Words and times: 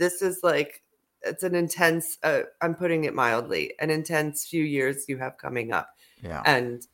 this 0.00 0.22
is 0.22 0.40
like 0.42 0.82
it's 1.22 1.44
an 1.44 1.54
intense 1.54 2.18
uh, 2.24 2.40
i'm 2.62 2.74
putting 2.74 3.04
it 3.04 3.14
mildly 3.14 3.74
an 3.78 3.90
intense 3.90 4.46
few 4.46 4.64
years 4.64 5.04
you 5.08 5.16
have 5.18 5.36
coming 5.38 5.72
up 5.72 5.88
Yeah. 6.22 6.42
and 6.46 6.86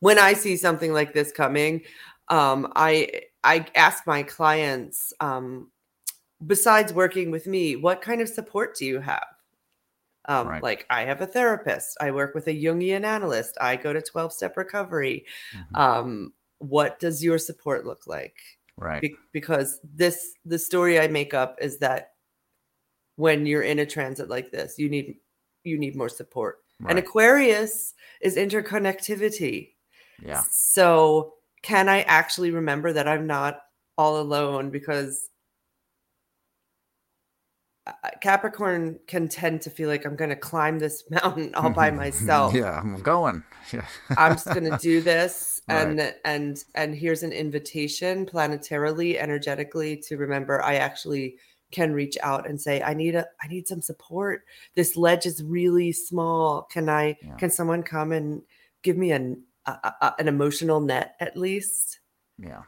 when 0.00 0.18
i 0.18 0.32
see 0.32 0.56
something 0.56 0.92
like 0.92 1.12
this 1.12 1.30
coming 1.30 1.82
um 2.28 2.72
i 2.74 3.20
i 3.44 3.64
ask 3.74 4.06
my 4.06 4.22
clients 4.22 5.12
um 5.20 5.70
besides 6.46 6.92
working 6.92 7.30
with 7.30 7.46
me 7.46 7.76
what 7.76 8.02
kind 8.02 8.20
of 8.20 8.28
support 8.28 8.74
do 8.78 8.84
you 8.86 9.00
have 9.00 9.26
um, 10.28 10.48
Right. 10.48 10.62
like 10.62 10.86
i 10.90 11.02
have 11.04 11.20
a 11.20 11.26
therapist 11.26 11.96
i 12.00 12.10
work 12.10 12.34
with 12.34 12.46
a 12.48 12.62
jungian 12.64 13.04
analyst 13.04 13.56
i 13.60 13.76
go 13.76 13.92
to 13.92 14.02
12 14.02 14.32
step 14.32 14.56
recovery 14.56 15.24
Mhm. 15.54 15.78
um 15.78 16.32
what 16.58 16.98
does 16.98 17.22
your 17.22 17.38
support 17.38 17.84
look 17.86 18.06
like 18.06 18.36
right. 18.78 19.02
Be- 19.02 19.16
because 19.32 19.78
this 19.84 20.34
the 20.44 20.58
story 20.58 20.98
i 20.98 21.06
make 21.08 21.32
up 21.34 21.56
is 21.60 21.78
that 21.78 22.15
when 23.16 23.46
you're 23.46 23.62
in 23.62 23.78
a 23.78 23.86
transit 23.86 24.28
like 24.28 24.50
this 24.50 24.78
you 24.78 24.88
need 24.88 25.16
you 25.64 25.78
need 25.78 25.96
more 25.96 26.08
support 26.08 26.58
and 26.88 26.98
aquarius 26.98 27.94
is 28.20 28.36
interconnectivity 28.36 29.72
Yeah. 30.22 30.42
so 30.50 31.34
can 31.62 31.88
i 31.88 32.02
actually 32.02 32.50
remember 32.50 32.92
that 32.92 33.08
i'm 33.08 33.26
not 33.26 33.60
all 33.98 34.20
alone 34.20 34.70
because 34.70 35.30
capricorn 38.20 38.98
can 39.06 39.28
tend 39.28 39.60
to 39.62 39.70
feel 39.70 39.88
like 39.88 40.04
i'm 40.04 40.16
going 40.16 40.30
to 40.30 40.36
climb 40.36 40.78
this 40.78 41.04
mountain 41.10 41.54
all 41.54 41.70
by 41.70 41.90
myself 42.02 42.52
yeah. 42.54 42.78
I'm 42.80 43.00
going. 43.02 43.42
Yeah. 43.72 43.84
I'm 44.16 44.34
just 44.34 44.46
going 44.46 44.70
to 44.70 44.78
do 44.80 45.00
this 45.00 45.60
Right. 45.68 45.88
and 45.88 46.14
and 46.24 46.64
and 46.76 46.94
here's 46.94 47.24
an 47.24 47.32
invitation 47.32 48.24
planetarily 48.24 49.16
energetically 49.18 49.96
to 50.06 50.16
remember 50.16 50.62
I 50.62 50.76
actually 50.76 51.38
can 51.72 51.92
reach 51.92 52.16
out 52.22 52.48
and 52.48 52.60
say 52.60 52.82
I 52.82 52.94
need 52.94 53.14
a 53.14 53.26
I 53.42 53.48
need 53.48 53.66
some 53.68 53.82
support. 53.82 54.44
This 54.74 54.96
ledge 54.96 55.26
is 55.26 55.42
really 55.42 55.92
small. 55.92 56.62
Can 56.62 56.88
I 56.88 57.16
Yeah. 57.22 57.34
can 57.36 57.50
someone 57.50 57.82
come 57.82 58.12
and 58.12 58.42
give 58.82 58.96
me 58.96 59.12
an 59.12 59.42
a, 59.66 59.70
a, 60.00 60.14
an 60.18 60.28
emotional 60.28 60.80
net 60.80 61.16
at 61.20 61.36
least? 61.36 62.00
yeah. 62.38 62.62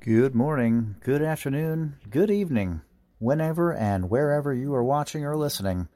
Good 0.00 0.34
morning, 0.34 0.96
good 1.00 1.22
afternoon, 1.22 1.96
good 2.10 2.30
evening, 2.30 2.82
whenever 3.18 3.72
and 3.72 4.10
wherever 4.10 4.52
you 4.52 4.74
are 4.74 4.84
watching 4.84 5.24
or 5.24 5.36
listening. 5.36 5.88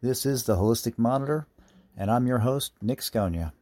This 0.00 0.24
is 0.24 0.44
the 0.44 0.56
Holistic 0.56 0.98
Monitor, 0.98 1.46
and 1.96 2.10
I'm 2.10 2.26
your 2.26 2.38
host, 2.38 2.72
Nick 2.80 3.00
Scogna. 3.00 3.52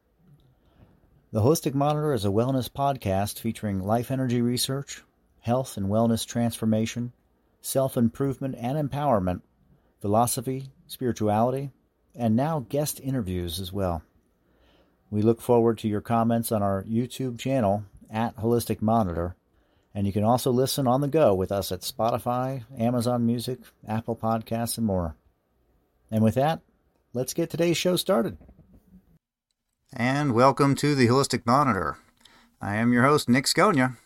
The 1.34 1.40
Holistic 1.40 1.74
Monitor 1.74 2.12
is 2.12 2.24
a 2.24 2.28
wellness 2.28 2.70
podcast 2.70 3.40
featuring 3.40 3.80
life 3.80 4.12
energy 4.12 4.40
research, 4.40 5.02
health 5.40 5.76
and 5.76 5.86
wellness 5.86 6.24
transformation, 6.24 7.12
self 7.60 7.96
improvement 7.96 8.54
and 8.56 8.78
empowerment, 8.78 9.40
philosophy, 10.00 10.70
spirituality, 10.86 11.72
and 12.14 12.36
now 12.36 12.64
guest 12.68 13.00
interviews 13.00 13.58
as 13.58 13.72
well. 13.72 14.04
We 15.10 15.22
look 15.22 15.40
forward 15.40 15.78
to 15.78 15.88
your 15.88 16.00
comments 16.00 16.52
on 16.52 16.62
our 16.62 16.84
YouTube 16.84 17.40
channel 17.40 17.82
at 18.08 18.36
Holistic 18.36 18.80
Monitor, 18.80 19.34
and 19.92 20.06
you 20.06 20.12
can 20.12 20.22
also 20.22 20.52
listen 20.52 20.86
on 20.86 21.00
the 21.00 21.08
go 21.08 21.34
with 21.34 21.50
us 21.50 21.72
at 21.72 21.80
Spotify, 21.80 22.62
Amazon 22.78 23.26
Music, 23.26 23.58
Apple 23.88 24.14
Podcasts, 24.14 24.78
and 24.78 24.86
more. 24.86 25.16
And 26.12 26.22
with 26.22 26.36
that, 26.36 26.60
let's 27.12 27.34
get 27.34 27.50
today's 27.50 27.76
show 27.76 27.96
started. 27.96 28.38
And 29.96 30.34
welcome 30.34 30.74
to 30.76 30.96
the 30.96 31.06
Holistic 31.06 31.46
Monitor. 31.46 31.98
I 32.60 32.74
am 32.74 32.92
your 32.92 33.04
host, 33.04 33.28
Nick 33.28 33.44
Scogna. 33.44 33.96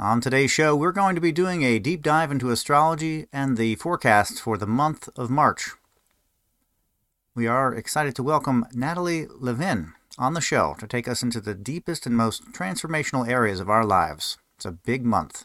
On 0.00 0.22
today's 0.22 0.50
show, 0.50 0.74
we're 0.74 0.90
going 0.90 1.14
to 1.16 1.20
be 1.20 1.32
doing 1.32 1.62
a 1.62 1.78
deep 1.78 2.00
dive 2.00 2.30
into 2.30 2.50
astrology 2.50 3.26
and 3.30 3.58
the 3.58 3.74
forecast 3.74 4.40
for 4.40 4.56
the 4.56 4.66
month 4.66 5.10
of 5.14 5.28
March. 5.28 5.72
We 7.34 7.46
are 7.46 7.74
excited 7.74 8.16
to 8.16 8.22
welcome 8.22 8.64
Natalie 8.72 9.26
Levin 9.38 9.92
on 10.16 10.32
the 10.32 10.40
show 10.40 10.76
to 10.78 10.86
take 10.86 11.06
us 11.06 11.22
into 11.22 11.42
the 11.42 11.54
deepest 11.54 12.06
and 12.06 12.16
most 12.16 12.50
transformational 12.54 13.28
areas 13.28 13.60
of 13.60 13.68
our 13.68 13.84
lives. 13.84 14.38
It's 14.56 14.64
a 14.64 14.72
big 14.72 15.04
month. 15.04 15.44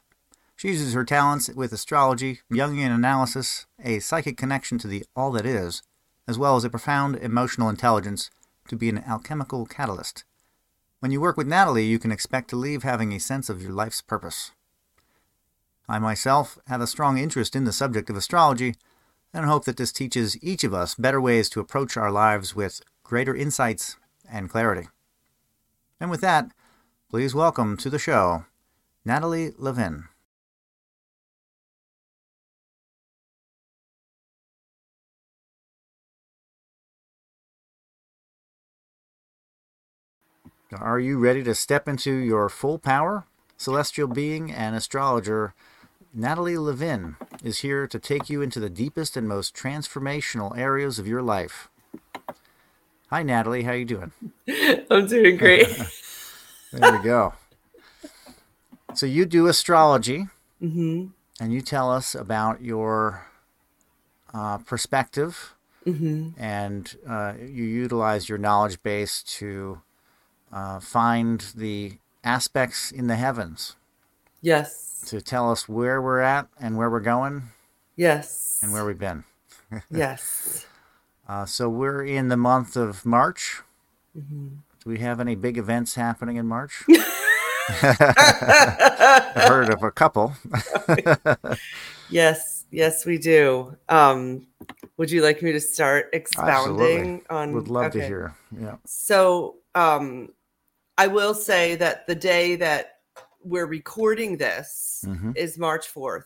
She 0.55 0.69
uses 0.69 0.93
her 0.93 1.03
talents 1.03 1.49
with 1.49 1.73
astrology, 1.73 2.39
Jungian 2.49 2.95
analysis, 2.95 3.65
a 3.83 3.99
psychic 3.99 4.37
connection 4.37 4.77
to 4.77 4.87
the 4.87 5.03
all 5.13 5.31
that 5.31 5.45
is, 5.45 5.83
as 6.25 6.39
well 6.39 6.55
as 6.55 6.63
a 6.63 6.69
profound 6.69 7.17
emotional 7.17 7.67
intelligence 7.67 8.29
to 8.67 8.75
be 8.75 8.89
an 8.89 9.03
alchemical 9.07 9.65
catalyst. 9.65 10.23
When 10.99 11.11
you 11.11 11.21
work 11.21 11.37
with 11.37 11.47
Natalie, 11.47 11.85
you 11.85 11.99
can 11.99 12.11
expect 12.11 12.49
to 12.49 12.55
leave 12.55 12.83
having 12.83 13.13
a 13.13 13.19
sense 13.19 13.49
of 13.49 13.61
your 13.61 13.71
life's 13.71 14.01
purpose. 14.01 14.51
I 15.87 15.99
myself 15.99 16.57
have 16.67 16.81
a 16.81 16.87
strong 16.87 17.17
interest 17.17 17.55
in 17.55 17.63
the 17.63 17.71
subject 17.71 18.09
of 18.09 18.17
astrology 18.17 18.75
and 19.33 19.45
hope 19.45 19.65
that 19.65 19.77
this 19.77 19.91
teaches 19.91 20.41
each 20.43 20.63
of 20.63 20.73
us 20.73 20.95
better 20.95 21.21
ways 21.21 21.49
to 21.49 21.59
approach 21.59 21.97
our 21.97 22.11
lives 22.11 22.55
with 22.55 22.81
greater 23.03 23.35
insights 23.35 23.97
and 24.29 24.49
clarity. 24.49 24.87
And 25.99 26.09
with 26.09 26.21
that, 26.21 26.51
please 27.09 27.33
welcome 27.33 27.77
to 27.77 27.89
the 27.89 27.99
show 27.99 28.45
Natalie 29.05 29.53
Levin. 29.57 30.05
Are 40.75 40.99
you 40.99 41.17
ready 41.17 41.43
to 41.43 41.55
step 41.55 41.87
into 41.87 42.11
your 42.11 42.49
full 42.49 42.77
power? 42.77 43.25
Celestial 43.55 44.07
being 44.07 44.51
and 44.51 44.75
astrologer 44.75 45.53
Natalie 46.13 46.57
Levin 46.57 47.15
is 47.41 47.59
here 47.59 47.87
to 47.87 47.97
take 47.99 48.29
you 48.29 48.41
into 48.41 48.59
the 48.59 48.69
deepest 48.69 49.15
and 49.15 49.29
most 49.29 49.55
transformational 49.55 50.57
areas 50.57 50.99
of 50.99 51.07
your 51.07 51.21
life. 51.21 51.69
Hi 53.09 53.23
Natalie, 53.23 53.63
how 53.63 53.71
are 53.71 53.77
you 53.77 53.85
doing? 53.85 54.11
I'm 54.91 55.07
doing 55.07 55.37
great. 55.37 55.67
There 56.73 56.97
we 56.97 57.01
go. 57.01 57.33
So 58.93 59.05
you 59.05 59.25
do 59.25 59.47
astrology 59.47 60.27
hmm 60.59 61.07
and 61.39 61.53
you 61.53 61.61
tell 61.61 61.89
us 61.89 62.13
about 62.13 62.61
your 62.61 63.25
uh, 64.33 64.57
perspective 64.57 65.55
hmm 65.85 66.31
and 66.37 66.97
uh, 67.07 67.33
you 67.39 67.63
utilize 67.63 68.27
your 68.27 68.37
knowledge 68.37 68.83
base 68.83 69.23
to 69.23 69.81
uh, 70.57 70.79
find 70.79 71.39
the 71.55 71.97
aspects 72.23 72.91
in 72.91 73.07
the 73.07 73.15
heavens 73.15 73.75
Yes. 74.41 75.03
to 75.07 75.21
tell 75.21 75.51
us 75.51 75.69
where 75.69 76.01
we're 76.01 76.19
at 76.21 76.47
and 76.59 76.77
where 76.77 76.89
we're 76.89 76.99
going 76.99 77.43
Yes. 77.95 78.59
and 78.61 78.71
where 78.73 78.85
we've 78.85 78.97
been. 78.99 79.23
Yes. 79.91 80.65
Uh, 81.27 81.45
so 81.45 81.67
we're 81.69 82.03
in 82.05 82.29
the 82.29 82.37
month 82.37 82.75
of 82.77 83.05
March. 83.05 83.61
hmm 84.13 84.47
Do 84.83 84.89
we 84.89 84.99
have 84.99 85.19
any 85.19 85.35
big 85.35 85.57
events 85.57 85.95
happening 85.95 86.37
in 86.37 86.47
March? 86.47 86.83
I've 87.69 89.47
heard 89.47 89.69
of 89.69 89.83
a 89.83 89.91
couple. 89.91 90.33
Yes, 92.09 92.63
yes, 92.71 93.05
we 93.05 93.17
do. 93.17 93.75
Um, 93.89 94.47
would 94.95 95.11
you 95.11 95.21
like 95.21 95.41
me 95.41 95.51
to 95.51 95.59
start 95.59 96.07
expounding 96.13 97.21
on? 97.29 97.51
Would 97.51 97.67
love 97.67 97.91
to 97.91 97.99
hear. 98.01 98.33
Yeah. 98.57 98.77
So, 98.85 99.55
um, 99.75 100.29
I 100.97 101.07
will 101.07 101.33
say 101.33 101.75
that 101.75 102.07
the 102.07 102.15
day 102.15 102.55
that 102.57 102.99
we're 103.43 103.67
recording 103.67 104.37
this 104.37 105.03
Mhm. 105.07 105.37
is 105.37 105.57
March 105.57 105.87
fourth. 105.87 106.25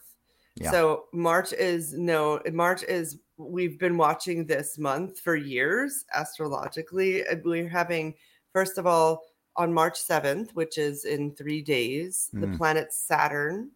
Yeah. 0.55 0.71
So 0.71 1.05
March 1.13 1.53
is 1.53 1.93
no 1.93 2.41
March 2.51 2.83
is 2.83 3.19
we've 3.37 3.79
been 3.79 3.97
watching 3.97 4.45
this 4.45 4.77
month 4.77 5.19
for 5.19 5.35
years 5.35 6.05
astrologically. 6.13 7.23
We're 7.43 7.67
having 7.69 8.15
first 8.53 8.77
of 8.77 8.85
all 8.87 9.23
on 9.57 9.73
March 9.73 9.99
7th, 9.99 10.53
which 10.55 10.77
is 10.77 11.05
in 11.05 11.35
three 11.35 11.61
days, 11.61 12.29
the 12.33 12.47
Mm. 12.47 12.57
planet 12.57 12.93
Saturn, 12.93 13.71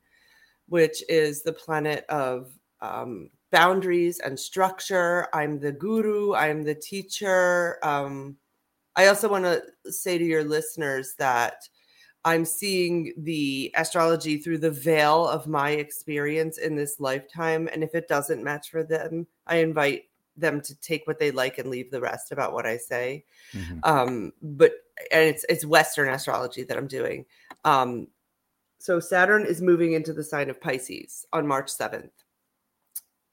which 0.68 1.04
is 1.10 1.44
the 1.44 1.54
planet 1.54 2.06
of 2.08 2.52
um, 2.82 3.32
boundaries 3.52 4.20
and 4.20 4.40
structure. 4.40 5.28
I'm 5.34 5.60
the 5.60 5.72
guru, 5.72 6.34
I'm 6.34 6.64
the 6.64 6.76
teacher. 6.76 7.80
Um, 7.84 8.38
I 8.96 9.08
also 9.08 9.30
want 9.30 9.46
to 9.46 9.92
say 9.92 10.18
to 10.18 10.24
your 10.24 10.44
listeners 10.44 11.16
that 11.18 11.68
I'm 12.24 12.46
seeing 12.46 13.14
the 13.18 13.72
astrology 13.76 14.38
through 14.38 14.58
the 14.60 14.72
veil 14.72 15.28
of 15.28 15.48
my 15.48 15.72
experience 15.72 16.58
in 16.58 16.76
this 16.76 17.00
lifetime. 17.00 17.70
And 17.72 17.84
if 17.84 17.94
it 17.94 18.08
doesn't 18.08 18.44
match 18.44 18.72
for 18.72 18.84
them, 18.84 19.28
I 19.46 19.58
invite 19.58 20.06
them 20.38 20.60
to 20.62 20.76
take 20.82 21.06
what 21.08 21.20
they 21.20 21.32
like 21.32 21.60
and 21.60 21.70
leave 21.70 21.92
the 21.92 22.02
rest 22.02 22.32
about 22.32 22.52
what 22.54 22.66
I 22.66 22.78
say 22.78 23.24
Mhm. 23.54 23.80
um 23.88 24.34
but 24.42 24.74
and 25.12 25.24
it's 25.24 25.46
it's 25.48 25.66
western 25.66 26.10
astrology 26.10 26.64
that 26.64 26.78
i'm 26.78 26.88
doing 26.88 27.26
um 27.64 28.08
so 28.80 29.00
saturn 29.00 29.46
is 29.46 29.62
moving 29.62 29.94
into 29.94 30.14
the 30.14 30.24
sign 30.24 30.50
of 30.50 30.60
pisces 30.60 31.26
on 31.32 31.48
march 31.48 31.70
7th 31.70 32.12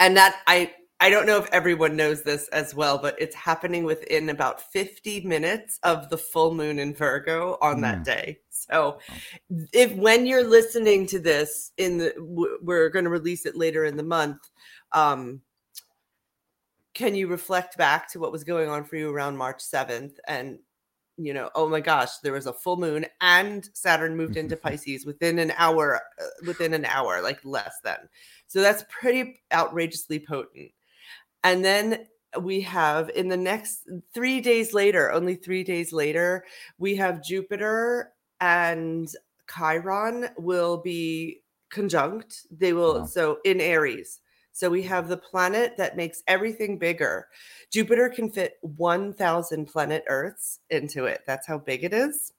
and 0.00 0.17
that 0.17 0.43
i 0.47 0.73
I 1.02 1.10
don't 1.10 1.26
know 1.26 1.37
if 1.37 1.50
everyone 1.50 1.96
knows 1.96 2.22
this 2.22 2.46
as 2.50 2.76
well, 2.76 2.96
but 2.96 3.20
it's 3.20 3.34
happening 3.34 3.82
within 3.82 4.31
about 4.31 4.62
50 4.72 5.22
minutes 5.22 5.81
of 5.82 6.08
the 6.10 6.16
full 6.16 6.54
moon 6.54 6.78
in 6.78 6.94
Virgo 6.94 7.58
on 7.60 7.78
mm. 7.78 7.81
that 7.81 8.04
day. 8.04 8.38
So 8.50 9.00
if 9.72 9.93
when 9.94 10.26
you're 10.26 10.46
listening 10.46 11.08
to 11.08 11.19
this 11.19 11.72
in 11.76 11.99
the 11.99 12.14
we're 12.62 12.88
going 12.88 13.04
to 13.04 13.10
release 13.10 13.46
it 13.46 13.56
later 13.56 13.84
in 13.84 13.96
the 13.96 14.04
month, 14.04 14.49
um 14.93 15.40
can 16.94 17.16
you 17.16 17.26
reflect 17.26 17.76
back 17.76 18.08
to 18.12 18.20
what 18.20 18.31
was 18.31 18.44
going 18.44 18.69
on 18.69 18.84
for 18.84 18.94
you 18.94 19.10
around 19.10 19.37
March 19.37 19.58
7th 19.58 20.19
and 20.28 20.60
you 21.16 21.34
know, 21.34 21.50
oh 21.56 21.69
my 21.69 21.81
gosh, 21.81 22.19
there 22.19 22.32
was 22.32 22.46
a 22.46 22.52
full 22.52 22.76
moon 22.76 23.06
and 23.20 23.69
Saturn 23.72 24.16
moved 24.16 24.37
into 24.37 24.56
Pisces 24.62 25.04
within 25.04 25.40
an 25.40 25.52
hour 25.56 26.00
uh, 26.20 26.46
within 26.46 26.75
an 26.75 26.84
hour, 26.84 27.20
like 27.20 27.44
less 27.44 27.75
than. 27.82 27.99
So 28.46 28.60
that's 28.60 28.84
pretty 28.88 29.43
outrageously 29.52 30.20
potent. 30.20 30.70
And 31.44 31.64
then 31.64 32.06
we 32.40 32.60
have 32.62 33.10
in 33.10 33.28
the 33.28 33.36
next 33.36 33.88
three 34.14 34.40
days 34.40 34.72
later, 34.72 35.12
only 35.12 35.34
three 35.34 35.64
days 35.64 35.92
later, 35.92 36.44
we 36.78 36.96
have 36.96 37.22
Jupiter 37.22 38.12
and 38.40 39.08
Chiron 39.52 40.28
will 40.38 40.78
be 40.78 41.42
conjunct. 41.70 42.46
They 42.50 42.72
will, 42.72 43.00
wow. 43.00 43.06
so 43.06 43.38
in 43.44 43.60
Aries. 43.60 44.20
So 44.52 44.68
we 44.68 44.82
have 44.82 45.08
the 45.08 45.16
planet 45.16 45.76
that 45.78 45.96
makes 45.96 46.22
everything 46.26 46.78
bigger. 46.78 47.28
Jupiter 47.70 48.08
can 48.10 48.30
fit 48.30 48.58
1,000 48.60 49.66
planet 49.66 50.04
Earths 50.08 50.60
into 50.68 51.06
it. 51.06 51.22
That's 51.26 51.46
how 51.46 51.58
big 51.58 51.84
it 51.84 51.94
is. 51.94 52.32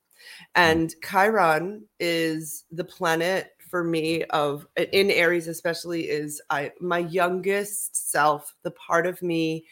Hmm. 0.55 0.61
And 0.61 0.95
Chiron 1.03 1.85
is 1.99 2.65
the 2.71 2.83
planet 2.83 3.51
for 3.73 3.83
me 3.83 4.23
of 4.25 4.67
in 4.91 5.09
Aries 5.09 5.47
especially 5.47 6.07
is 6.07 6.39
I 6.51 6.73
my 6.79 6.99
youngest 6.99 8.11
self, 8.11 8.53
the 8.61 8.69
part 8.69 9.07
of 9.07 9.19
me 9.23 9.65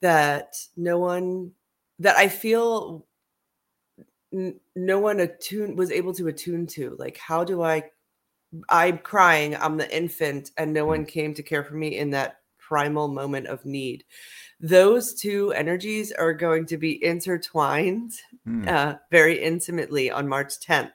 that 0.00 0.54
no 0.76 1.00
one 1.00 1.50
that 1.98 2.14
I 2.14 2.28
feel 2.28 3.04
n- 4.32 4.60
no 4.76 5.00
one 5.00 5.18
attuned 5.18 5.76
was 5.76 5.90
able 5.90 6.14
to 6.14 6.28
attune 6.28 6.68
to. 6.68 6.94
Like 7.00 7.16
how 7.16 7.42
do 7.42 7.64
I 7.64 7.90
I'm 8.68 8.98
crying, 8.98 9.56
I'm 9.56 9.76
the 9.76 9.92
infant 9.92 10.52
and 10.56 10.72
no 10.72 10.86
one 10.86 11.04
came 11.04 11.34
to 11.34 11.42
care 11.42 11.64
for 11.64 11.74
me 11.74 11.98
in 11.98 12.10
that 12.10 12.42
primal 12.60 13.08
moment 13.08 13.48
of 13.48 13.66
need. 13.66 14.04
Those 14.60 15.14
two 15.14 15.50
energies 15.50 16.12
are 16.12 16.32
going 16.32 16.64
to 16.66 16.76
be 16.76 17.04
intertwined 17.04 18.12
mm. 18.46 18.68
uh, 18.68 18.98
very 19.10 19.42
intimately 19.42 20.12
on 20.12 20.28
March 20.28 20.60
10th. 20.60 20.92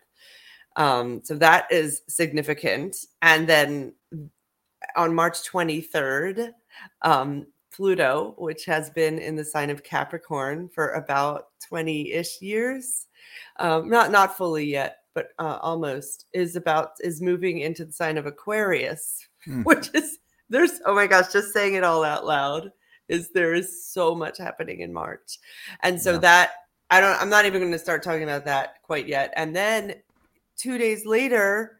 Um, 0.75 1.21
so 1.23 1.35
that 1.35 1.71
is 1.71 2.01
significant. 2.07 2.95
And 3.21 3.47
then 3.47 3.93
on 4.95 5.13
March 5.13 5.43
23rd, 5.49 6.51
um, 7.01 7.47
Pluto, 7.73 8.35
which 8.37 8.65
has 8.65 8.89
been 8.89 9.17
in 9.17 9.35
the 9.35 9.45
sign 9.45 9.69
of 9.69 9.83
Capricorn 9.83 10.69
for 10.69 10.91
about 10.91 11.47
20 11.67 12.11
ish 12.11 12.41
years, 12.41 13.07
um, 13.59 13.89
not 13.89 14.11
not 14.11 14.37
fully 14.37 14.65
yet, 14.65 14.97
but 15.13 15.29
uh, 15.39 15.57
almost, 15.61 16.25
is 16.33 16.55
about 16.55 16.91
is 16.99 17.21
moving 17.21 17.59
into 17.59 17.85
the 17.85 17.93
sign 17.93 18.17
of 18.17 18.25
Aquarius, 18.25 19.27
hmm. 19.45 19.61
which 19.63 19.89
is 19.93 20.19
there's 20.49 20.81
oh 20.85 20.93
my 20.93 21.07
gosh, 21.07 21.31
just 21.31 21.53
saying 21.53 21.75
it 21.75 21.83
all 21.83 22.03
out 22.03 22.25
loud 22.25 22.71
is 23.07 23.29
there 23.31 23.53
is 23.53 23.85
so 23.91 24.15
much 24.15 24.37
happening 24.37 24.81
in 24.81 24.93
March, 24.93 25.39
and 25.81 26.01
so 26.01 26.13
yeah. 26.13 26.19
that 26.19 26.51
I 26.89 26.99
don't 26.99 27.19
I'm 27.21 27.29
not 27.29 27.45
even 27.45 27.61
going 27.61 27.71
to 27.71 27.79
start 27.79 28.03
talking 28.03 28.23
about 28.23 28.45
that 28.45 28.81
quite 28.83 29.07
yet, 29.07 29.33
and 29.37 29.55
then 29.55 29.95
two 30.61 30.77
days 30.77 31.05
later, 31.05 31.79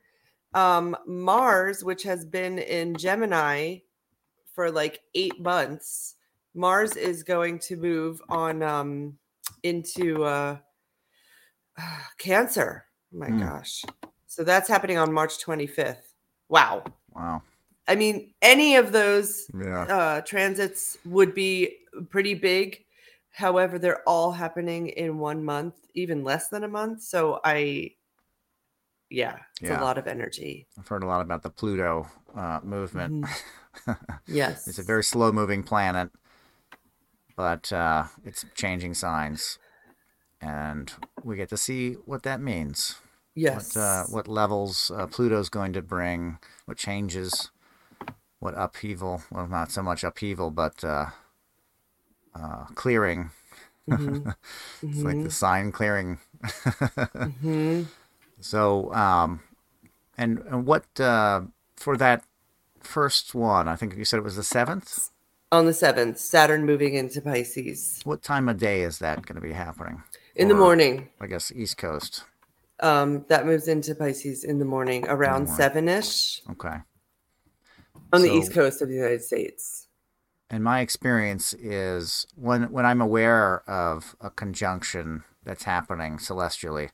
um, 0.53 0.97
Mars, 1.05 1.83
which 1.83 2.03
has 2.03 2.25
been 2.25 2.57
in 2.59 2.95
Gemini 2.95 3.77
for 4.53 4.71
like 4.71 5.01
eight 5.13 5.39
months, 5.39 6.15
Mars 6.53 6.95
is 6.97 7.23
going 7.23 7.59
to 7.59 7.77
move 7.77 8.21
on 8.27 8.63
um, 8.63 9.17
into 9.63 10.23
uh, 10.23 10.57
Cancer. 12.17 12.85
Oh 13.13 13.19
my 13.19 13.29
mm. 13.29 13.39
gosh. 13.39 13.83
So 14.27 14.43
that's 14.43 14.67
happening 14.67 14.97
on 14.97 15.13
March 15.13 15.43
25th. 15.43 16.13
Wow. 16.49 16.83
Wow. 17.13 17.43
I 17.87 17.95
mean, 17.95 18.33
any 18.41 18.75
of 18.77 18.91
those 18.91 19.49
yeah. 19.57 19.83
uh, 19.83 20.21
transits 20.21 20.97
would 21.05 21.33
be 21.33 21.77
pretty 22.09 22.33
big. 22.33 22.83
However, 23.31 23.79
they're 23.79 24.07
all 24.07 24.31
happening 24.31 24.87
in 24.87 25.17
one 25.17 25.43
month, 25.43 25.75
even 25.93 26.23
less 26.23 26.49
than 26.49 26.63
a 26.63 26.67
month. 26.67 27.01
So 27.01 27.39
I 27.43 27.91
yeah, 29.11 29.37
it's 29.59 29.69
yeah. 29.69 29.79
a 29.79 29.83
lot 29.83 29.97
of 29.97 30.07
energy. 30.07 30.67
I've 30.79 30.87
heard 30.87 31.03
a 31.03 31.07
lot 31.07 31.21
about 31.21 31.43
the 31.43 31.49
Pluto 31.49 32.07
uh, 32.33 32.61
movement. 32.63 33.25
Mm-hmm. 33.25 33.91
yes, 34.27 34.67
it's 34.67 34.79
a 34.79 34.83
very 34.83 35.03
slow 35.03 35.31
moving 35.31 35.63
planet, 35.63 36.09
but 37.35 37.71
uh, 37.73 38.05
it's 38.23 38.45
changing 38.55 38.93
signs, 38.93 39.59
and 40.39 40.93
we 41.23 41.35
get 41.35 41.49
to 41.49 41.57
see 41.57 41.93
what 42.05 42.23
that 42.23 42.39
means. 42.39 42.95
Yes, 43.35 43.75
what, 43.75 43.81
uh, 43.81 44.03
what 44.05 44.27
levels 44.27 44.91
uh, 44.95 45.07
Pluto's 45.07 45.49
going 45.49 45.73
to 45.73 45.81
bring, 45.81 46.39
what 46.65 46.77
changes, 46.77 47.51
what 48.39 48.53
upheaval. 48.55 49.23
Well, 49.29 49.47
not 49.47 49.71
so 49.71 49.83
much 49.83 50.05
upheaval, 50.05 50.51
but 50.51 50.83
uh, 50.85 51.07
uh, 52.33 52.65
clearing. 52.75 53.31
Mm-hmm. 53.89 54.29
it's 54.81 54.97
mm-hmm. 54.97 55.05
like 55.05 55.15
the 55.15 55.21
mm-hmm. 55.23 55.29
sign 55.29 55.71
clearing. 55.73 56.19
So, 58.41 58.93
um, 58.93 59.41
and, 60.17 60.39
and 60.49 60.65
what 60.65 60.99
uh, 60.99 61.41
for 61.75 61.95
that 61.97 62.23
first 62.79 63.33
one? 63.33 63.67
I 63.67 63.75
think 63.75 63.95
you 63.95 64.05
said 64.05 64.17
it 64.17 64.23
was 64.23 64.35
the 64.35 64.43
seventh. 64.43 65.09
On 65.51 65.65
the 65.65 65.73
seventh, 65.73 66.17
Saturn 66.17 66.65
moving 66.65 66.93
into 66.95 67.21
Pisces. 67.21 68.01
What 68.03 68.21
time 68.21 68.47
of 68.47 68.57
day 68.57 68.83
is 68.83 68.99
that 68.99 69.25
going 69.25 69.35
to 69.35 69.41
be 69.41 69.53
happening? 69.53 70.03
In 70.35 70.47
or, 70.47 70.53
the 70.53 70.59
morning. 70.59 71.09
I 71.19 71.27
guess 71.27 71.51
East 71.53 71.77
Coast. 71.77 72.23
Um, 72.79 73.25
that 73.27 73.45
moves 73.45 73.67
into 73.67 73.93
Pisces 73.93 74.43
in 74.43 74.59
the 74.59 74.65
morning 74.65 75.05
around 75.07 75.47
seven 75.47 75.87
ish. 75.87 76.41
Okay. 76.51 76.77
On 78.13 78.21
so, 78.21 78.27
the 78.27 78.31
East 78.33 78.53
Coast 78.53 78.81
of 78.81 78.87
the 78.87 78.95
United 78.95 79.21
States. 79.23 79.87
And 80.49 80.63
my 80.63 80.81
experience 80.81 81.53
is 81.53 82.27
when 82.35 82.71
when 82.71 82.85
I'm 82.85 83.01
aware 83.01 83.69
of 83.69 84.15
a 84.19 84.29
conjunction 84.29 85.23
that's 85.43 85.63
happening 85.63 86.17
celestially, 86.17 86.89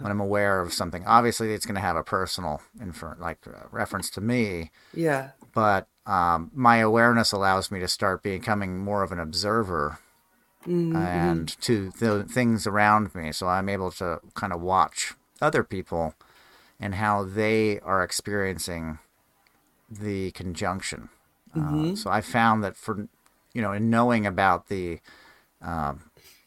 when 0.00 0.10
I'm 0.10 0.20
aware 0.20 0.60
of 0.60 0.72
something. 0.72 1.04
Obviously, 1.06 1.52
it's 1.52 1.66
going 1.66 1.74
to 1.74 1.80
have 1.80 1.96
a 1.96 2.04
personal 2.04 2.62
infer- 2.80 3.16
like 3.18 3.38
uh, 3.46 3.66
reference 3.70 4.10
to 4.10 4.20
me. 4.20 4.70
Yeah. 4.94 5.30
But 5.54 5.88
um, 6.06 6.50
my 6.54 6.78
awareness 6.78 7.32
allows 7.32 7.70
me 7.70 7.80
to 7.80 7.88
start 7.88 8.22
becoming 8.22 8.78
more 8.78 9.02
of 9.02 9.12
an 9.12 9.18
observer 9.18 9.98
mm-hmm. 10.66 10.96
and 10.96 11.60
to 11.62 11.90
the 11.98 12.24
things 12.24 12.66
around 12.66 13.14
me. 13.14 13.32
So 13.32 13.48
I'm 13.48 13.68
able 13.68 13.90
to 13.92 14.20
kind 14.34 14.52
of 14.52 14.60
watch 14.60 15.14
other 15.40 15.64
people 15.64 16.14
and 16.80 16.94
how 16.96 17.24
they 17.24 17.80
are 17.80 18.02
experiencing 18.02 18.98
the 19.90 20.30
conjunction. 20.32 21.08
Uh, 21.54 21.58
mm-hmm. 21.58 21.92
Uh, 21.92 21.96
so 21.96 22.10
I 22.10 22.20
found 22.20 22.62
that 22.62 22.76
for 22.76 23.08
you 23.52 23.62
know, 23.62 23.72
in 23.72 23.90
knowing 23.90 24.26
about 24.26 24.68
the 24.68 25.00
uh, 25.62 25.94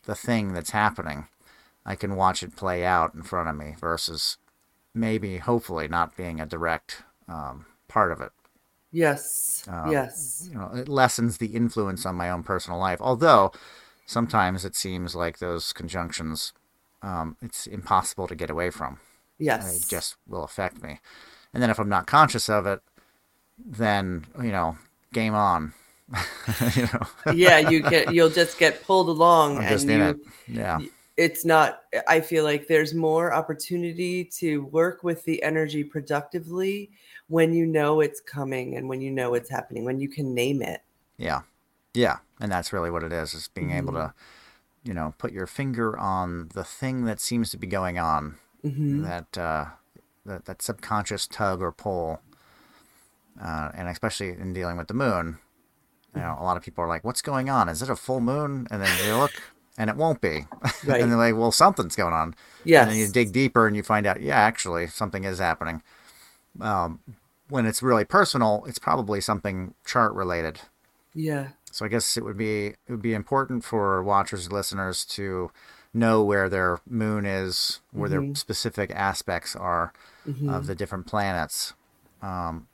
the 0.06 0.16
thing 0.16 0.54
that's 0.54 0.72
happening, 0.72 1.28
I 1.86 1.96
can 1.96 2.16
watch 2.16 2.44
it 2.44 2.56
play 2.56 2.86
out 2.86 3.14
in 3.14 3.24
front 3.24 3.50
of 3.50 3.56
me 3.56 3.76
versus 3.80 4.38
maybe, 4.94 5.38
hopefully, 5.38 5.88
not 5.88 6.16
being 6.16 6.40
a 6.40 6.46
direct 6.46 7.04
um, 7.28 7.66
part 7.88 8.12
of 8.12 8.22
it. 8.22 8.32
Yes. 8.92 9.64
Uh, 9.72 9.90
yes. 9.90 10.48
You 10.52 10.58
know, 10.58 10.72
it 10.76 10.88
lessens 10.88 11.38
the 11.38 11.48
influence 11.48 12.06
on 12.06 12.16
my 12.16 12.30
own 12.30 12.44
personal 12.44 12.80
life. 12.80 13.00
Although 13.02 13.52
sometimes 14.06 14.66
it 14.66 14.76
seems 14.76 15.16
like 15.16 15.40
those 15.40 15.74
conjunctions, 15.74 16.54
um, 17.02 17.38
it's 17.42 17.68
impossible 17.68 18.28
to 18.28 18.36
get 18.36 18.50
away 18.50 18.70
from. 18.70 19.00
Yes. 19.40 19.84
It 19.84 19.90
just 19.90 20.18
will 20.28 20.44
affect 20.44 20.84
me. 20.84 21.00
And 21.54 21.64
then 21.64 21.70
if 21.70 21.80
I'm 21.80 21.90
not 21.90 22.06
conscious 22.06 22.50
of 22.50 22.66
it, 22.66 22.82
then 23.58 24.26
you 24.38 24.52
know, 24.52 24.78
game 25.14 25.34
on. 25.34 25.74
you 26.76 26.84
know. 26.84 27.34
yeah, 27.34 27.58
you 27.58 27.82
get 27.82 28.14
you'll 28.14 28.30
just 28.30 28.60
get 28.60 28.84
pulled 28.84 29.08
along. 29.08 29.58
I'm 29.58 29.64
and 29.64 29.72
you, 30.18 30.26
Yeah 30.48 30.80
it's 31.22 31.46
not 31.46 31.84
i 32.08 32.20
feel 32.20 32.44
like 32.44 32.68
there's 32.68 32.96
more 32.96 33.32
opportunity 33.32 34.26
to 34.26 34.66
work 34.66 35.04
with 35.04 35.24
the 35.26 35.42
energy 35.44 35.84
productively 35.84 36.90
when 37.28 37.54
you 37.54 37.66
know 37.66 38.02
it's 38.02 38.20
coming 38.20 38.76
and 38.76 38.90
when 38.90 39.02
you 39.02 39.12
know 39.12 39.36
it's 39.36 39.50
happening 39.50 39.86
when 39.86 40.00
you 40.00 40.10
can 40.10 40.34
name 40.34 40.64
it 40.64 40.82
yeah 41.18 41.42
yeah 41.94 42.18
and 42.40 42.52
that's 42.52 42.74
really 42.74 42.90
what 42.90 43.04
it 43.04 43.14
is 43.14 43.36
is 43.36 43.50
being 43.50 43.68
mm-hmm. 43.68 43.78
able 43.78 43.94
to 43.94 44.00
mm-hmm. 44.00 44.90
you 44.90 44.94
know 44.96 45.14
put 45.20 45.32
your 45.32 45.46
finger 45.46 45.96
on 45.96 46.50
the 46.56 46.64
thing 46.64 47.06
that 47.06 47.20
seems 47.20 47.52
to 47.52 47.58
be 47.58 47.68
going 47.68 48.00
on 48.00 48.36
mm-hmm. 48.66 49.04
that 49.04 49.38
uh 49.38 49.66
that, 50.26 50.46
that 50.46 50.62
subconscious 50.62 51.28
tug 51.28 51.62
or 51.62 51.72
pull 51.72 52.20
uh, 53.42 53.72
and 53.76 53.88
especially 53.88 54.30
in 54.30 54.54
dealing 54.54 54.78
with 54.78 54.88
the 54.88 54.94
moon 54.94 55.38
you 56.16 56.22
know 56.22 56.36
a 56.40 56.44
lot 56.44 56.58
of 56.58 56.64
people 56.64 56.84
are 56.84 56.88
like 56.88 57.04
what's 57.04 57.22
going 57.22 57.48
on 57.48 57.70
is 57.70 57.84
it 57.84 57.90
a 57.90 57.96
full 57.96 58.22
moon 58.22 58.68
and 58.72 58.82
then 58.82 59.06
you 59.06 59.16
look 59.16 59.51
and 59.78 59.90
it 59.90 59.96
won't 59.96 60.22
be. 60.22 60.46
Right. 60.84 61.00
and 61.00 61.12
they're 61.12 61.18
like, 61.18 61.36
well, 61.36 61.52
something's 61.52 61.96
going 61.96 62.14
on. 62.14 62.34
Yeah. 62.64 62.88
And 62.88 62.98
you 62.98 63.08
dig 63.08 63.32
deeper 63.32 63.68
and 63.68 63.76
you 63.76 63.84
find 63.84 64.08
out, 64.08 64.20
yeah, 64.20 64.36
actually, 64.36 64.88
something 64.88 65.26
is 65.26 65.38
happening. 65.38 65.84
Um, 66.60 67.02
when 67.50 67.68
it's 67.68 67.84
really 67.84 68.04
personal, 68.04 68.64
it's 68.66 68.80
probably 68.80 69.22
something 69.22 69.76
chart 69.86 70.12
related. 70.14 70.62
Yeah. 71.14 71.50
So 71.72 71.86
I 71.86 71.88
guess 71.88 72.18
it 72.18 72.24
would 72.24 72.38
be 72.38 72.68
it 72.68 72.90
would 72.90 73.02
be 73.02 73.14
important 73.14 73.64
for 73.64 74.02
watchers 74.02 74.46
and 74.46 74.54
listeners 74.54 75.06
to 75.06 75.52
know 75.94 76.24
where 76.24 76.50
their 76.50 76.80
moon 76.90 77.28
is, 77.28 77.80
where 77.92 78.10
mm-hmm. 78.10 78.28
their 78.28 78.36
specific 78.36 78.92
aspects 78.92 79.56
are 79.56 79.94
mm-hmm. 80.28 80.50
of 80.50 80.66
the 80.66 80.74
different 80.74 81.06
planets. 81.06 81.74
Um, 82.24 82.68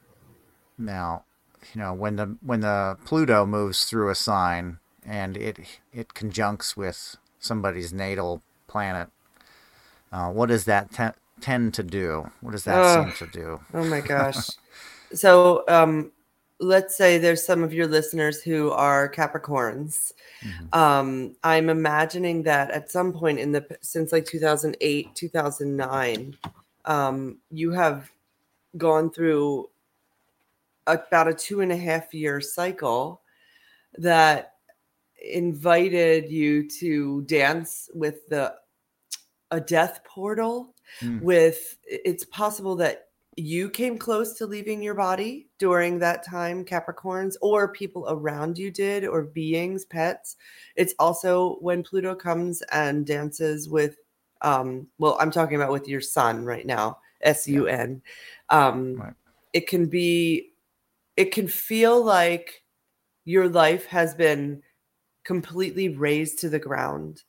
now, 0.78 1.26
you 1.74 1.82
know 1.82 1.94
when 1.94 2.16
the 2.16 2.38
when 2.42 2.62
the 2.62 2.98
Pluto 3.06 3.46
moves 3.46 3.86
through 3.86 4.10
a 4.10 4.16
sign 4.16 4.80
and 5.08 5.38
it 5.38 5.60
it 5.94 6.14
conjuncts 6.14 6.76
with 6.76 7.16
somebody's 7.40 7.94
natal 7.94 8.42
planet, 8.68 9.10
uh, 10.12 10.30
what 10.30 10.50
does 10.50 10.66
that 10.66 10.92
te- 10.92 11.18
tend 11.42 11.74
to 11.76 11.84
do? 11.84 12.30
What 12.42 12.52
does 12.52 12.66
that 12.66 12.78
oh, 12.78 13.04
seem 13.06 13.28
to 13.28 13.34
do? 13.34 13.60
Oh 13.74 13.86
my 13.86 14.02
gosh! 14.14 14.50
so 15.14 15.64
um, 15.68 16.12
let's 16.60 16.96
say 16.96 17.18
there's 17.18 17.46
some 17.46 17.64
of 17.64 17.74
your 17.74 17.88
listeners 17.88 18.42
who 18.42 18.72
are 18.72 19.10
Capricorns. 19.10 20.12
Mm-hmm. 20.42 20.78
Um, 20.78 21.36
I'm 21.44 21.70
imagining 21.70 22.44
that 22.44 22.72
at 22.72 22.92
some 22.92 23.14
point 23.14 23.40
in 23.40 23.54
the 23.54 23.66
since 23.82 24.12
like 24.12 24.26
2008, 24.26 25.16
2009, 25.16 26.38
um, 26.86 27.38
you 27.50 27.72
have 27.72 28.12
gone 28.78 29.10
through 29.10 29.70
about 30.86 31.28
a 31.28 31.34
two 31.34 31.62
and 31.62 31.72
a 31.72 31.78
half 31.78 32.14
year 32.14 32.40
cycle 32.42 33.22
that 33.98 34.54
invited 35.24 36.30
you 36.30 36.70
to 36.70 37.22
dance 37.24 37.90
with 37.94 38.28
the 38.28 38.54
a 39.52 39.62
death 39.62 40.02
portal 40.04 40.76
mm. 41.02 41.22
with 41.22 41.78
it's 41.86 42.26
possible 42.26 42.76
that 42.76 43.06
you 43.40 43.70
came 43.70 44.00
close 44.00 44.34
to 44.34 44.48
leaving 44.48 44.82
your 44.82 44.96
body 44.96 45.48
during 45.60 46.00
that 46.00 46.26
time, 46.26 46.66
Capricorns, 46.66 47.36
or 47.40 47.72
people 47.72 48.06
around 48.10 48.58
you 48.58 48.72
did, 48.72 49.06
or 49.06 49.22
beings, 49.22 49.86
pets. 49.86 50.38
It's 50.76 50.96
also 50.98 51.58
when 51.62 51.84
Pluto 51.84 52.16
comes 52.16 52.64
and 52.72 53.06
dances 53.06 53.70
with, 53.70 53.98
um, 54.42 54.88
well, 54.98 55.18
I'm 55.20 55.30
talking 55.30 55.56
about 55.56 55.72
with 55.72 55.88
your 55.88 56.02
sun 56.02 56.46
right 56.46 56.66
now, 56.66 56.98
S 57.22 57.48
U 57.48 57.68
N. 57.68 58.02
Um, 58.50 58.96
right. 58.96 59.14
It 59.54 59.68
can 59.68 59.86
be, 59.86 60.54
it 61.16 61.32
can 61.32 61.48
feel 61.48 62.04
like 62.04 62.64
your 63.24 63.48
life 63.48 63.86
has 63.86 64.16
been 64.16 64.64
completely 65.28 65.90
razed 65.90 66.40
to 66.40 66.50
the 66.50 66.58
ground, 66.58 67.24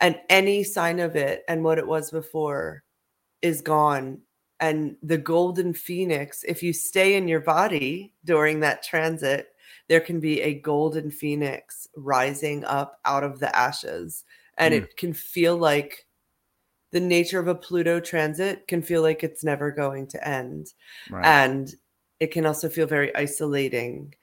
and 0.00 0.20
any 0.28 0.64
sign 0.64 0.98
of 1.00 1.16
it 1.16 1.44
and 1.48 1.64
what 1.64 1.78
it 1.78 1.86
was 1.86 2.10
before 2.10 2.82
is 3.40 3.62
gone 3.62 4.20
and 4.60 4.96
the 5.02 5.18
golden 5.18 5.72
phoenix 5.72 6.42
if 6.48 6.62
you 6.62 6.72
stay 6.72 7.14
in 7.14 7.28
your 7.28 7.40
body 7.40 8.12
during 8.24 8.60
that 8.60 8.82
transit 8.82 9.48
there 9.88 10.00
can 10.00 10.18
be 10.18 10.40
a 10.40 10.54
golden 10.54 11.10
phoenix 11.10 11.86
rising 11.94 12.64
up 12.64 12.98
out 13.04 13.22
of 13.22 13.38
the 13.38 13.54
ashes 13.54 14.24
and 14.56 14.72
mm. 14.72 14.78
it 14.78 14.96
can 14.96 15.12
feel 15.12 15.56
like 15.56 16.06
the 16.92 17.00
nature 17.00 17.38
of 17.38 17.48
a 17.48 17.54
pluto 17.54 18.00
transit 18.00 18.66
can 18.66 18.80
feel 18.80 19.02
like 19.02 19.22
it's 19.22 19.44
never 19.44 19.70
going 19.70 20.06
to 20.06 20.28
end 20.28 20.72
right. 21.10 21.26
and 21.26 21.74
it 22.18 22.28
can 22.28 22.46
also 22.46 22.68
feel 22.68 22.86
very 22.86 23.14
isolating 23.14 24.14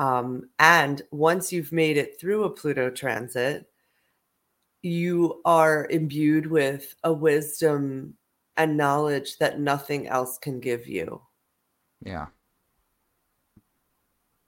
um, 0.00 0.48
and 0.58 1.02
once 1.12 1.52
you've 1.52 1.70
made 1.70 1.96
it 1.96 2.18
through 2.18 2.42
a 2.42 2.50
pluto 2.50 2.90
transit 2.90 3.70
you 4.82 5.40
are 5.44 5.86
imbued 5.90 6.46
with 6.46 6.94
a 7.04 7.12
wisdom 7.12 8.14
and 8.56 8.76
knowledge 8.76 9.38
that 9.38 9.60
nothing 9.60 10.08
else 10.08 10.38
can 10.38 10.60
give 10.60 10.86
you. 10.86 11.22
Yeah. 12.04 12.26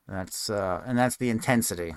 That's 0.09 0.51
uh 0.51 0.83
and 0.87 0.99
that's 0.99 1.17
the 1.17 1.31
intensity 1.31 1.95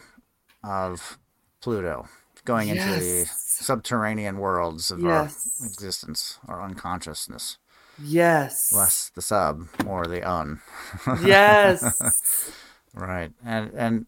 of 0.64 1.18
Pluto 1.62 2.08
going 2.46 2.70
yes. 2.70 2.78
into 2.78 3.00
the 3.00 3.26
subterranean 3.26 4.38
worlds 4.38 4.92
of 4.92 5.02
yes. 5.02 5.60
our 5.60 5.68
existence, 5.68 6.40
our 6.48 6.62
unconsciousness. 6.62 7.58
Yes. 8.02 8.72
Less 8.74 9.10
the 9.16 9.22
sub, 9.22 9.68
more 9.84 10.06
the 10.06 10.22
un. 10.30 10.62
yes. 11.24 12.52
Right. 12.96 13.32
And 13.46 13.72
and 13.74 14.06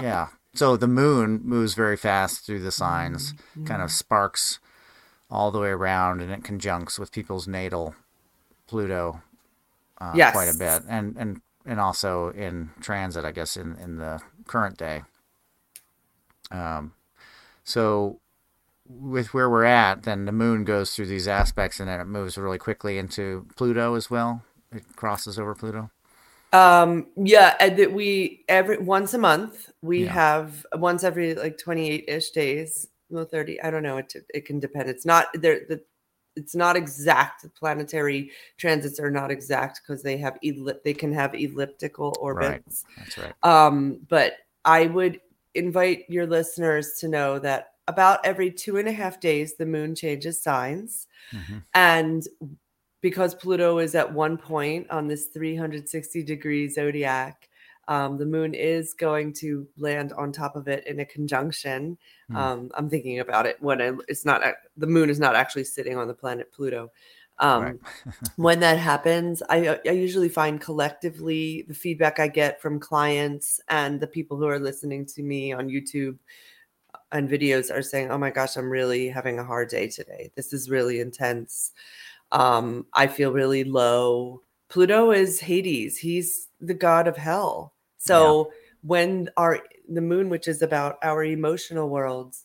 yeah. 0.00 0.28
So 0.54 0.76
the 0.76 0.88
moon 0.88 1.40
moves 1.44 1.74
very 1.74 1.96
fast 1.96 2.46
through 2.46 2.62
the 2.62 2.72
signs, 2.72 3.32
mm-hmm. 3.32 3.66
kind 3.66 3.82
of 3.82 3.90
sparks 3.90 4.58
all 5.30 5.50
the 5.50 5.60
way 5.60 5.68
around, 5.68 6.22
and 6.22 6.32
it 6.32 6.44
conjuncts 6.44 6.98
with 6.98 7.12
people's 7.12 7.46
natal 7.46 7.94
Pluto 8.66 9.22
uh, 10.00 10.12
yes. 10.14 10.32
quite 10.32 10.48
a 10.48 10.56
bit, 10.56 10.82
and 10.88 11.16
and 11.16 11.40
and 11.64 11.80
also 11.80 12.30
in 12.30 12.70
transit, 12.80 13.24
I 13.24 13.32
guess, 13.32 13.56
in 13.56 13.76
in 13.76 13.96
the 13.96 14.20
current 14.46 14.78
day. 14.78 15.02
Um, 16.50 16.92
so 17.64 18.20
with 18.88 19.34
where 19.34 19.50
we're 19.50 19.64
at, 19.64 20.04
then 20.04 20.24
the 20.24 20.32
moon 20.32 20.64
goes 20.64 20.94
through 20.94 21.06
these 21.06 21.28
aspects, 21.28 21.80
and 21.80 21.88
then 21.88 22.00
it 22.00 22.06
moves 22.06 22.38
really 22.38 22.58
quickly 22.58 22.98
into 22.98 23.46
Pluto 23.56 23.94
as 23.94 24.10
well. 24.10 24.42
It 24.72 24.84
crosses 24.96 25.38
over 25.38 25.54
Pluto. 25.54 25.90
Um, 26.52 27.08
yeah, 27.16 27.54
and 27.60 27.76
that 27.76 27.92
we 27.92 28.44
every 28.48 28.78
once 28.78 29.14
a 29.14 29.18
month 29.18 29.70
we 29.82 30.04
yeah. 30.04 30.12
have 30.12 30.66
once 30.74 31.04
every 31.04 31.34
like 31.34 31.58
twenty 31.58 31.90
eight 31.90 32.04
ish 32.08 32.30
days 32.30 32.88
well 33.08 33.24
30 33.24 33.60
i 33.62 33.70
don't 33.70 33.82
know 33.82 33.98
it, 33.98 34.12
it 34.34 34.44
can 34.44 34.58
depend 34.58 34.88
it's 34.88 35.06
not 35.06 35.26
there 35.34 35.60
the 35.68 35.80
it's 36.34 36.54
not 36.54 36.76
exact 36.76 37.42
the 37.42 37.48
planetary 37.48 38.30
transits 38.58 39.00
are 39.00 39.10
not 39.10 39.30
exact 39.30 39.80
because 39.82 40.02
they 40.02 40.16
have 40.16 40.38
ellip 40.44 40.82
they 40.82 40.94
can 40.94 41.12
have 41.12 41.34
elliptical 41.34 42.16
orbits 42.20 42.84
right. 42.88 42.96
that's 42.98 43.18
right 43.18 43.34
um 43.42 44.00
but 44.08 44.34
i 44.64 44.86
would 44.86 45.20
invite 45.54 46.04
your 46.08 46.26
listeners 46.26 46.98
to 46.98 47.08
know 47.08 47.38
that 47.38 47.72
about 47.88 48.24
every 48.24 48.50
two 48.50 48.76
and 48.76 48.88
a 48.88 48.92
half 48.92 49.20
days 49.20 49.54
the 49.54 49.66
moon 49.66 49.94
changes 49.94 50.42
signs 50.42 51.06
mm-hmm. 51.32 51.58
and 51.74 52.26
because 53.00 53.34
pluto 53.34 53.78
is 53.78 53.94
at 53.94 54.12
one 54.12 54.36
point 54.36 54.88
on 54.90 55.08
this 55.08 55.26
360 55.26 56.22
degree 56.22 56.68
zodiac 56.68 57.48
um, 57.88 58.18
the 58.18 58.26
moon 58.26 58.54
is 58.54 58.94
going 58.94 59.32
to 59.34 59.66
land 59.78 60.12
on 60.12 60.32
top 60.32 60.56
of 60.56 60.66
it 60.66 60.86
in 60.86 61.00
a 61.00 61.04
conjunction. 61.04 61.96
Mm. 62.30 62.36
Um, 62.36 62.70
I'm 62.74 62.90
thinking 62.90 63.20
about 63.20 63.46
it 63.46 63.58
when 63.60 63.80
I, 63.80 63.92
it's 64.08 64.24
not 64.24 64.42
the 64.76 64.86
moon 64.86 65.08
is 65.08 65.20
not 65.20 65.36
actually 65.36 65.64
sitting 65.64 65.96
on 65.96 66.08
the 66.08 66.14
planet 66.14 66.52
Pluto. 66.52 66.90
Um, 67.38 67.62
right. 67.62 67.76
when 68.36 68.60
that 68.60 68.78
happens, 68.78 69.42
I, 69.48 69.78
I 69.86 69.90
usually 69.90 70.28
find 70.28 70.60
collectively 70.60 71.64
the 71.68 71.74
feedback 71.74 72.18
I 72.18 72.28
get 72.28 72.60
from 72.60 72.80
clients 72.80 73.60
and 73.68 74.00
the 74.00 74.06
people 74.06 74.36
who 74.36 74.46
are 74.46 74.58
listening 74.58 75.06
to 75.06 75.22
me 75.22 75.52
on 75.52 75.68
YouTube 75.68 76.18
and 77.12 77.28
videos 77.28 77.72
are 77.72 77.82
saying, 77.82 78.10
"Oh 78.10 78.18
my 78.18 78.30
gosh, 78.30 78.56
I'm 78.56 78.70
really 78.70 79.08
having 79.08 79.38
a 79.38 79.44
hard 79.44 79.68
day 79.68 79.86
today. 79.86 80.32
This 80.34 80.52
is 80.52 80.70
really 80.70 80.98
intense. 80.98 81.72
Um, 82.32 82.86
I 82.92 83.06
feel 83.06 83.32
really 83.32 83.64
low." 83.64 84.42
Pluto 84.68 85.12
is 85.12 85.40
Hades. 85.40 85.98
He's 85.98 86.48
the 86.60 86.74
god 86.74 87.06
of 87.06 87.16
hell. 87.16 87.74
So 87.98 88.46
yeah. 88.46 88.56
when 88.82 89.30
our 89.36 89.60
the 89.88 90.00
moon, 90.00 90.28
which 90.28 90.48
is 90.48 90.62
about 90.62 90.98
our 91.02 91.24
emotional 91.24 91.88
worlds, 91.88 92.44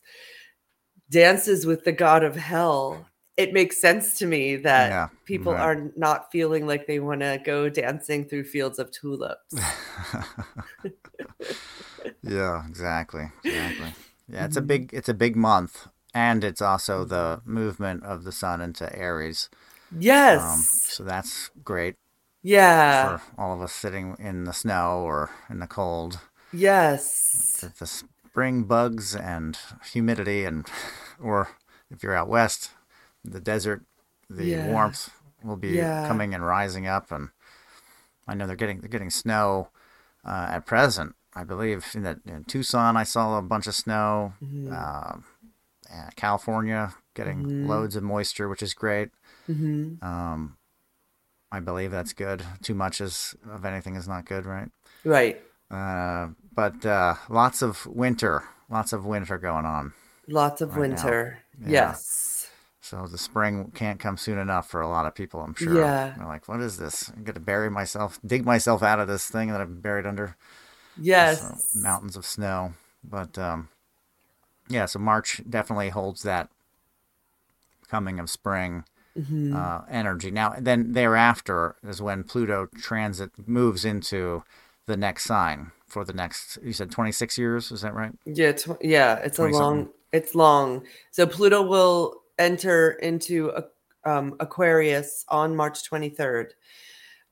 dances 1.10 1.66
with 1.66 1.84
the 1.84 1.92
god 1.92 2.22
of 2.22 2.36
hell, 2.36 3.06
it 3.36 3.52
makes 3.52 3.80
sense 3.80 4.18
to 4.18 4.26
me 4.26 4.56
that 4.56 4.90
yeah, 4.90 5.08
people 5.24 5.52
are 5.52 5.90
not 5.96 6.30
feeling 6.30 6.66
like 6.66 6.86
they 6.86 7.00
want 7.00 7.20
to 7.20 7.40
go 7.44 7.68
dancing 7.68 8.24
through 8.24 8.44
fields 8.44 8.78
of 8.78 8.90
tulips. 8.90 9.54
yeah, 12.22 12.66
exactly. 12.68 13.30
Exactly. 13.44 13.94
Yeah, 14.28 14.44
it's 14.44 14.56
mm-hmm. 14.56 14.64
a 14.64 14.66
big 14.66 14.90
it's 14.92 15.08
a 15.08 15.14
big 15.14 15.34
month 15.36 15.88
and 16.14 16.44
it's 16.44 16.62
also 16.62 17.04
the 17.04 17.40
movement 17.44 18.04
of 18.04 18.24
the 18.24 18.32
sun 18.32 18.60
into 18.60 18.94
Aries. 18.96 19.48
Yes. 19.98 20.42
Um, 20.42 20.60
so 20.62 21.04
that's 21.04 21.50
great. 21.64 21.96
Yeah. 22.42 23.18
For 23.18 23.22
all 23.38 23.54
of 23.54 23.62
us 23.62 23.72
sitting 23.72 24.16
in 24.18 24.44
the 24.44 24.52
snow 24.52 25.00
or 25.00 25.30
in 25.48 25.60
the 25.60 25.66
cold. 25.66 26.18
Yes. 26.52 27.58
The, 27.60 27.72
the 27.78 27.86
spring 27.86 28.64
bugs 28.64 29.14
and 29.14 29.58
humidity, 29.92 30.44
and 30.44 30.66
or 31.22 31.48
if 31.90 32.02
you're 32.02 32.16
out 32.16 32.28
west, 32.28 32.70
the 33.24 33.40
desert, 33.40 33.82
the 34.28 34.46
yeah. 34.46 34.68
warmth 34.68 35.10
will 35.44 35.56
be 35.56 35.70
yeah. 35.70 36.06
coming 36.08 36.34
and 36.34 36.44
rising 36.44 36.86
up, 36.86 37.10
and 37.10 37.30
I 38.26 38.34
know 38.34 38.46
they're 38.46 38.56
getting 38.56 38.80
they're 38.80 38.88
getting 38.88 39.10
snow 39.10 39.68
uh, 40.24 40.48
at 40.50 40.66
present. 40.66 41.14
I 41.34 41.44
believe 41.44 41.86
in 41.94 42.02
that 42.02 42.18
in 42.26 42.44
Tucson, 42.44 42.96
I 42.96 43.04
saw 43.04 43.38
a 43.38 43.42
bunch 43.42 43.66
of 43.66 43.74
snow. 43.74 44.34
Mm-hmm. 44.42 44.72
Uh, 44.72 45.20
California 46.16 46.94
getting 47.14 47.42
mm-hmm. 47.42 47.66
loads 47.66 47.96
of 47.96 48.02
moisture, 48.02 48.48
which 48.48 48.62
is 48.62 48.72
great. 48.72 49.10
Mm-hmm. 49.48 50.04
Um, 50.04 50.56
I 51.50 51.60
believe 51.60 51.90
that's 51.90 52.12
good. 52.12 52.42
Too 52.62 52.74
much 52.74 53.00
is 53.00 53.34
of 53.50 53.64
anything 53.64 53.96
is 53.96 54.08
not 54.08 54.24
good, 54.24 54.46
right? 54.46 54.68
Right. 55.04 55.40
Uh, 55.70 56.28
but 56.54 56.84
uh, 56.84 57.14
lots 57.28 57.62
of 57.62 57.86
winter, 57.86 58.44
lots 58.70 58.92
of 58.92 59.04
winter 59.04 59.38
going 59.38 59.64
on. 59.64 59.92
Lots 60.28 60.60
of 60.60 60.70
right 60.70 60.80
winter. 60.80 61.38
Yeah. 61.60 61.68
Yes. 61.68 62.50
So 62.80 63.06
the 63.06 63.18
spring 63.18 63.70
can't 63.74 64.00
come 64.00 64.16
soon 64.16 64.38
enough 64.38 64.68
for 64.68 64.80
a 64.80 64.88
lot 64.88 65.06
of 65.06 65.14
people, 65.14 65.40
I'm 65.40 65.54
sure. 65.54 65.78
Yeah. 65.78 66.14
They're 66.16 66.26
like, 66.26 66.48
what 66.48 66.60
is 66.60 66.78
this? 66.78 67.10
I'm 67.10 67.24
going 67.24 67.34
to 67.34 67.40
bury 67.40 67.70
myself, 67.70 68.18
dig 68.26 68.44
myself 68.44 68.82
out 68.82 69.00
of 69.00 69.08
this 69.08 69.28
thing 69.28 69.48
that 69.48 69.60
I'm 69.60 69.80
buried 69.80 70.04
under. 70.06 70.36
Yes. 71.00 71.74
Mountains 71.74 72.16
of 72.16 72.26
snow. 72.26 72.74
But 73.04 73.38
um, 73.38 73.68
yeah, 74.68 74.86
so 74.86 74.98
March 74.98 75.40
definitely 75.48 75.90
holds 75.90 76.22
that 76.22 76.48
coming 77.88 78.18
of 78.18 78.30
spring 78.30 78.84
Mm-hmm. 79.18 79.54
uh, 79.54 79.80
energy. 79.90 80.30
Now, 80.30 80.54
then 80.58 80.92
thereafter 80.92 81.76
is 81.86 82.00
when 82.00 82.24
Pluto 82.24 82.66
transit 82.80 83.30
moves 83.46 83.84
into 83.84 84.42
the 84.86 84.96
next 84.96 85.24
sign 85.24 85.70
for 85.86 86.04
the 86.04 86.12
next. 86.14 86.58
You 86.62 86.72
said 86.72 86.90
twenty 86.90 87.12
six 87.12 87.36
years. 87.36 87.70
Is 87.70 87.82
that 87.82 87.94
right? 87.94 88.12
Yeah, 88.24 88.52
tw- 88.52 88.82
yeah, 88.82 89.16
it's 89.16 89.38
a 89.38 89.46
long. 89.46 89.90
It's 90.12 90.34
long. 90.34 90.84
So 91.10 91.26
Pluto 91.26 91.62
will 91.62 92.22
enter 92.38 92.92
into 92.92 93.50
a, 93.50 93.64
um, 94.10 94.34
Aquarius 94.40 95.24
on 95.28 95.54
March 95.54 95.88
23rd, 95.90 96.52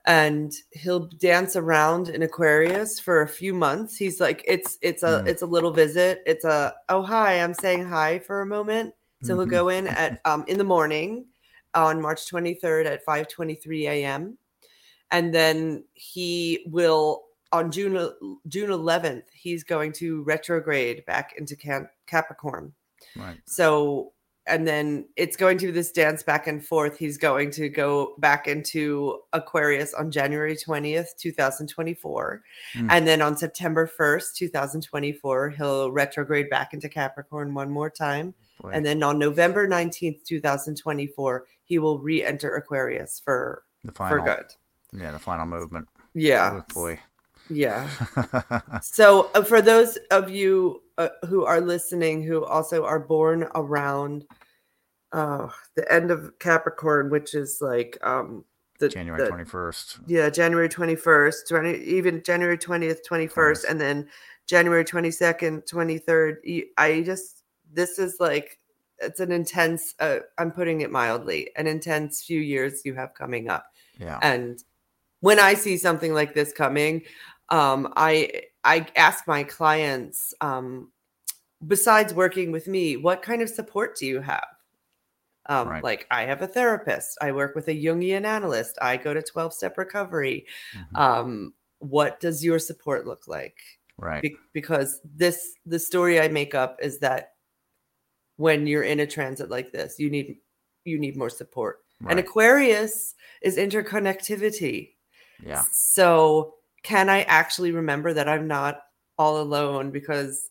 and 0.06 0.52
he'll 0.72 1.06
dance 1.18 1.56
around 1.56 2.08
in 2.08 2.22
Aquarius 2.22 2.98
for 3.00 3.22
a 3.22 3.28
few 3.28 3.52
months. 3.54 3.96
He's 3.96 4.20
like, 4.20 4.42
it's 4.46 4.78
it's 4.82 5.02
a 5.02 5.22
Mm. 5.22 5.26
it's 5.28 5.42
a 5.42 5.46
little 5.46 5.72
visit. 5.72 6.22
It's 6.26 6.44
a 6.44 6.74
oh 6.88 7.02
hi, 7.02 7.40
I'm 7.42 7.54
saying 7.54 7.86
hi 7.86 8.18
for 8.18 8.40
a 8.42 8.46
moment. 8.46 8.94
So 9.22 9.34
he'll 9.36 9.46
Mhm. 9.46 9.50
go 9.50 9.68
in 9.68 9.86
at 9.86 10.20
um 10.24 10.44
in 10.46 10.56
the 10.58 10.64
morning 10.64 11.26
on 11.74 12.00
March 12.00 12.30
23rd 12.30 12.86
at 12.86 13.04
5:23 13.04 13.82
a.m. 13.88 14.38
and 15.10 15.34
then 15.34 15.84
he 15.94 16.64
will 16.66 17.24
on 17.52 17.70
June 17.70 17.94
June 18.48 18.70
11th 18.70 19.24
he's 19.32 19.64
going 19.64 19.92
to 19.92 20.22
retrograde 20.22 21.04
back 21.06 21.34
into 21.36 21.56
Can- 21.56 21.88
Capricorn. 22.06 22.72
Right. 23.16 23.38
So 23.44 24.12
and 24.46 24.66
then 24.66 25.06
it's 25.16 25.36
going 25.36 25.58
to 25.58 25.66
be 25.66 25.72
this 25.72 25.92
dance 25.92 26.22
back 26.22 26.46
and 26.46 26.64
forth. 26.64 26.98
He's 26.98 27.18
going 27.18 27.50
to 27.52 27.68
go 27.68 28.14
back 28.18 28.48
into 28.48 29.20
Aquarius 29.32 29.94
on 29.94 30.10
January 30.10 30.56
20th, 30.56 31.16
2024. 31.18 32.42
Mm. 32.74 32.86
And 32.90 33.06
then 33.06 33.22
on 33.22 33.36
September 33.36 33.88
1st, 33.98 34.34
2024, 34.34 35.50
he'll 35.50 35.92
retrograde 35.92 36.50
back 36.50 36.74
into 36.74 36.88
Capricorn 36.88 37.54
one 37.54 37.70
more 37.70 37.90
time. 37.90 38.34
Boy. 38.60 38.70
And 38.70 38.84
then 38.84 39.02
on 39.02 39.18
November 39.18 39.68
19th, 39.68 40.24
2024, 40.24 41.46
he 41.70 41.78
will 41.78 42.00
re-enter 42.00 42.56
Aquarius 42.56 43.22
for 43.24 43.62
the 43.84 43.92
final. 43.92 44.18
for 44.18 44.24
good. 44.24 44.46
Yeah, 44.92 45.12
the 45.12 45.20
final 45.20 45.46
movement. 45.46 45.88
Yeah. 46.14 46.60
Oh, 46.60 46.74
boy. 46.74 46.98
Yeah. 47.48 47.88
So, 48.82 49.30
uh, 49.36 49.44
for 49.44 49.62
those 49.62 49.96
of 50.10 50.28
you 50.30 50.82
uh, 50.98 51.10
who 51.28 51.44
are 51.44 51.60
listening 51.60 52.22
who 52.24 52.44
also 52.44 52.84
are 52.84 52.98
born 52.98 53.46
around 53.54 54.24
uh, 55.12 55.48
the 55.76 55.90
end 55.92 56.10
of 56.10 56.36
Capricorn, 56.40 57.08
which 57.08 57.34
is 57.34 57.58
like 57.60 57.96
um, 58.02 58.44
the 58.80 58.88
January 58.88 59.28
twenty 59.28 59.44
first. 59.44 59.98
yeah, 60.08 60.28
January 60.30 60.68
21st, 60.68 61.48
20, 61.48 61.78
even 61.84 62.22
January 62.24 62.58
20th, 62.58 62.98
21st, 63.08 63.64
and 63.68 63.80
then 63.80 64.08
January 64.46 64.84
22nd, 64.84 65.68
23rd. 65.70 66.64
I 66.78 67.02
just, 67.02 67.42
this 67.72 67.98
is 68.00 68.16
like, 68.18 68.58
it's 69.00 69.20
an 69.20 69.32
intense, 69.32 69.94
uh, 70.00 70.18
I'm 70.38 70.50
putting 70.50 70.80
it 70.82 70.90
mildly, 70.90 71.50
an 71.56 71.66
intense 71.66 72.22
few 72.22 72.40
years 72.40 72.82
you 72.84 72.94
have 72.94 73.14
coming 73.14 73.48
up. 73.48 73.66
Yeah. 73.98 74.18
And 74.22 74.62
when 75.20 75.38
I 75.38 75.54
see 75.54 75.76
something 75.76 76.14
like 76.14 76.34
this 76.34 76.52
coming, 76.52 77.02
um, 77.50 77.92
I 77.96 78.42
I 78.64 78.86
ask 78.96 79.26
my 79.26 79.42
clients, 79.42 80.34
um, 80.40 80.92
besides 81.66 82.14
working 82.14 82.52
with 82.52 82.66
me, 82.68 82.96
what 82.96 83.22
kind 83.22 83.42
of 83.42 83.48
support 83.48 83.96
do 83.96 84.06
you 84.06 84.20
have? 84.20 84.46
Um, 85.46 85.68
Right. 85.68 85.82
Like 85.82 86.06
I 86.10 86.22
have 86.22 86.42
a 86.42 86.46
therapist. 86.46 87.18
I 87.20 87.32
work 87.32 87.54
with 87.54 87.68
a 87.68 87.74
Jungian 87.74 88.24
analyst. 88.24 88.78
I 88.80 88.96
go 88.96 89.14
to 89.14 89.22
twelve 89.22 89.52
step 89.52 89.76
recovery. 89.78 90.46
Mhm. 90.74 90.98
Um, 90.98 91.54
what 91.78 92.20
does 92.20 92.44
your 92.44 92.58
support 92.58 93.06
look 93.06 93.26
like? 93.26 93.58
right. 93.98 94.22
Be- 94.22 94.36
because 94.54 95.00
this 95.04 95.54
the 95.66 95.78
story 95.78 96.20
I 96.20 96.28
make 96.28 96.54
up 96.54 96.78
is 96.80 96.98
that 97.00 97.34
when 98.40 98.66
you're 98.66 98.82
in 98.82 99.00
a 99.00 99.06
transit 99.06 99.50
like 99.50 99.70
this, 99.70 99.98
you 99.98 100.08
need 100.08 100.38
you 100.84 100.98
need 100.98 101.14
more 101.16 101.28
support. 101.28 101.80
And. 102.08 102.18
Aquarius 102.18 103.14
is 103.42 103.58
interconnectivity. 103.58 104.92
Yeah. 105.44 105.62
So, 105.70 106.54
can 106.82 107.10
I 107.10 107.22
actually 107.24 107.72
remember 107.72 108.14
that 108.14 108.28
I'm 108.28 108.48
not 108.48 108.80
all 109.18 109.42
alone? 109.42 109.90
Because 109.90 110.48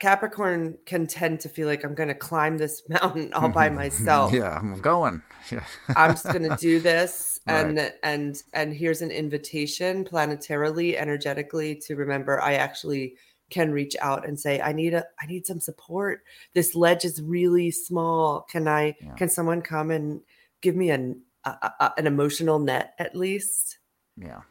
Capricorn 0.00 0.78
can 0.86 1.06
tend 1.06 1.38
to 1.40 1.48
feel 1.48 1.68
like 1.68 1.84
I'm 1.84 1.94
going 1.94 2.08
to 2.08 2.14
climb 2.14 2.58
this 2.58 2.82
mountain 2.88 3.32
all 3.34 3.48
by 3.48 3.68
myself. 3.82 4.32
yeah, 4.32 4.58
I'm 4.58 4.80
going. 4.80 5.22
Yeah. 5.52 5.64
I'm 5.96 6.12
just 6.12 6.24
going 6.24 6.48
to 6.48 6.56
do 6.56 6.80
this, 6.80 7.38
Right. 7.46 7.64
and 7.66 7.92
and 8.02 8.42
and 8.52 8.74
here's 8.74 9.00
an 9.02 9.10
invitation 9.12 10.04
planetarily, 10.04 10.96
energetically, 10.96 11.76
to 11.86 11.94
remember 11.94 12.40
I 12.40 12.54
actually 12.54 13.16
can 13.50 13.70
reach 13.72 13.96
out 14.00 14.26
and 14.26 14.38
say 14.38 14.60
I 14.60 14.72
need 14.72 14.94
a 14.94 15.04
I 15.20 15.26
need 15.26 15.46
some 15.46 15.60
support. 15.60 16.22
This 16.54 16.74
ledge 16.74 17.04
is 17.04 17.20
really 17.22 17.70
small. 17.70 18.42
Can 18.50 18.68
I? 18.68 18.96
Yeah. 19.00 19.14
Can 19.14 19.28
someone 19.28 19.62
come 19.62 19.90
and 19.90 20.20
give 20.60 20.76
me 20.76 20.90
an 20.90 21.22
a, 21.44 21.50
a- 21.80 21.94
an 21.96 22.06
emotional 22.06 22.58
net 22.58 22.94
at 22.98 23.14
least? 23.16 23.78
Yeah. 24.16 24.42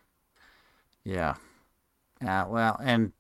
Yeah. 1.04 1.36
Uh, 2.26 2.46
well, 2.50 2.80
and 2.84 3.12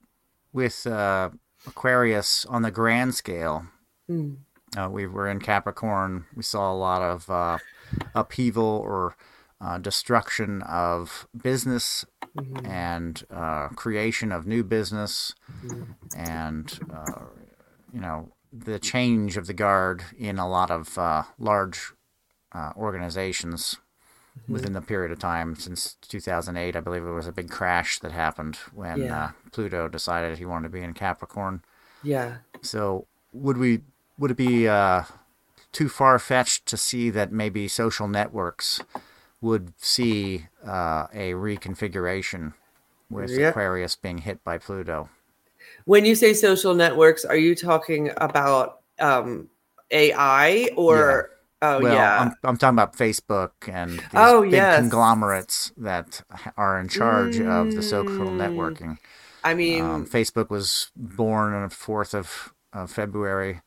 with 0.54 0.88
uh, 0.88 1.30
Aquarius 1.68 2.46
on 2.46 2.62
the 2.64 2.72
grand 2.72 3.14
scale, 3.16 3.68
Hmm. 4.08 4.36
uh, 4.76 4.90
we 4.90 5.06
were 5.06 5.28
in 5.30 5.40
Capricorn. 5.40 6.26
We 6.36 6.44
saw 6.44 6.72
a 6.72 6.76
lot 6.76 7.02
of 7.02 7.30
uh, 7.30 7.58
upheaval 8.16 8.82
or 8.86 9.16
uh, 9.60 9.78
destruction 9.78 10.62
of 10.64 11.28
business 11.42 12.06
Mhm. 12.36 12.68
and 12.68 13.24
uh, 13.32 13.70
creation 13.70 14.32
of 14.32 14.46
new 14.46 14.64
business 14.64 15.34
Mhm. 15.64 15.86
and 16.16 16.80
uh, 16.94 17.26
you 17.92 18.00
know 18.00 18.30
the 18.54 18.80
change 18.80 19.38
of 19.38 19.48
the 19.48 19.54
guard 19.54 20.04
in 20.18 20.38
a 20.40 20.48
lot 20.48 20.72
of 20.72 20.98
uh, 20.98 21.24
large 21.40 21.94
uh, 22.54 22.72
organizations 22.78 23.78
Mm-hmm. 24.38 24.54
within 24.54 24.74
the 24.74 24.82
period 24.82 25.12
of 25.12 25.20
time 25.20 25.56
since 25.56 25.96
2008 26.08 26.76
i 26.76 26.80
believe 26.80 27.04
it 27.04 27.12
was 27.12 27.28
a 27.28 27.34
big 27.34 27.50
crash 27.50 28.00
that 28.00 28.12
happened 28.14 28.56
when 28.74 29.02
Yeah. 29.02 29.24
uh, 29.26 29.32
pluto 29.52 29.88
decided 29.90 30.38
he 30.38 30.46
wanted 30.46 30.68
to 30.68 30.74
be 30.78 30.82
in 30.82 30.94
capricorn 30.94 31.62
Yeah. 32.04 32.38
so 32.62 33.08
would 33.34 33.58
we 33.58 33.82
would 34.18 34.32
it 34.32 34.38
be 34.38 34.68
uh, 34.68 35.04
too 35.74 35.90
far 35.90 36.18
fetched 36.20 36.66
to 36.68 36.78
see 36.78 37.10
that 37.10 37.32
maybe 37.32 37.68
social 37.68 38.08
networks 38.08 38.80
would 39.42 39.74
see 39.78 40.48
uh, 40.66 41.08
a 41.14 41.32
reconfiguration 41.34 42.54
with 43.10 43.32
Yeah. 43.32 43.50
Aquarius 43.50 43.96
being 43.96 44.20
hit 44.20 44.44
by 44.44 44.58
Pluto? 44.58 45.10
When 45.86 46.06
you 46.06 46.16
say 46.16 46.34
social 46.34 46.74
networks, 46.74 47.26
are 47.26 47.36
you 47.38 47.56
talking 47.56 48.12
about 48.18 48.80
um, 49.00 49.50
AI 49.92 50.70
or? 50.76 51.32
Oh 51.62 51.82
well, 51.82 51.96
yeah. 51.96 52.22
I'm, 52.22 52.36
I'm 52.44 52.58
talking 52.58 52.76
about 52.76 52.96
Facebook 52.96 53.52
and 53.68 53.94
these 53.94 54.10
Oh, 54.14 54.42
big 54.44 54.52
yes. 54.54 54.76
conglomerates 54.80 55.72
that 55.78 56.22
are 56.56 56.80
in 56.80 56.88
charge 56.88 57.40
of 57.40 57.74
the 57.74 57.82
social 57.82 58.28
Mm. 58.28 58.38
networking. 58.38 58.98
I 59.44 59.54
mean, 59.56 59.84
Um, 59.84 60.06
Facebook 60.06 60.50
was 60.50 60.92
born 60.96 61.54
on 61.54 61.70
the 61.70 61.74
4th 61.76 62.14
of, 62.14 62.54
of 62.74 62.92
February. 62.92 63.62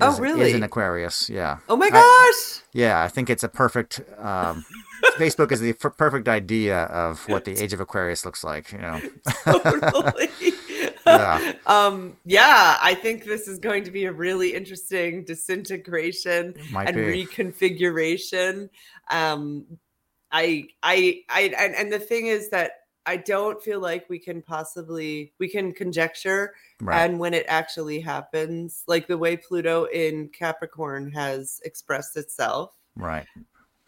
Oh, 0.00 0.18
really? 0.18 0.48
Is 0.50 0.54
an 0.54 0.62
Aquarius, 0.64 1.30
yeah. 1.30 1.58
oh 1.68 1.76
my 1.76 1.86
I- 1.86 1.90
gosh. 1.90 2.62
Yeah, 2.72 3.02
I 3.02 3.08
think 3.08 3.30
it's 3.30 3.44
a 3.44 3.48
perfect. 3.48 4.00
Um, 4.18 4.64
Facebook 5.16 5.52
is 5.52 5.60
the 5.60 5.70
f- 5.70 5.96
perfect 5.96 6.28
idea 6.28 6.84
of 6.84 7.20
what 7.28 7.44
the 7.44 7.52
age 7.62 7.72
of 7.72 7.80
Aquarius 7.80 8.24
looks 8.24 8.42
like. 8.42 8.72
You 8.72 8.78
know, 8.78 9.00
totally. 9.44 10.28
Yeah. 11.06 11.52
Um, 11.66 12.16
yeah, 12.24 12.78
I 12.82 12.94
think 12.94 13.24
this 13.26 13.46
is 13.46 13.58
going 13.58 13.84
to 13.84 13.90
be 13.90 14.06
a 14.06 14.12
really 14.12 14.54
interesting 14.54 15.22
disintegration 15.24 16.54
might 16.72 16.88
and 16.88 16.96
be. 16.96 17.26
reconfiguration. 17.26 18.70
Um, 19.10 19.66
I, 20.32 20.64
I, 20.82 21.20
I, 21.28 21.52
and, 21.58 21.74
and 21.74 21.92
the 21.92 21.98
thing 21.98 22.26
is 22.26 22.48
that 22.50 22.72
I 23.06 23.16
don't 23.18 23.62
feel 23.62 23.80
like 23.80 24.08
we 24.08 24.18
can 24.18 24.40
possibly 24.42 25.32
we 25.38 25.48
can 25.48 25.72
conjecture, 25.72 26.54
right. 26.80 27.02
and 27.04 27.18
when 27.18 27.34
it 27.34 27.44
actually 27.48 28.00
happens, 28.00 28.82
like 28.86 29.06
the 29.08 29.18
way 29.18 29.36
Pluto 29.36 29.84
in 29.84 30.28
Capricorn 30.28 31.12
has 31.12 31.60
expressed 31.64 32.16
itself. 32.16 32.72
right. 32.96 33.26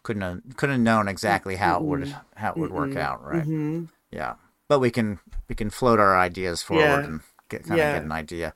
Couldn't 0.02 0.22
have, 0.22 0.40
couldn't 0.57 0.74
have 0.76 0.83
known 0.83 1.09
exactly 1.09 1.57
how 1.57 1.79
it 1.79 1.83
would 1.83 2.14
how 2.37 2.50
it 2.52 2.57
would 2.59 2.70
work 2.70 2.90
Mm-mm. 2.90 2.96
out. 3.00 3.24
Right. 3.24 3.42
Mhm. 3.44 3.88
Yeah. 4.12 4.35
But 4.68 4.79
we 4.79 4.90
can 4.92 5.18
we 5.48 5.57
can 5.57 5.68
float 5.68 5.98
our 5.98 6.16
ideas 6.16 6.62
forward 6.62 6.83
Yeah. 6.85 7.05
and 7.05 7.20
get 7.48 7.64
kind 7.64 7.79
Yeah. 7.79 7.88
of 7.90 7.94
get 7.96 8.05
an 8.05 8.12
idea. 8.12 8.55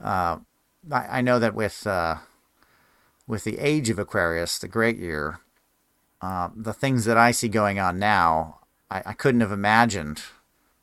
Uh, 0.00 0.38
I, 0.92 1.18
I 1.18 1.20
know 1.20 1.40
that 1.40 1.52
with 1.54 1.84
uh, 1.86 2.18
with 3.26 3.42
the 3.42 3.58
age 3.58 3.90
of 3.90 3.98
Aquarius, 3.98 4.58
the 4.60 4.68
great 4.68 4.96
year, 4.98 5.40
uh, 6.20 6.50
the 6.54 6.72
things 6.74 7.06
that 7.06 7.16
I 7.16 7.32
see 7.32 7.48
going 7.48 7.80
on 7.80 7.98
now, 7.98 8.60
I, 8.94 9.02
I 9.06 9.12
couldn't 9.12 9.40
have 9.42 9.52
imagined 9.52 10.22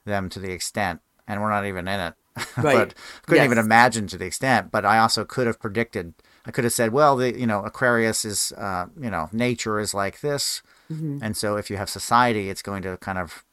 them 0.06 0.30
to 0.30 0.40
the 0.40 0.52
extent, 0.52 1.02
and 1.28 1.42
we're 1.42 1.50
not 1.50 1.66
even 1.66 1.88
in 1.88 2.00
it. 2.00 2.14
Right. 2.58 2.90
but 2.90 2.94
couldn't 3.26 3.44
even 3.46 3.58
imagine 3.58 4.08
to 4.08 4.18
the 4.18 4.26
extent. 4.26 4.72
But 4.72 4.86
I 4.86 5.00
also 5.00 5.26
could 5.26 5.48
have 5.48 5.60
predicted. 5.60 6.14
I 6.46 6.52
could 6.52 6.64
have 6.64 6.74
said, 6.74 6.92
well, 6.94 7.16
the 7.18 7.38
you 7.38 7.46
know 7.48 7.64
Aquarius 7.64 8.24
is 8.26 8.52
uh, 8.58 8.86
you 9.00 9.10
know 9.10 9.30
nature 9.32 9.80
is 9.80 9.94
like 9.94 10.22
this, 10.22 10.62
Mhm. 10.92 11.20
and 11.22 11.36
so 11.38 11.56
if 11.58 11.70
you 11.70 11.78
have 11.78 11.90
society, 11.90 12.50
it's 12.50 12.62
going 12.62 12.84
to 12.84 12.98
kind 12.98 13.18
of 13.18 13.44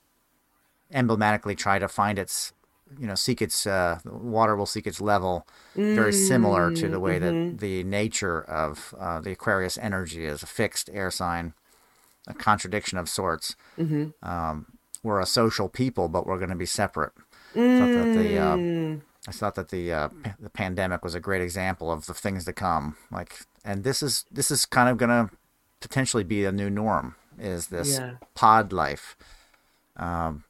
emblematically 0.90 1.54
try 1.54 1.78
to 1.78 1.88
find 1.88 2.18
its 2.18 2.52
you 2.98 3.06
know 3.06 3.14
seek 3.14 3.42
its 3.42 3.66
uh, 3.66 3.98
water 4.06 4.56
will 4.56 4.64
seek 4.66 4.86
its 4.86 5.00
level 5.00 5.46
very 5.74 6.12
similar 6.12 6.70
to 6.70 6.88
the 6.88 6.98
way 6.98 7.18
Mm-hmm. 7.18 7.50
that 7.50 7.58
the 7.60 7.84
nature 7.84 8.40
of 8.42 8.94
uh, 8.98 9.20
the 9.20 9.32
aquarius 9.32 9.76
energy 9.78 10.24
is 10.24 10.42
a 10.42 10.46
fixed 10.46 10.88
air 10.94 11.10
sign 11.10 11.52
a 12.28 12.34
contradiction 12.34 12.96
of 12.98 13.08
sorts 13.08 13.56
Mm-hmm. 13.78 14.04
um, 14.28 14.66
we're 15.02 15.20
a 15.20 15.26
social 15.26 15.68
people 15.68 16.08
but 16.08 16.26
we're 16.26 16.38
going 16.38 16.50
to 16.50 16.56
be 16.56 16.66
separate 16.66 17.12
I 17.56 17.78
thought 17.78 17.94
that 17.94 18.14
the 18.14 18.38
uh, 18.38 18.56
Mm. 18.56 19.00
I 19.26 19.32
thought 19.32 19.54
that 19.56 19.68
the 19.70 19.92
uh, 19.92 20.08
the 20.40 20.48
pandemic 20.50 21.02
was 21.04 21.14
a 21.14 21.20
great 21.20 21.42
example 21.42 21.90
of 21.90 22.06
the 22.06 22.14
things 22.14 22.44
to 22.44 22.52
come. 22.52 22.96
Like, 23.10 23.40
and 23.64 23.84
this 23.84 24.02
is 24.02 24.24
this 24.30 24.50
is 24.50 24.64
kind 24.64 24.88
of 24.88 24.96
gonna 24.96 25.30
potentially 25.80 26.24
be 26.24 26.44
a 26.44 26.52
new 26.52 26.70
norm. 26.70 27.14
Is 27.38 27.66
this 27.68 27.98
Yeah. 27.98 28.14
pod 28.34 28.72
life? 28.72 29.16
Um, 29.96 30.44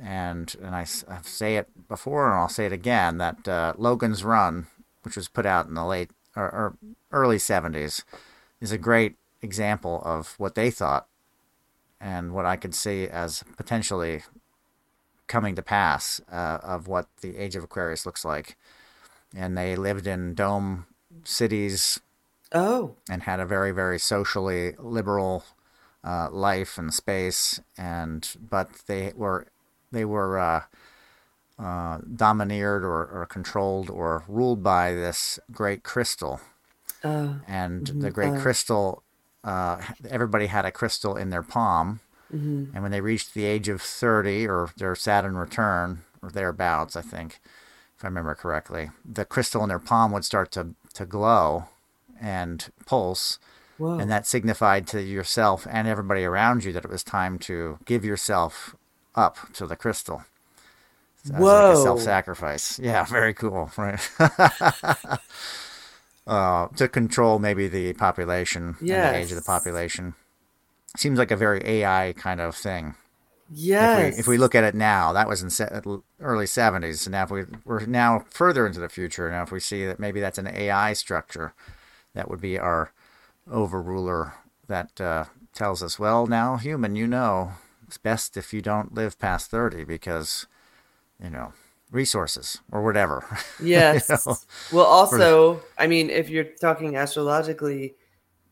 and 0.00 0.54
and 0.62 0.74
I, 0.76 0.82
I 1.08 1.18
say 1.22 1.56
it 1.56 1.88
before 1.88 2.26
and 2.30 2.38
I'll 2.38 2.48
say 2.48 2.66
it 2.66 2.72
again 2.72 3.18
that 3.18 3.48
uh, 3.48 3.72
Logan's 3.78 4.22
Run, 4.24 4.66
which 5.02 5.16
was 5.16 5.28
put 5.28 5.46
out 5.46 5.66
in 5.66 5.74
the 5.74 5.84
late 5.84 6.10
or, 6.36 6.44
or 6.44 6.76
early 7.10 7.38
'70s, 7.38 8.04
is 8.60 8.72
a 8.72 8.78
great 8.78 9.16
example 9.44 10.02
of 10.04 10.34
what 10.38 10.54
they 10.54 10.70
thought 10.70 11.06
and 12.00 12.32
what 12.32 12.46
I 12.46 12.56
could 12.56 12.74
see 12.74 13.06
as 13.06 13.44
potentially 13.56 14.22
coming 15.26 15.54
to 15.54 15.62
pass 15.62 16.20
uh, 16.30 16.58
of 16.62 16.88
what 16.88 17.06
the 17.20 17.36
age 17.36 17.54
of 17.56 17.64
Aquarius 17.64 18.04
looks 18.04 18.24
like. 18.24 18.56
And 19.36 19.56
they 19.56 19.76
lived 19.76 20.06
in 20.06 20.34
dome 20.34 20.86
cities 21.24 22.00
Oh, 22.52 22.94
and 23.10 23.24
had 23.24 23.40
a 23.40 23.46
very, 23.46 23.72
very 23.72 23.98
socially 23.98 24.74
liberal 24.78 25.44
uh, 26.04 26.28
life 26.30 26.78
and 26.78 26.94
space. 26.94 27.60
And 27.76 28.28
but 28.38 28.70
they 28.86 29.12
were 29.16 29.48
they 29.90 30.04
were 30.04 30.38
uh, 30.38 30.62
uh, 31.58 31.98
domineered 32.16 32.84
or, 32.84 33.06
or 33.06 33.26
controlled 33.26 33.90
or 33.90 34.24
ruled 34.28 34.62
by 34.62 34.92
this 34.92 35.38
great 35.50 35.82
crystal. 35.82 36.40
uh, 37.02 37.34
And 37.46 37.86
the 37.86 38.10
great 38.10 38.34
uh. 38.34 38.40
crystal, 38.40 39.03
uh, 39.44 39.80
everybody 40.08 40.46
had 40.46 40.64
a 40.64 40.72
crystal 40.72 41.16
in 41.16 41.30
their 41.30 41.42
palm. 41.42 42.00
mhm. 42.34 42.72
And 42.74 42.82
when 42.82 42.90
they 42.92 43.00
reached 43.00 43.34
the 43.34 43.44
age 43.44 43.68
of 43.68 43.80
30 43.82 44.48
or 44.48 44.70
their 44.76 44.94
Saturn 44.96 45.36
return 45.36 46.02
or 46.22 46.30
thereabouts, 46.30 46.96
I 46.96 47.02
think, 47.02 47.38
if 47.96 48.04
I 48.04 48.08
remember 48.08 48.34
correctly, 48.34 48.90
the 49.04 49.24
crystal 49.24 49.62
in 49.62 49.68
their 49.68 49.78
palm 49.78 50.10
would 50.12 50.24
start 50.24 50.50
to, 50.52 50.74
to 50.94 51.04
glow 51.04 51.66
and 52.20 52.70
pulse. 52.86 53.38
whoa. 53.78 53.98
And 53.98 54.10
that 54.10 54.26
signified 54.26 54.86
to 54.88 55.02
yourself 55.02 55.66
and 55.70 55.86
everybody 55.86 56.24
around 56.24 56.64
you 56.64 56.72
that 56.72 56.84
it 56.84 56.90
was 56.90 57.04
time 57.04 57.38
to 57.40 57.78
give 57.84 58.04
yourself 58.04 58.74
up 59.14 59.36
to 59.54 59.66
the 59.66 59.76
crystal. 59.76 60.24
As 61.24 61.30
like 61.30 61.40
a 61.40 61.42
Whoa. 61.42 61.82
self-sacrifice. 61.84 62.78
Yeah, 62.78 63.04
very 63.08 63.34
cool, 63.34 63.70
right? 63.76 64.00
uh, 66.26 66.68
to 66.76 66.88
control 66.88 67.38
maybe 67.38 67.68
the 67.68 67.92
population 67.94 68.76
and 68.80 69.14
the 69.14 69.18
age 69.18 69.30
of 69.30 69.36
the 69.36 69.42
population. 69.42 70.14
Seems 70.96 71.18
like 71.18 71.30
a 71.30 71.36
very 71.36 71.60
AI 71.64 72.14
kind 72.16 72.40
of 72.40 72.54
thing. 72.54 72.94
yes. 73.52 73.98
If 73.98 74.14
we, 74.14 74.20
if 74.20 74.26
we 74.28 74.38
look 74.38 74.54
at 74.54 74.64
it 74.64 74.74
now, 74.74 75.12
that 75.12 75.28
was 75.28 75.42
in 75.42 75.50
se- 75.50 75.80
early 76.20 76.46
70s. 76.46 77.06
And 77.06 77.12
now 77.12 77.24
if 77.24 77.30
we, 77.30 77.44
we're 77.64 77.84
now 77.86 78.24
further 78.30 78.66
into 78.66 78.80
the 78.80 78.88
future. 78.88 79.28
Now, 79.30 79.42
if 79.42 79.50
we 79.52 79.60
see 79.60 79.84
that 79.86 79.98
maybe 79.98 80.20
that's 80.20 80.38
an 80.38 80.46
AI 80.46 80.92
structure, 80.92 81.52
that 82.14 82.30
would 82.30 82.40
be 82.40 82.58
our 82.58 82.92
overruler 83.50 84.32
that 84.68 85.00
uh, 85.00 85.24
tells 85.52 85.82
us, 85.82 85.98
well, 85.98 86.26
now, 86.26 86.56
human, 86.56 86.96
you 86.96 87.06
know, 87.06 87.52
it's 87.86 87.98
best 87.98 88.36
if 88.36 88.52
you 88.54 88.62
don't 88.62 88.94
live 88.94 89.18
past 89.18 89.50
30 89.50 89.84
because, 89.84 90.46
you 91.22 91.28
know, 91.28 91.52
resources 91.94 92.58
or 92.72 92.82
whatever. 92.82 93.24
Yes. 93.62 94.08
know, 94.26 94.36
well, 94.72 94.84
also, 94.84 95.62
I 95.78 95.86
mean, 95.86 96.10
if 96.10 96.28
you're 96.28 96.44
talking 96.60 96.96
astrologically, 96.96 97.94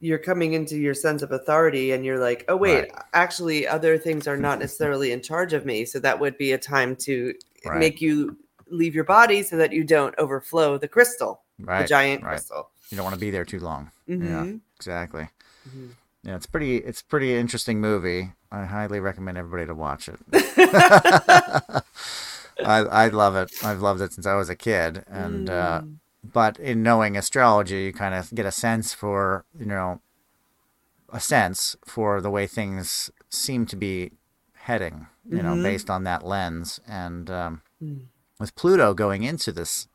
you're 0.01 0.19
coming 0.19 0.53
into 0.55 0.77
your 0.77 0.95
sense 0.95 1.23
of 1.23 1.33
authority 1.33 1.93
and 1.93 2.05
you're 2.05 2.19
like, 2.19 2.45
oh, 2.49 2.57
wait, 2.57 2.75
Right. 2.83 2.93
actually, 3.13 3.67
other 3.69 3.99
things 3.99 4.27
are 4.27 4.37
not 4.37 4.59
necessarily 4.59 5.13
in 5.13 5.21
charge 5.23 5.53
of 5.53 5.65
me. 5.67 5.85
So 5.85 5.99
that 6.01 6.19
would 6.21 6.39
be 6.39 6.53
a 6.53 6.59
time 6.59 6.97
to 7.07 7.35
Right. 7.67 7.79
make 7.79 8.01
you 8.01 8.37
leave 8.71 8.95
your 8.95 9.05
body 9.05 9.43
so 9.43 9.57
that 9.57 9.73
you 9.73 9.85
don't 9.85 10.15
overflow 10.19 10.79
the 10.79 10.89
crystal, 10.89 11.43
right. 11.61 11.83
the 11.83 11.89
giant 11.89 12.23
crystal. 12.23 12.71
You 12.91 12.97
don't 12.97 13.05
want 13.05 13.15
to 13.15 13.21
be 13.21 13.31
there 13.31 13.45
too 13.45 13.61
long. 13.61 13.91
Yeah, 14.07 14.17
Mhm. 14.17 14.61
exactly. 14.77 15.29
Mhm. 15.69 15.91
Yeah, 16.25 16.37
it's 16.37 16.47
pretty. 16.47 16.77
It's 16.79 17.03
pretty 17.03 17.35
interesting 17.37 17.81
movie. 17.81 18.33
I 18.51 18.65
highly 18.65 19.01
recommend 19.01 19.39
everybody 19.39 19.67
to 19.67 19.75
watch 19.75 20.09
it. 20.09 20.19
I 22.65 22.79
I 23.05 23.09
love 23.09 23.37
it. 23.37 23.51
I've 23.63 23.81
loved 23.83 24.01
it 24.01 24.13
since 24.13 24.27
I 24.27 24.35
was 24.35 24.49
a 24.49 24.57
kid, 24.57 25.05
and 25.07 25.49
uh, 25.51 25.83
Mm. 25.83 25.99
but 26.33 26.59
in 26.59 26.83
knowing 26.83 27.17
astrology, 27.17 27.85
you 27.85 27.93
kind 27.93 28.15
of 28.15 28.31
get 28.35 28.47
a 28.47 28.53
sense 28.53 28.93
for 28.95 29.45
you 29.59 29.67
know 29.67 30.01
a 31.09 31.21
sense 31.21 31.77
for 31.85 32.21
the 32.21 32.31
way 32.31 32.47
things 32.47 33.11
seem 33.29 33.67
to 33.67 33.77
be 33.77 34.13
heading. 34.55 35.07
You 35.29 35.43
know, 35.43 35.55
Mhm. 35.55 35.63
based 35.63 35.89
on 35.91 36.05
that 36.05 36.25
lens, 36.27 36.81
and 36.87 37.31
um, 37.31 37.63
Mm. 37.83 38.07
with 38.39 38.55
Pluto 38.55 38.93
going 38.95 39.23
into 39.23 39.53
this 39.53 39.89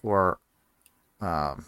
for 0.00 0.38
um, 1.20 1.66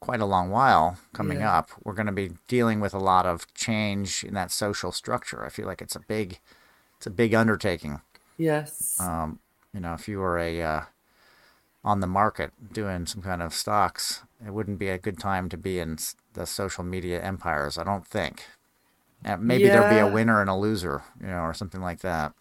quite 0.00 0.20
a 0.20 0.24
long 0.24 0.50
while 0.50 0.96
coming 1.12 1.40
Yeah. 1.40 1.58
up, 1.58 1.70
we're 1.84 1.92
going 1.94 2.06
to 2.06 2.12
be 2.12 2.32
dealing 2.48 2.80
with 2.80 2.92
a 2.92 2.98
lot 2.98 3.24
of 3.24 3.46
change 3.54 4.24
in 4.24 4.34
that 4.34 4.50
social 4.50 4.90
structure. 4.90 5.44
I 5.44 5.48
feel 5.48 5.66
like 5.66 5.80
it's 5.80 5.94
a 5.94 6.00
big, 6.00 6.40
it's 6.96 7.06
a 7.06 7.10
big 7.10 7.32
undertaking. 7.34 8.00
Yes. 8.36 8.98
Um, 8.98 9.38
you 9.74 9.80
know, 9.80 9.94
if 9.94 10.08
you 10.08 10.18
were 10.18 10.38
a 10.38 10.62
uh, 10.62 10.82
on 11.84 12.00
the 12.00 12.06
market 12.06 12.52
doing 12.72 13.06
some 13.06 13.22
kind 13.22 13.42
of 13.42 13.54
stocks, 13.54 14.22
it 14.44 14.52
wouldn't 14.52 14.78
be 14.78 14.88
a 14.88 14.98
good 14.98 15.18
time 15.18 15.48
to 15.48 15.56
be 15.56 15.78
in 15.78 15.98
the 16.34 16.46
social 16.46 16.84
media 16.84 17.22
empires. 17.22 17.78
I 17.78 17.84
don't 17.84 18.06
think. 18.06 18.44
And 19.24 19.42
maybe 19.42 19.68
there'll 19.70 19.86
be 19.86 19.98
a 19.98 20.08
winner 20.08 20.40
and 20.40 20.50
a 20.50 20.56
loser, 20.56 21.04
you 21.20 21.28
know, 21.28 21.42
or 21.42 21.54
something 21.54 21.82
like 21.82 22.00
that. 22.00 22.34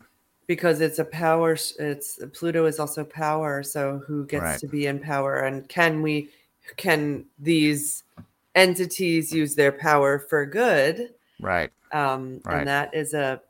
because 0.48 0.82
it's 0.82 1.00
a 1.00 1.06
power 1.06 1.54
it's 1.80 2.20
pluto 2.34 2.66
is 2.66 2.80
also 2.80 3.04
power 3.04 3.64
so 3.64 4.00
who 4.08 4.26
gets 4.26 4.44
Right. 4.44 4.60
to 4.60 4.68
be 4.68 4.88
in 4.88 5.00
power 5.00 5.38
and 5.42 5.68
can 5.70 6.02
we 6.02 6.30
can 6.78 7.26
these 7.38 8.04
entities 8.56 9.34
use 9.34 9.56
their 9.56 9.72
power 9.72 10.20
for 10.20 10.46
good 10.46 11.14
Right. 11.40 11.72
um 11.94 12.42
Right. 12.46 12.58
and 12.58 12.68
that 12.68 12.94
is 12.96 13.14
a 13.16 13.42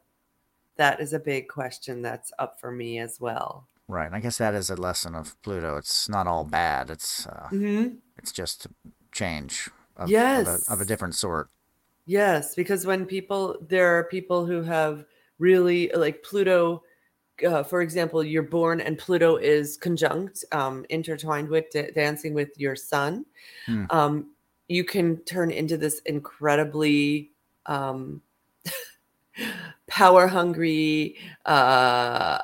that 0.77 1.01
is 1.01 1.13
a 1.13 1.19
big 1.19 1.49
question 1.49 2.03
that's 2.03 2.33
up 2.39 2.59
for 2.61 2.71
me 2.71 2.99
as 2.99 3.21
well 3.21 3.68
Right. 3.89 4.05
And 4.05 4.15
I 4.15 4.19
guess 4.19 4.37
that 4.37 4.53
is 4.53 4.69
a 4.69 4.75
lesson 4.75 5.15
of 5.15 5.41
Pluto. 5.41 5.75
It's 5.75 6.07
not 6.07 6.27
all 6.27 6.43
bad. 6.43 6.91
It's 6.91 7.25
uh, 7.25 7.49
mm-hmm. 7.51 7.95
it's 8.17 8.31
just 8.31 8.67
change 9.11 9.67
of, 9.97 10.09
Yes. 10.09 10.47
of, 10.47 10.69
a, 10.69 10.73
of 10.73 10.81
a 10.81 10.85
different 10.85 11.15
sort. 11.15 11.49
Yes, 12.05 12.53
because 12.53 12.85
when 12.85 13.07
people, 13.07 13.57
there 13.67 13.97
are 13.97 14.03
people 14.03 14.45
who 14.45 14.61
have 14.61 15.05
really 15.39 15.91
like 15.95 16.21
Pluto, 16.21 16.83
uh, 17.47 17.63
for 17.63 17.81
example, 17.81 18.23
you're 18.23 18.43
born 18.43 18.79
and 18.79 18.95
Pluto 18.95 19.37
is 19.37 19.75
conjunct, 19.75 20.45
um, 20.51 20.85
intertwined 20.89 21.49
with 21.49 21.65
da- 21.71 21.89
dancing 21.91 22.35
with 22.35 22.49
your 22.57 22.75
sun. 22.75 23.25
Hmm. 23.65 23.85
Um, 23.89 24.31
you 24.67 24.83
can 24.83 25.17
turn 25.21 25.49
into 25.49 25.77
this 25.77 25.97
incredibly 26.05 27.31
um, 27.65 28.21
power 29.87 30.27
hungry, 30.27 31.15
uh, 31.45 32.39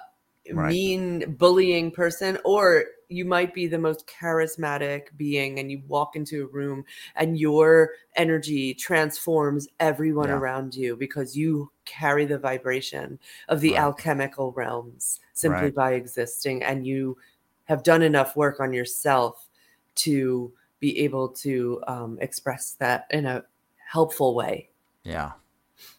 Right. 0.51 0.69
mean, 0.69 1.35
bullying 1.37 1.91
person, 1.91 2.37
or 2.45 2.85
you 3.09 3.25
might 3.25 3.53
be 3.53 3.67
the 3.67 3.77
most 3.77 4.07
charismatic 4.07 5.15
being 5.15 5.59
and 5.59 5.71
you 5.71 5.81
walk 5.87 6.15
into 6.15 6.43
a 6.43 6.47
room 6.47 6.83
and 7.15 7.39
your 7.39 7.91
energy 8.15 8.73
transforms 8.73 9.67
everyone 9.79 10.29
Yeah. 10.29 10.37
around 10.37 10.75
you 10.75 10.95
because 10.95 11.37
you 11.37 11.71
carry 11.85 12.25
the 12.25 12.37
vibration 12.39 13.19
of 13.47 13.61
the 13.61 13.73
Right. 13.73 13.79
alchemical 13.79 14.51
realms 14.53 15.19
simply 15.33 15.65
Right. 15.65 15.75
by 15.75 15.93
existing 15.93 16.63
and 16.63 16.85
you 16.87 17.17
have 17.65 17.83
done 17.83 18.01
enough 18.01 18.35
work 18.35 18.59
on 18.59 18.73
yourself 18.73 19.47
to 19.95 20.51
be 20.79 20.99
able 20.99 21.29
to 21.29 21.81
um, 21.87 22.17
express 22.21 22.73
that 22.73 23.05
in 23.11 23.25
a 23.25 23.45
helpful 23.87 24.33
way 24.35 24.69
Yeah. 25.03 25.33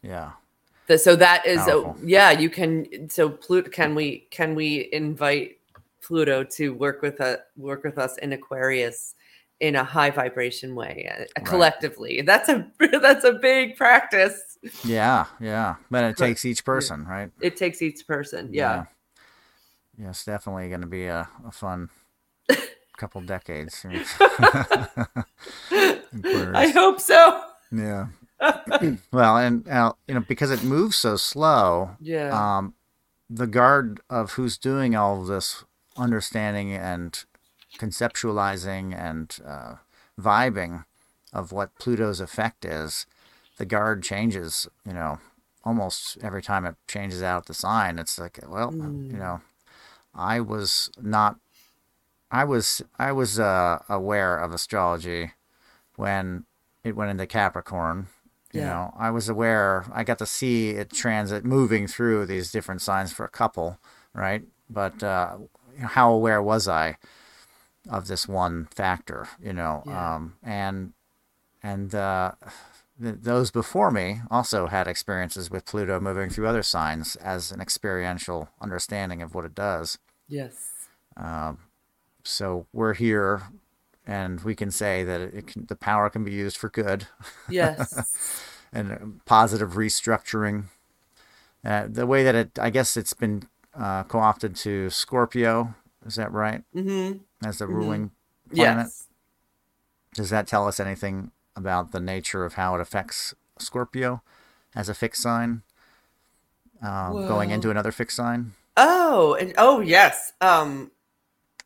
Yeah. 0.02 0.32
Th- 0.88 1.00
so 1.00 1.16
that 1.16 1.44
is 1.46 1.66
a, 1.66 1.94
yeah 2.04 2.30
you 2.30 2.48
can 2.50 3.08
so 3.10 3.28
pluto 3.30 3.68
can 3.70 3.94
we 3.94 4.26
can 4.30 4.54
we 4.54 4.88
invite 4.92 5.58
pluto 6.02 6.44
to 6.44 6.72
work 6.74 7.02
with 7.02 7.18
a 7.20 7.40
work 7.56 7.82
with 7.84 7.98
us 7.98 8.16
in 8.18 8.32
aquarius 8.32 9.14
in 9.60 9.74
a 9.74 9.82
high 9.82 10.10
vibration 10.10 10.74
way 10.74 11.08
uh, 11.10 11.18
Right. 11.20 11.44
collectively 11.46 12.22
that's 12.22 12.48
a 12.48 12.70
that's 13.00 13.24
a 13.24 13.32
big 13.32 13.76
practice 13.76 14.58
Yeah. 14.84 15.26
Yeah. 15.40 15.76
But 15.90 16.04
it 16.04 16.16
takes 16.16 16.44
each 16.44 16.64
person, 16.64 17.04
right? 17.06 17.30
it 17.40 17.56
takes 17.56 17.80
each 17.82 18.06
person 18.06 18.50
yeah, 18.52 18.84
Yeah, 19.98 20.10
it's 20.10 20.24
definitely 20.24 20.68
going 20.68 20.80
to 20.82 20.86
be 20.86 21.06
a, 21.06 21.28
a 21.46 21.52
fun 21.52 21.88
couple 22.98 23.20
decades. 23.22 23.84
i 25.72 26.68
hope 26.74 27.00
so 27.00 27.42
yeah. 27.72 28.06
well, 29.12 29.36
and 29.36 29.66
uh, 29.68 29.92
you 30.06 30.14
know, 30.14 30.24
because 30.26 30.50
it 30.50 30.62
moves 30.62 30.96
so 30.96 31.16
slow, 31.16 31.96
yeah 32.00 32.58
um, 32.58 32.74
the 33.28 33.46
guard 33.46 34.00
of 34.08 34.32
who's 34.32 34.56
doing 34.56 34.94
all 34.94 35.20
of 35.20 35.26
this 35.26 35.64
understanding 35.96 36.72
and 36.72 37.24
conceptualizing 37.78 38.96
and 38.96 39.38
uh, 39.46 39.74
vibing 40.20 40.84
of 41.32 41.52
what 41.52 41.78
Pluto's 41.78 42.20
effect 42.20 42.64
is, 42.64 43.06
the 43.58 43.66
guard 43.66 44.02
changes, 44.02 44.68
you 44.86 44.92
know, 44.92 45.18
almost 45.64 46.18
every 46.22 46.42
time 46.42 46.64
it 46.64 46.76
changes 46.86 47.22
out 47.22 47.46
the 47.46 47.54
sign. 47.54 47.98
It's 47.98 48.18
like, 48.18 48.38
well, 48.48 48.70
mm. 48.70 49.10
you 49.10 49.18
know, 49.18 49.40
I 50.14 50.40
was 50.40 50.90
not, 51.00 51.36
I 52.30 52.44
was, 52.44 52.82
I 52.98 53.12
was 53.12 53.38
uh, 53.38 53.82
aware 53.88 54.38
of 54.38 54.52
astrology 54.52 55.32
when 55.96 56.44
it 56.84 56.96
went 56.96 57.10
into 57.10 57.26
Capricorn. 57.26 58.06
You 58.56 58.62
yeah. 58.62 58.68
know, 58.68 58.94
I 58.98 59.10
was 59.10 59.28
aware, 59.28 59.84
I 59.92 60.02
got 60.02 60.18
to 60.18 60.26
see 60.26 60.70
it 60.70 60.90
transit 60.90 61.44
moving 61.44 61.86
through 61.86 62.26
these 62.26 62.50
different 62.50 62.80
signs 62.80 63.12
for 63.12 63.24
a 63.24 63.28
couple, 63.28 63.78
right? 64.14 64.42
But 64.70 65.02
uh, 65.02 65.38
how 65.78 66.10
aware 66.10 66.42
was 66.42 66.66
I 66.66 66.96
of 67.88 68.06
this 68.08 68.26
one 68.26 68.68
factor, 68.74 69.28
you 69.42 69.52
know? 69.52 69.82
Yeah. 69.86 70.14
Um, 70.14 70.36
and, 70.42 70.92
and, 71.62 71.94
uh, 71.94 72.32
th- 73.00 73.16
those 73.20 73.50
before 73.50 73.90
me 73.90 74.20
also 74.30 74.66
had 74.68 74.88
experiences 74.88 75.50
with 75.50 75.66
Pluto 75.66 76.00
moving 76.00 76.30
through 76.30 76.46
other 76.46 76.62
signs 76.62 77.16
as 77.16 77.52
an 77.52 77.60
experiential 77.60 78.48
understanding 78.60 79.22
of 79.22 79.34
what 79.34 79.44
it 79.44 79.54
does. 79.54 79.98
Yes. 80.28 80.88
Um, 81.16 81.58
so 82.24 82.66
we're 82.72 82.94
here, 82.94 83.42
and 84.06 84.40
we 84.40 84.54
can 84.54 84.70
say 84.70 85.04
that 85.04 85.20
it 85.20 85.46
can, 85.46 85.66
the 85.66 85.76
power 85.76 86.10
can 86.10 86.24
be 86.24 86.32
used 86.32 86.56
for 86.56 86.68
good. 86.68 87.06
Yes. 87.48 88.42
and 88.76 89.24
positive 89.24 89.72
restructuring. 89.72 90.64
Uh, 91.64 91.86
the 91.88 92.06
way 92.06 92.22
that 92.22 92.34
it, 92.34 92.58
I 92.58 92.70
guess, 92.70 92.96
it's 92.96 93.14
been 93.14 93.44
uh, 93.74 94.04
co-opted 94.04 94.54
to 94.56 94.90
Scorpio. 94.90 95.74
Is 96.04 96.16
that 96.16 96.30
right? 96.30 96.62
Mm-hmm. 96.74 97.18
As 97.46 97.58
the 97.58 97.64
mm-hmm. 97.64 97.74
ruling 97.74 98.10
planet. 98.54 98.86
Yes. 98.86 99.06
Does 100.14 100.30
that 100.30 100.46
tell 100.46 100.68
us 100.68 100.78
anything 100.78 101.32
about 101.56 101.92
the 101.92 102.00
nature 102.00 102.44
of 102.44 102.54
how 102.54 102.74
it 102.74 102.80
affects 102.80 103.34
Scorpio 103.58 104.22
as 104.74 104.88
a 104.88 104.94
fixed 104.94 105.22
sign, 105.22 105.62
uh, 106.82 107.10
going 107.10 107.50
into 107.50 107.70
another 107.70 107.92
fixed 107.92 108.16
sign? 108.16 108.52
Oh, 108.76 109.34
and 109.34 109.54
oh 109.56 109.80
yes. 109.80 110.32
Um, 110.40 110.90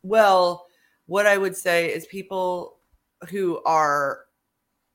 well, 0.01 0.67
what 1.05 1.27
I 1.27 1.37
would 1.37 1.57
say 1.57 1.93
is 1.93 2.05
people 2.05 2.77
who 3.29 3.61
are 3.63 4.21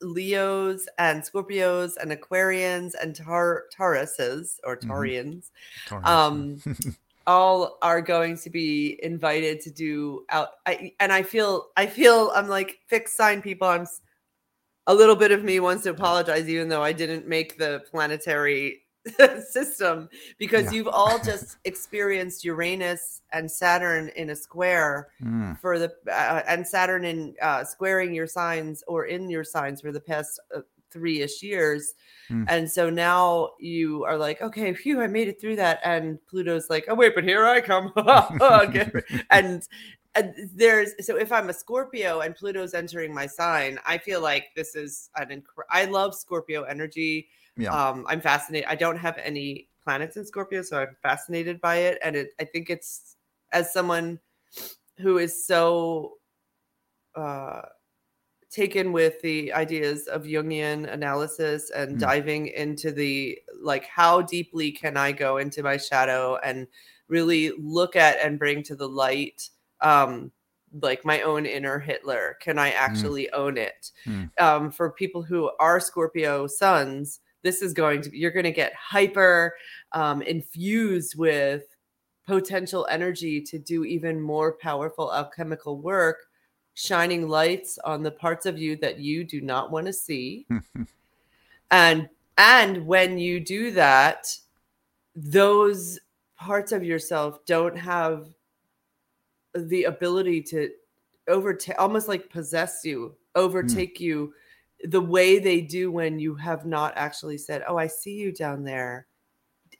Leos 0.00 0.86
and 0.98 1.22
Scorpios 1.22 1.96
and 1.96 2.10
Aquarians 2.12 2.92
and 3.00 3.14
Tar- 3.14 3.64
Tauruses 3.76 4.58
or. 4.64 4.76
Taurians, 4.76 5.50
mm-hmm. 5.88 6.06
um, 6.06 6.60
all 7.26 7.78
are 7.82 8.00
going 8.00 8.36
to 8.38 8.50
be 8.50 8.98
invited 9.02 9.60
to 9.60 9.70
do 9.70 10.24
out. 10.30 10.50
I, 10.66 10.92
and 11.00 11.12
I 11.12 11.22
feel, 11.22 11.68
I 11.76 11.86
feel, 11.86 12.32
I'm 12.34 12.48
like 12.48 12.80
fixed 12.86 13.16
sign 13.16 13.42
people. 13.42 13.68
I'm 13.68 13.86
a 14.86 14.94
little 14.94 15.16
bit 15.16 15.32
of 15.32 15.42
me 15.42 15.58
wants 15.60 15.82
to 15.84 15.90
apologize, 15.90 16.48
even 16.48 16.68
though 16.68 16.82
I 16.82 16.92
didn't 16.92 17.26
make 17.26 17.58
the 17.58 17.82
planetary 17.90 18.82
system, 19.48 20.08
because 20.38 20.66
yeah. 20.66 20.72
you've 20.72 20.88
all 20.88 21.18
just 21.18 21.58
experienced 21.64 22.44
Uranus 22.44 23.22
and 23.32 23.50
Saturn 23.50 24.10
in 24.16 24.30
a 24.30 24.36
square 24.36 25.08
mm. 25.22 25.58
for 25.60 25.78
the 25.78 25.92
uh, 26.10 26.42
and 26.48 26.66
Saturn 26.66 27.04
in 27.04 27.34
uh, 27.42 27.64
squaring 27.64 28.14
your 28.14 28.26
signs 28.26 28.82
or 28.86 29.06
in 29.06 29.30
your 29.30 29.44
signs 29.44 29.80
for 29.80 29.92
the 29.92 30.00
past 30.00 30.40
uh, 30.54 30.60
three 30.90 31.20
ish 31.20 31.42
years. 31.42 31.94
Mm. 32.30 32.46
And 32.48 32.70
so 32.70 32.90
now 32.90 33.50
you 33.60 34.04
are 34.04 34.16
like, 34.16 34.40
okay, 34.42 34.74
phew, 34.74 35.00
I 35.00 35.06
made 35.06 35.28
it 35.28 35.40
through 35.40 35.56
that. 35.56 35.80
And 35.84 36.18
Pluto's 36.26 36.68
like, 36.70 36.86
oh, 36.88 36.94
wait, 36.94 37.14
but 37.14 37.24
here 37.24 37.46
I 37.46 37.60
come. 37.60 37.92
and 39.30 39.62
uh, 40.14 40.22
there's 40.54 40.92
so 41.06 41.16
if 41.16 41.30
I'm 41.30 41.50
a 41.50 41.52
Scorpio 41.52 42.20
and 42.20 42.34
Pluto's 42.34 42.74
entering 42.74 43.14
my 43.14 43.26
sign, 43.26 43.78
I 43.84 43.98
feel 43.98 44.20
like 44.20 44.46
this 44.56 44.74
is 44.74 45.10
an 45.16 45.28
inc- 45.28 45.64
I 45.70 45.84
love 45.84 46.14
Scorpio 46.14 46.62
energy. 46.62 47.28
Yeah. 47.56 47.70
Um, 47.70 48.04
I'm 48.08 48.20
fascinated. 48.20 48.68
I 48.68 48.74
don't 48.74 48.98
have 48.98 49.18
any 49.18 49.68
planets 49.82 50.16
in 50.16 50.26
Scorpio, 50.26 50.62
so 50.62 50.78
I'm 50.78 50.96
fascinated 51.02 51.60
by 51.60 51.76
it, 51.76 51.98
and 52.02 52.16
it. 52.16 52.30
I 52.40 52.44
think 52.44 52.70
it's 52.70 53.16
as 53.52 53.72
someone 53.72 54.18
who 54.98 55.18
is 55.18 55.46
so 55.46 56.14
uh, 57.14 57.62
taken 58.50 58.92
with 58.92 59.20
the 59.22 59.52
ideas 59.52 60.06
of 60.06 60.24
Jungian 60.24 60.90
analysis 60.92 61.70
and 61.70 61.96
mm. 61.96 62.00
diving 62.00 62.48
into 62.48 62.92
the 62.92 63.38
like 63.60 63.84
how 63.86 64.22
deeply 64.22 64.70
can 64.70 64.96
I 64.96 65.12
go 65.12 65.38
into 65.38 65.62
my 65.62 65.76
shadow 65.76 66.38
and 66.42 66.66
really 67.08 67.52
look 67.58 67.96
at 67.96 68.18
and 68.22 68.38
bring 68.38 68.62
to 68.64 68.74
the 68.74 68.88
light 68.88 69.48
um 69.80 70.32
like 70.82 71.04
my 71.04 71.20
own 71.22 71.46
inner 71.46 71.78
Hitler? 71.78 72.36
Can 72.40 72.58
I 72.58 72.70
mm. 72.70 72.76
actually 72.76 73.24
mm. 73.24 73.38
own 73.38 73.56
it? 73.56 73.90
Mm. 74.06 74.30
Um, 74.40 74.70
for 74.70 74.90
people 74.90 75.22
who 75.22 75.50
are 75.60 75.80
Scorpio 75.80 76.46
suns, 76.46 77.20
this 77.46 77.62
is 77.62 77.72
going 77.72 78.02
to 78.02 78.16
you're 78.16 78.32
going 78.32 78.44
to 78.44 78.50
get 78.50 78.74
hyper 78.74 79.54
um, 79.92 80.20
infused 80.22 81.16
with 81.16 81.62
potential 82.26 82.86
energy 82.90 83.40
to 83.40 83.56
do 83.56 83.84
even 83.84 84.20
more 84.20 84.52
powerful 84.52 85.14
alchemical 85.14 85.78
work, 85.78 86.26
shining 86.74 87.28
lights 87.28 87.78
on 87.84 88.02
the 88.02 88.10
parts 88.10 88.46
of 88.46 88.58
you 88.58 88.76
that 88.78 88.98
you 88.98 89.22
do 89.22 89.40
not 89.40 89.70
want 89.70 89.86
to 89.86 89.92
see. 89.92 90.44
and 91.70 92.08
and 92.36 92.84
when 92.84 93.16
you 93.16 93.38
do 93.38 93.70
that, 93.70 94.26
those 95.14 96.00
parts 96.36 96.72
of 96.72 96.82
yourself 96.82 97.44
don't 97.46 97.78
have 97.78 98.26
the 99.54 99.84
ability 99.84 100.42
to 100.42 100.68
overtake 101.28 101.80
almost 101.80 102.08
like 102.08 102.28
possess 102.28 102.80
you 102.84 103.14
hmm. 103.34 103.40
overtake 103.40 103.98
mm. 103.98 104.00
you 104.00 104.34
the 104.84 105.00
way 105.00 105.38
they 105.38 105.60
do 105.60 105.90
when 105.90 106.18
you 106.18 106.34
have 106.34 106.66
not 106.66 106.92
actually 106.96 107.38
said 107.38 107.62
oh 107.68 107.76
i 107.76 107.86
see 107.86 108.14
you 108.14 108.32
down 108.32 108.64
there 108.64 109.06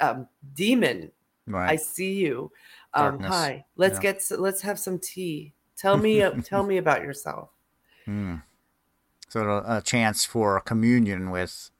um 0.01 0.27
demon 0.55 1.11
right. 1.47 1.71
i 1.71 1.77
see 1.77 2.15
you 2.15 2.51
um 2.95 3.21
hi 3.21 3.65
let's 3.77 3.97
yeah. 3.97 4.13
get 4.13 4.23
let's 4.39 4.63
have 4.63 4.79
some 4.79 4.99
tea 4.99 5.53
tell 5.77 5.97
me 5.97 6.23
uh, 6.23 6.31
tell 6.43 6.63
me 6.67 6.77
about 6.77 7.03
yourself 7.03 7.51
mm. 8.07 8.43
so 9.29 9.63
a 9.67 9.83
chance 9.83 10.25
for 10.25 10.61
communion 10.61 11.31
with 11.31 11.71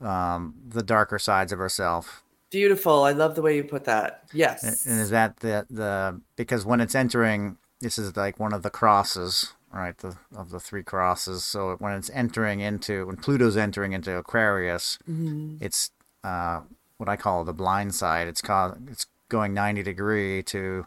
um 0.00 0.54
the 0.66 0.82
darker 0.82 1.18
sides 1.18 1.52
of 1.52 1.58
herself 1.58 2.22
Beautiful. 2.50 3.02
I 3.02 3.12
love 3.12 3.34
the 3.34 3.42
way 3.42 3.56
you 3.56 3.64
put 3.64 3.84
that. 3.84 4.22
Yes. 4.32 4.86
And 4.86 5.00
is 5.00 5.10
that 5.10 5.38
the 5.38 5.66
the 5.68 6.20
because 6.36 6.64
when 6.64 6.80
it's 6.80 6.94
entering, 6.94 7.58
this 7.80 7.98
is 7.98 8.16
like 8.16 8.38
one 8.38 8.52
of 8.52 8.62
the 8.62 8.70
crosses, 8.70 9.52
right? 9.76 9.96
The 9.96 10.16
of 10.36 10.50
the 10.50 10.60
three 10.60 10.82
crosses. 10.82 11.44
So 11.44 11.76
when 11.78 11.92
it's 11.92 12.10
entering 12.10 12.60
into 12.60 13.06
when 13.06 13.16
Pluto's 13.16 13.56
entering 13.56 13.92
into 13.92 14.16
Aquarius, 14.16 14.98
mm-hmm. 15.08 15.56
it's 15.60 15.90
uh, 16.24 16.60
what 16.98 17.08
I 17.08 17.16
call 17.16 17.44
the 17.44 17.52
blind 17.52 17.94
side. 17.94 18.28
It's 18.28 18.42
called 18.42 18.78
it's 18.90 19.06
going 19.28 19.54
ninety 19.54 19.82
degree 19.82 20.42
to 20.44 20.86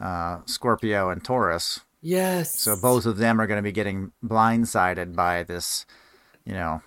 uh, 0.00 0.40
Scorpio 0.46 1.10
and 1.10 1.22
Taurus. 1.22 1.80
Yes. 2.02 2.58
So 2.58 2.76
both 2.80 3.04
of 3.04 3.18
them 3.18 3.40
are 3.40 3.46
going 3.46 3.58
to 3.58 3.62
be 3.62 3.72
getting 3.72 4.12
blindsided 4.24 5.14
by 5.14 5.42
this 5.42 5.84
you 6.44 6.54
know, 6.54 6.82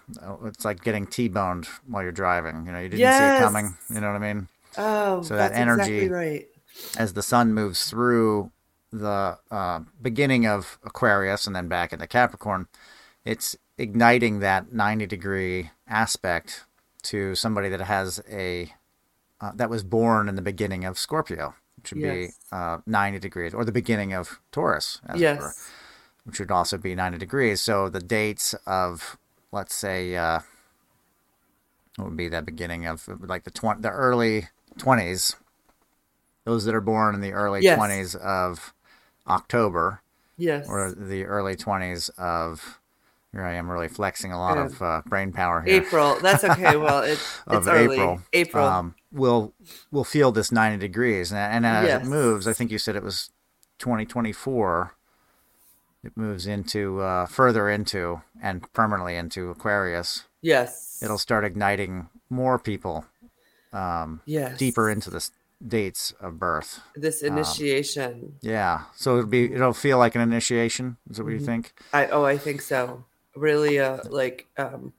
it's 0.45 0.65
like 0.65 0.83
getting 0.83 1.07
T-boned 1.07 1.67
while 1.87 2.03
you're 2.03 2.11
driving. 2.11 2.65
You 2.65 2.71
know, 2.71 2.79
you 2.79 2.89
didn't 2.89 2.99
yes. 2.99 3.17
see 3.17 3.37
it 3.37 3.45
coming. 3.45 3.77
You 3.89 4.01
know 4.01 4.11
what 4.11 4.21
I 4.21 4.33
mean? 4.33 4.47
Oh, 4.77 5.21
so 5.21 5.35
that 5.35 5.53
energy, 5.53 5.99
exactly 5.99 6.09
right. 6.09 6.47
as 6.97 7.13
the 7.13 7.21
sun 7.21 7.53
moves 7.53 7.89
through 7.89 8.51
the 8.93 9.39
uh, 9.51 9.79
beginning 10.01 10.45
of 10.45 10.77
Aquarius 10.83 11.47
and 11.47 11.55
then 11.55 11.67
back 11.67 11.91
into 11.91 12.07
Capricorn, 12.07 12.67
it's 13.25 13.57
igniting 13.77 14.39
that 14.39 14.71
90 14.71 15.07
degree 15.07 15.71
aspect 15.87 16.63
to 17.03 17.35
somebody 17.35 17.69
that 17.69 17.81
has 17.81 18.21
a 18.29 18.71
uh, 19.41 19.51
that 19.55 19.69
was 19.69 19.83
born 19.83 20.29
in 20.29 20.35
the 20.35 20.41
beginning 20.41 20.85
of 20.85 20.97
Scorpio, 20.97 21.55
which 21.75 21.91
would 21.91 22.01
yes. 22.01 22.13
be 22.13 22.29
uh, 22.53 22.77
90 22.85 23.19
degrees, 23.19 23.53
or 23.53 23.65
the 23.65 23.73
beginning 23.73 24.13
of 24.13 24.39
Taurus, 24.53 25.01
yes. 25.15 25.69
which 26.23 26.39
would 26.39 26.51
also 26.51 26.77
be 26.77 26.95
90 26.95 27.17
degrees. 27.17 27.59
So 27.59 27.89
the 27.89 27.99
dates 27.99 28.53
of 28.65 29.17
let's 29.51 29.75
say 29.75 30.15
uh, 30.15 30.39
what 31.97 32.09
would 32.09 32.17
be 32.17 32.29
the 32.29 32.41
beginning 32.41 32.85
of 32.85 33.09
like 33.19 33.43
the 33.43 33.51
tw- 33.51 33.81
the 33.81 33.89
early 33.89 34.47
20s 34.77 35.35
those 36.45 36.65
that 36.65 36.75
are 36.75 36.81
born 36.81 37.15
in 37.15 37.21
the 37.21 37.31
early 37.31 37.61
yes. 37.61 37.79
20s 37.79 38.15
of 38.15 38.73
October 39.27 40.01
yes 40.37 40.67
or 40.67 40.91
the 40.91 41.25
early 41.25 41.55
20s 41.55 42.09
of 42.17 42.79
here 43.31 43.43
I 43.43 43.53
am 43.53 43.69
really 43.69 43.87
flexing 43.87 44.31
a 44.31 44.37
lot 44.37 44.59
of 44.59 44.79
uh, 44.79 45.01
brain 45.07 45.31
power 45.31 45.61
here. 45.61 45.81
April. 45.81 46.19
That's 46.21 46.43
okay. 46.43 46.75
Well, 46.75 46.99
it's, 47.03 47.41
it's 47.49 47.67
early. 47.67 47.95
April. 47.95 48.21
April. 48.31 48.67
Um, 48.67 48.95
will 49.11 49.53
we'll 49.91 50.03
feel 50.03 50.31
this 50.31 50.51
90 50.51 50.77
degrees, 50.77 51.31
and, 51.31 51.39
and 51.39 51.65
as 51.65 51.87
yes. 51.87 52.05
it 52.05 52.07
moves, 52.07 52.47
I 52.47 52.53
think 52.53 52.69
you 52.69 52.77
said 52.77 52.95
it 52.95 53.01
was 53.01 53.31
2024 53.79 54.93
it 56.03 56.17
moves 56.17 56.45
into 56.45 56.99
uh, 56.99 57.25
further 57.25 57.69
into 57.69 58.21
and 58.41 58.71
permanently 58.73 59.15
into 59.15 59.49
Aquarius. 59.49 60.25
Yes, 60.41 60.99
it'll 61.01 61.17
start 61.17 61.45
igniting 61.45 62.09
more 62.29 62.59
people. 62.59 63.05
Um, 63.71 64.21
yes, 64.25 64.57
deeper 64.57 64.89
into 64.89 65.09
this 65.09 65.31
dates 65.65 66.13
of 66.19 66.39
birth. 66.39 66.81
This 66.95 67.21
initiation. 67.23 68.11
Um, 68.11 68.33
yeah. 68.41 68.83
So 68.95 69.17
it'll 69.17 69.29
be 69.29 69.53
it'll 69.53 69.73
feel 69.73 69.97
like 69.97 70.15
an 70.15 70.21
initiation. 70.21 70.97
Is 71.09 71.17
that 71.17 71.23
what 71.23 71.31
mm-hmm. 71.31 71.39
you 71.39 71.45
think? 71.45 71.73
I 71.93 72.07
oh 72.07 72.25
I 72.25 72.37
think 72.37 72.61
so. 72.61 73.05
Really 73.35 73.79
uh 73.79 73.99
like 74.09 74.47
um 74.57 74.93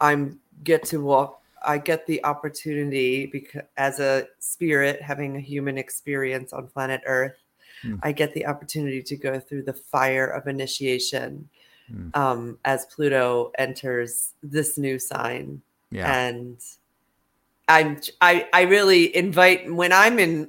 I'm 0.00 0.40
get 0.62 0.84
to 0.86 1.00
walk 1.00 1.42
I 1.66 1.78
get 1.78 2.06
the 2.06 2.24
opportunity 2.24 3.26
because 3.26 3.62
as 3.76 3.98
a 3.98 4.28
spirit 4.38 5.02
having 5.02 5.36
a 5.36 5.40
human 5.40 5.76
experience 5.78 6.52
on 6.52 6.68
planet 6.68 7.02
Earth, 7.06 7.36
mm. 7.84 7.98
I 8.02 8.12
get 8.12 8.34
the 8.34 8.46
opportunity 8.46 9.02
to 9.02 9.16
go 9.16 9.40
through 9.40 9.64
the 9.64 9.72
fire 9.72 10.26
of 10.26 10.46
initiation 10.46 11.48
mm. 11.92 12.16
um, 12.16 12.58
as 12.64 12.86
Pluto 12.86 13.50
enters 13.58 14.32
this 14.42 14.78
new 14.78 14.98
sign. 14.98 15.62
Yeah. 15.90 16.12
And 16.12 16.58
I'm 17.68 18.00
I 18.20 18.48
I 18.52 18.62
really 18.62 19.14
invite 19.16 19.72
when 19.72 19.92
I'm 19.92 20.18
in 20.18 20.48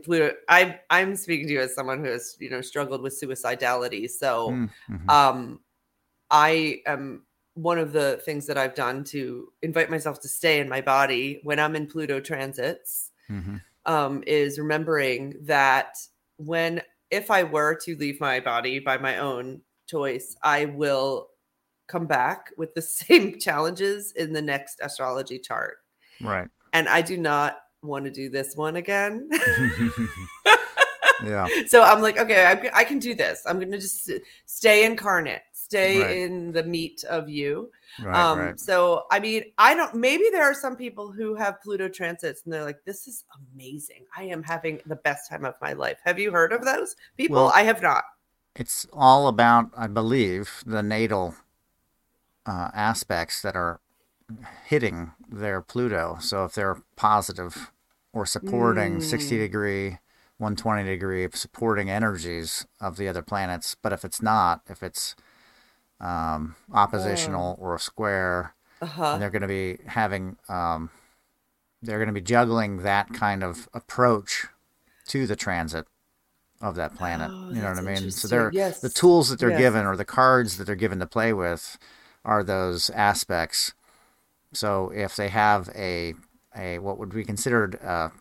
I 0.49 0.79
I'm 0.89 1.15
speaking 1.15 1.47
to 1.47 1.53
you 1.53 1.61
as 1.61 1.73
someone 1.73 1.99
who 2.03 2.11
has, 2.11 2.37
you 2.39 2.49
know, 2.49 2.61
struggled 2.61 3.01
with 3.01 3.19
suicidality. 3.19 4.09
So 4.09 4.51
mm, 4.51 4.69
mm-hmm. 4.89 5.09
um 5.09 5.59
I 6.29 6.81
am 6.85 7.23
one 7.57 7.79
of 7.79 7.91
the 7.91 8.21
things 8.23 8.45
that 8.45 8.57
I've 8.57 8.75
done 8.75 9.03
to 9.05 9.51
invite 9.63 9.89
myself 9.89 10.19
to 10.21 10.27
stay 10.27 10.59
in 10.59 10.69
my 10.69 10.79
body 10.79 11.39
when 11.43 11.59
I'm 11.59 11.75
in 11.75 11.87
Pluto 11.87 12.19
transits 12.19 13.11
mm-hmm. 13.29 13.57
um, 13.85 14.23
is 14.27 14.59
remembering 14.59 15.33
that 15.41 15.97
when, 16.37 16.81
if 17.09 17.31
I 17.31 17.43
were 17.43 17.73
to 17.83 17.95
leave 17.95 18.21
my 18.21 18.39
body 18.39 18.77
by 18.79 18.99
my 18.99 19.17
own 19.17 19.61
choice, 19.87 20.35
I 20.43 20.65
will 20.65 21.29
come 21.87 22.05
back 22.05 22.51
with 22.57 22.75
the 22.75 22.81
same 22.83 23.39
challenges 23.39 24.11
in 24.11 24.33
the 24.33 24.41
next 24.41 24.79
astrology 24.79 25.39
chart. 25.39 25.77
Right. 26.21 26.47
And 26.73 26.87
I 26.87 27.01
do 27.01 27.17
not 27.17 27.57
want 27.81 28.05
to 28.05 28.11
do 28.11 28.29
this 28.29 28.55
one 28.55 28.75
again. 28.75 29.29
yeah. 31.25 31.47
So 31.67 31.83
I'm 31.83 32.01
like, 32.01 32.19
okay, 32.19 32.45
I, 32.45 32.79
I 32.79 32.83
can 32.83 32.99
do 32.99 33.15
this. 33.15 33.41
I'm 33.47 33.57
going 33.57 33.71
to 33.71 33.79
just 33.79 34.09
stay 34.45 34.85
incarnate 34.85 35.41
stay 35.67 36.01
right. 36.01 36.17
in 36.17 36.51
the 36.53 36.63
meat 36.63 37.03
of 37.09 37.27
you. 37.27 37.69
Right, 38.01 38.15
um, 38.15 38.39
right. 38.39 38.59
So, 38.59 39.03
I 39.11 39.19
mean, 39.19 39.43
I 39.57 39.75
don't, 39.75 39.95
maybe 39.95 40.25
there 40.31 40.43
are 40.43 40.53
some 40.53 40.77
people 40.77 41.11
who 41.11 41.35
have 41.35 41.61
Pluto 41.61 41.89
transits 41.89 42.43
and 42.45 42.53
they're 42.53 42.63
like, 42.63 42.83
this 42.85 43.07
is 43.07 43.25
amazing. 43.53 44.05
I 44.15 44.23
am 44.23 44.43
having 44.43 44.79
the 44.85 44.95
best 44.95 45.29
time 45.29 45.43
of 45.43 45.55
my 45.61 45.73
life. 45.73 45.97
Have 46.05 46.19
you 46.19 46.31
heard 46.31 46.53
of 46.53 46.63
those 46.63 46.95
people? 47.17 47.35
Well, 47.35 47.51
I 47.53 47.63
have 47.63 47.81
not. 47.81 48.05
It's 48.55 48.87
all 48.93 49.27
about, 49.27 49.71
I 49.75 49.87
believe, 49.87 50.63
the 50.65 50.81
natal 50.81 51.35
uh, 52.45 52.71
aspects 52.73 53.41
that 53.41 53.55
are 53.55 53.81
hitting 54.65 55.11
their 55.29 55.61
Pluto. 55.61 56.17
So 56.19 56.45
if 56.45 56.53
they're 56.53 56.81
positive 56.95 57.71
or 58.13 58.25
supporting 58.25 58.97
mm. 58.97 59.03
60 59.03 59.37
degree, 59.37 59.99
120 60.37 60.83
degree 60.83 61.27
supporting 61.33 61.89
energies 61.89 62.65
of 62.79 62.97
the 62.97 63.07
other 63.07 63.21
planets, 63.21 63.75
but 63.81 63.93
if 63.93 64.03
it's 64.05 64.21
not, 64.21 64.61
if 64.69 64.83
it's 64.83 65.15
um, 65.99 66.55
oppositional 66.73 67.57
oh. 67.59 67.63
or 67.63 67.75
a 67.75 67.79
square. 67.79 68.53
Uh-huh. 68.81 69.13
And 69.13 69.21
they're 69.21 69.31
going 69.31 69.41
to 69.41 69.47
be 69.47 69.79
having, 69.87 70.37
um, 70.49 70.91
they're 71.81 71.97
going 71.97 72.07
to 72.07 72.13
be 72.13 72.21
juggling 72.21 72.83
that 72.83 73.11
kind 73.13 73.43
of 73.43 73.67
approach 73.73 74.47
to 75.07 75.25
the 75.25 75.35
transit 75.35 75.87
of 76.61 76.75
that 76.75 76.95
planet. 76.95 77.31
Oh, 77.31 77.49
you 77.49 77.61
know 77.61 77.69
what 77.69 77.77
I 77.77 77.81
mean? 77.81 78.11
So 78.11 78.27
they're 78.27 78.51
yes. 78.53 78.81
the 78.81 78.89
tools 78.89 79.29
that 79.29 79.39
they're 79.39 79.51
yes. 79.51 79.59
given 79.59 79.85
or 79.85 79.95
the 79.95 80.05
cards 80.05 80.57
that 80.57 80.65
they're 80.65 80.75
given 80.75 80.99
to 80.99 81.07
play 81.07 81.33
with 81.33 81.77
are 82.25 82.43
those 82.43 82.89
aspects. 82.91 83.73
So 84.53 84.91
if 84.93 85.15
they 85.15 85.29
have 85.29 85.69
a 85.75 86.13
a 86.55 86.79
what 86.79 86.97
would 86.97 87.09
be 87.09 87.23
considered 87.23 87.75
a, 87.75 88.11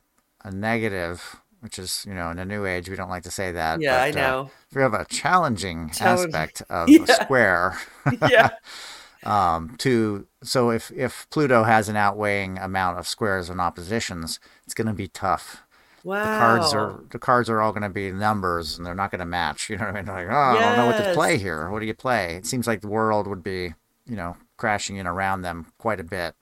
a 0.44 0.50
negative 0.50 1.36
which 1.60 1.78
is 1.78 2.04
you 2.06 2.14
know 2.14 2.30
in 2.30 2.38
a 2.38 2.44
new 2.44 2.64
age 2.66 2.88
we 2.88 2.96
don't 2.96 3.08
like 3.08 3.24
to 3.24 3.30
say 3.30 3.52
that. 3.52 3.80
Yeah, 3.80 3.98
but, 3.98 4.18
I 4.18 4.20
uh, 4.20 4.22
know. 4.22 4.40
Uh, 4.40 4.48
if 4.70 4.76
we 4.76 4.82
have 4.82 4.94
a 4.94 5.04
challenging, 5.06 5.90
challenging. 5.90 6.34
aspect 6.34 6.62
of 6.70 6.88
yeah. 6.88 7.02
a 7.02 7.06
square. 7.06 7.78
yeah. 8.30 8.50
um, 9.24 9.74
to 9.78 10.26
so 10.42 10.70
if 10.70 10.90
if 10.92 11.26
Pluto 11.30 11.64
has 11.64 11.88
an 11.88 11.96
outweighing 11.96 12.58
amount 12.58 12.98
of 12.98 13.08
squares 13.08 13.48
and 13.48 13.60
oppositions, 13.60 14.38
it's 14.64 14.74
going 14.74 14.86
to 14.86 14.94
be 14.94 15.08
tough. 15.08 15.62
Wow. 16.04 16.18
The 16.18 16.38
cards 16.38 16.74
are 16.74 17.00
the 17.10 17.18
cards 17.18 17.50
are 17.50 17.60
all 17.60 17.72
going 17.72 17.82
to 17.82 17.88
be 17.88 18.12
numbers, 18.12 18.76
and 18.76 18.86
they're 18.86 18.94
not 18.94 19.10
going 19.10 19.18
to 19.18 19.26
match. 19.26 19.68
You 19.68 19.76
know 19.76 19.86
what 19.86 19.96
I 19.96 20.02
mean? 20.02 20.06
Like, 20.06 20.28
oh, 20.28 20.52
yes. 20.54 20.62
I 20.62 20.66
don't 20.68 20.76
know 20.76 20.86
what 20.86 21.04
to 21.04 21.14
play 21.14 21.36
here. 21.36 21.68
What 21.70 21.80
do 21.80 21.86
you 21.86 21.94
play? 21.94 22.36
It 22.36 22.46
seems 22.46 22.68
like 22.68 22.80
the 22.80 22.88
world 22.88 23.26
would 23.26 23.42
be, 23.42 23.74
you 24.06 24.14
know, 24.14 24.36
crashing 24.56 24.96
in 24.96 25.06
around 25.06 25.42
them 25.42 25.66
quite 25.78 26.00
a 26.00 26.04
bit. 26.04 26.34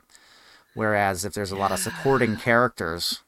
Whereas 0.74 1.24
if 1.24 1.34
there's 1.34 1.52
a 1.52 1.56
lot 1.56 1.72
of 1.72 1.78
supporting 1.78 2.36
characters 2.36 3.24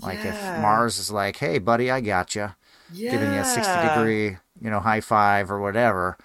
like 0.00 0.22
yeah. 0.22 0.56
if 0.56 0.62
Mars 0.62 0.98
is 0.98 1.10
like, 1.10 1.36
"Hey, 1.36 1.58
buddy, 1.58 1.90
I 1.90 2.00
got 2.00 2.34
you," 2.34 2.50
yeah. 2.92 3.10
giving 3.10 3.32
you 3.32 3.40
a 3.40 3.44
sixty 3.44 3.88
degree, 3.88 4.36
you 4.60 4.70
know, 4.70 4.80
high 4.80 5.00
five 5.00 5.50
or 5.50 5.60
whatever. 5.60 6.16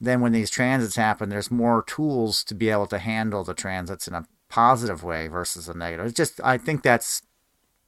Then 0.00 0.20
when 0.20 0.32
these 0.32 0.50
transits 0.50 0.96
happen, 0.96 1.28
there's 1.28 1.50
more 1.50 1.82
tools 1.86 2.44
to 2.44 2.54
be 2.54 2.68
able 2.68 2.86
to 2.88 2.98
handle 2.98 3.44
the 3.44 3.54
transits 3.54 4.06
in 4.06 4.14
a 4.14 4.26
positive 4.48 5.02
way 5.02 5.28
versus 5.28 5.68
a 5.68 5.74
negative. 5.74 6.06
It's 6.06 6.14
just 6.14 6.40
I 6.42 6.58
think 6.58 6.82
that's 6.82 7.22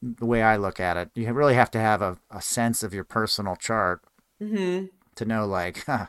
the 0.01 0.27
way 0.27 0.43
I 0.43 0.57
look 0.57 0.79
at 0.79 0.97
it. 0.97 1.11
You 1.15 1.33
really 1.33 1.55
have 1.55 1.71
to 1.73 1.81
have 1.81 2.01
a, 2.01 2.19
a 2.31 2.41
sense 2.41 2.83
of 2.83 2.95
your 2.95 3.05
personal 3.05 3.57
chart 3.57 4.03
mm-hmm. 4.41 4.87
to 5.17 5.25
know 5.25 5.47
like 5.47 5.85
huh, 5.87 6.07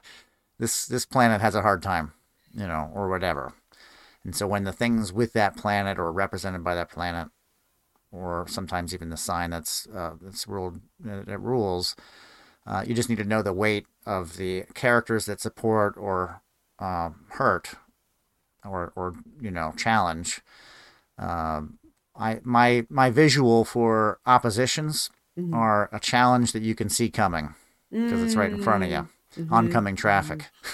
this 0.60 0.86
this 0.86 1.06
planet 1.06 1.42
has 1.42 1.56
a 1.56 1.64
hard 1.64 1.82
time, 1.82 2.14
you 2.54 2.68
know, 2.68 2.92
or 2.94 3.10
whatever. 3.10 3.54
And 4.24 4.36
so 4.36 4.48
when 4.48 4.64
the 4.64 4.74
things 4.74 5.14
with 5.14 5.34
that 5.34 5.56
planet 5.56 5.98
or 5.98 6.12
represented 6.12 6.64
by 6.64 6.76
that 6.76 6.90
planet 6.90 7.30
or 8.12 8.46
sometimes 8.48 8.94
even 8.94 9.10
the 9.10 9.18
sign 9.18 9.52
that's 9.52 9.88
uh, 9.96 10.14
that's 10.22 10.48
ruled 10.48 10.80
that 11.00 11.40
rules. 11.40 11.96
Uh, 12.66 12.84
you 12.86 12.94
just 12.94 13.10
need 13.10 13.18
to 13.18 13.24
know 13.24 13.42
the 13.42 13.54
weight 13.54 13.86
of 14.06 14.38
the 14.38 14.64
characters 14.74 15.26
that 15.26 15.42
support 15.42 15.96
or 15.98 16.42
uh, 16.80 17.10
hurt, 17.30 17.72
or 18.66 18.92
or 18.96 19.16
you 19.42 19.52
know 19.52 19.74
challenge. 19.78 20.42
Um, 21.18 21.80
I 22.16 22.40
my 22.44 22.86
my 22.90 23.10
visual 23.10 23.64
for 23.64 24.20
oppositions 24.26 25.10
mm-hmm. 25.38 25.54
are 25.54 25.90
a 25.92 26.00
challenge 26.00 26.52
that 26.54 26.64
you 26.64 26.76
can 26.76 26.90
see 26.90 27.10
coming 27.10 27.56
because 27.92 28.14
mm-hmm. 28.14 28.26
it's 28.26 28.36
right 28.36 28.52
in 28.52 28.62
front 28.62 28.84
of 28.84 28.90
you, 28.90 29.08
mm-hmm. 29.38 29.54
oncoming 29.54 29.96
traffic. 29.96 30.46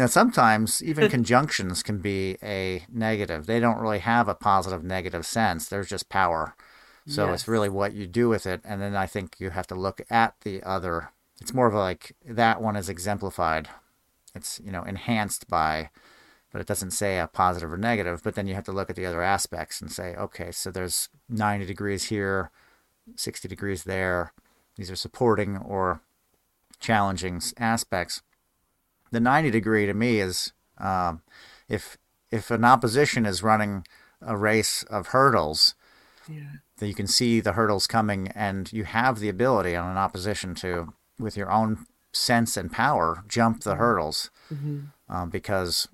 Now, 0.00 0.06
sometimes 0.06 0.82
even 0.82 1.10
conjunctions 1.10 1.82
can 1.82 1.98
be 1.98 2.38
a 2.42 2.86
negative. 2.90 3.44
They 3.44 3.60
don't 3.60 3.80
really 3.80 3.98
have 3.98 4.28
a 4.28 4.34
positive 4.34 4.82
negative 4.82 5.26
sense. 5.26 5.68
There's 5.68 5.90
just 5.90 6.08
power. 6.08 6.56
So 7.06 7.26
yes. 7.26 7.34
it's 7.34 7.48
really 7.48 7.68
what 7.68 7.92
you 7.92 8.06
do 8.06 8.30
with 8.30 8.46
it. 8.46 8.62
And 8.64 8.80
then 8.80 8.96
I 8.96 9.06
think 9.06 9.36
you 9.38 9.50
have 9.50 9.66
to 9.66 9.74
look 9.74 10.00
at 10.08 10.36
the 10.40 10.62
other. 10.62 11.10
It's 11.42 11.52
more 11.52 11.66
of 11.66 11.74
like 11.74 12.16
that 12.24 12.62
one 12.62 12.76
is 12.76 12.88
exemplified. 12.88 13.68
It's, 14.34 14.58
you 14.64 14.72
know, 14.72 14.84
enhanced 14.84 15.48
by, 15.48 15.90
but 16.50 16.62
it 16.62 16.66
doesn't 16.66 16.92
say 16.92 17.18
a 17.18 17.26
positive 17.26 17.70
or 17.70 17.76
negative. 17.76 18.22
But 18.24 18.36
then 18.36 18.46
you 18.46 18.54
have 18.54 18.64
to 18.64 18.72
look 18.72 18.88
at 18.88 18.96
the 18.96 19.04
other 19.04 19.20
aspects 19.20 19.82
and 19.82 19.92
say, 19.92 20.14
okay, 20.14 20.50
so 20.50 20.70
there's 20.70 21.10
90 21.28 21.66
degrees 21.66 22.04
here, 22.04 22.50
60 23.16 23.46
degrees 23.48 23.84
there. 23.84 24.32
These 24.76 24.90
are 24.90 24.96
supporting 24.96 25.58
or 25.58 26.00
challenging 26.78 27.42
aspects 27.58 28.22
the 29.10 29.20
90 29.20 29.50
degree 29.50 29.86
to 29.86 29.94
me 29.94 30.20
is 30.20 30.52
um, 30.78 31.22
if 31.68 31.96
if 32.30 32.50
an 32.50 32.64
opposition 32.64 33.26
is 33.26 33.42
running 33.42 33.84
a 34.20 34.36
race 34.36 34.82
of 34.84 35.08
hurdles, 35.08 35.74
yeah. 36.28 36.58
then 36.78 36.88
you 36.88 36.94
can 36.94 37.06
see 37.06 37.40
the 37.40 37.52
hurdles 37.52 37.86
coming, 37.86 38.28
and 38.28 38.72
you 38.72 38.84
have 38.84 39.18
the 39.18 39.28
ability 39.28 39.74
on 39.74 39.90
an 39.90 39.96
opposition 39.96 40.54
to, 40.56 40.92
with 41.18 41.36
your 41.36 41.50
own 41.50 41.86
sense 42.12 42.56
and 42.56 42.70
power, 42.70 43.24
jump 43.26 43.62
the 43.62 43.76
hurdles 43.76 44.30
mm-hmm. 44.52 44.80
um, 45.08 45.30
because 45.30 45.88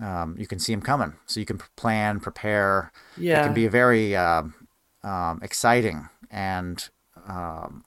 um, 0.00 0.36
you 0.38 0.46
can 0.46 0.58
see 0.58 0.72
them 0.72 0.82
coming. 0.82 1.14
So 1.26 1.40
you 1.40 1.46
can 1.46 1.60
plan, 1.76 2.20
prepare. 2.20 2.92
Yeah. 3.16 3.40
It 3.40 3.46
can 3.46 3.54
be 3.54 3.66
a 3.66 3.70
very 3.70 4.14
uh, 4.14 4.44
um, 5.02 5.40
exciting 5.42 6.08
and 6.30 6.88
um, 7.26 7.84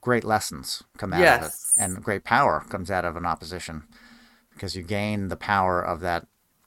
great 0.00 0.24
lessons 0.24 0.82
come 0.96 1.12
out 1.12 1.20
yes. 1.20 1.42
of 1.42 1.48
it, 1.48 1.82
and 1.82 2.04
great 2.04 2.24
power 2.24 2.64
comes 2.68 2.90
out 2.90 3.04
of 3.04 3.16
an 3.16 3.26
opposition 3.26 3.84
because 4.52 4.76
you 4.76 4.82
gain 4.82 5.28
the 5.28 5.36
power 5.36 5.80
of 5.80 6.00
that 6.00 6.26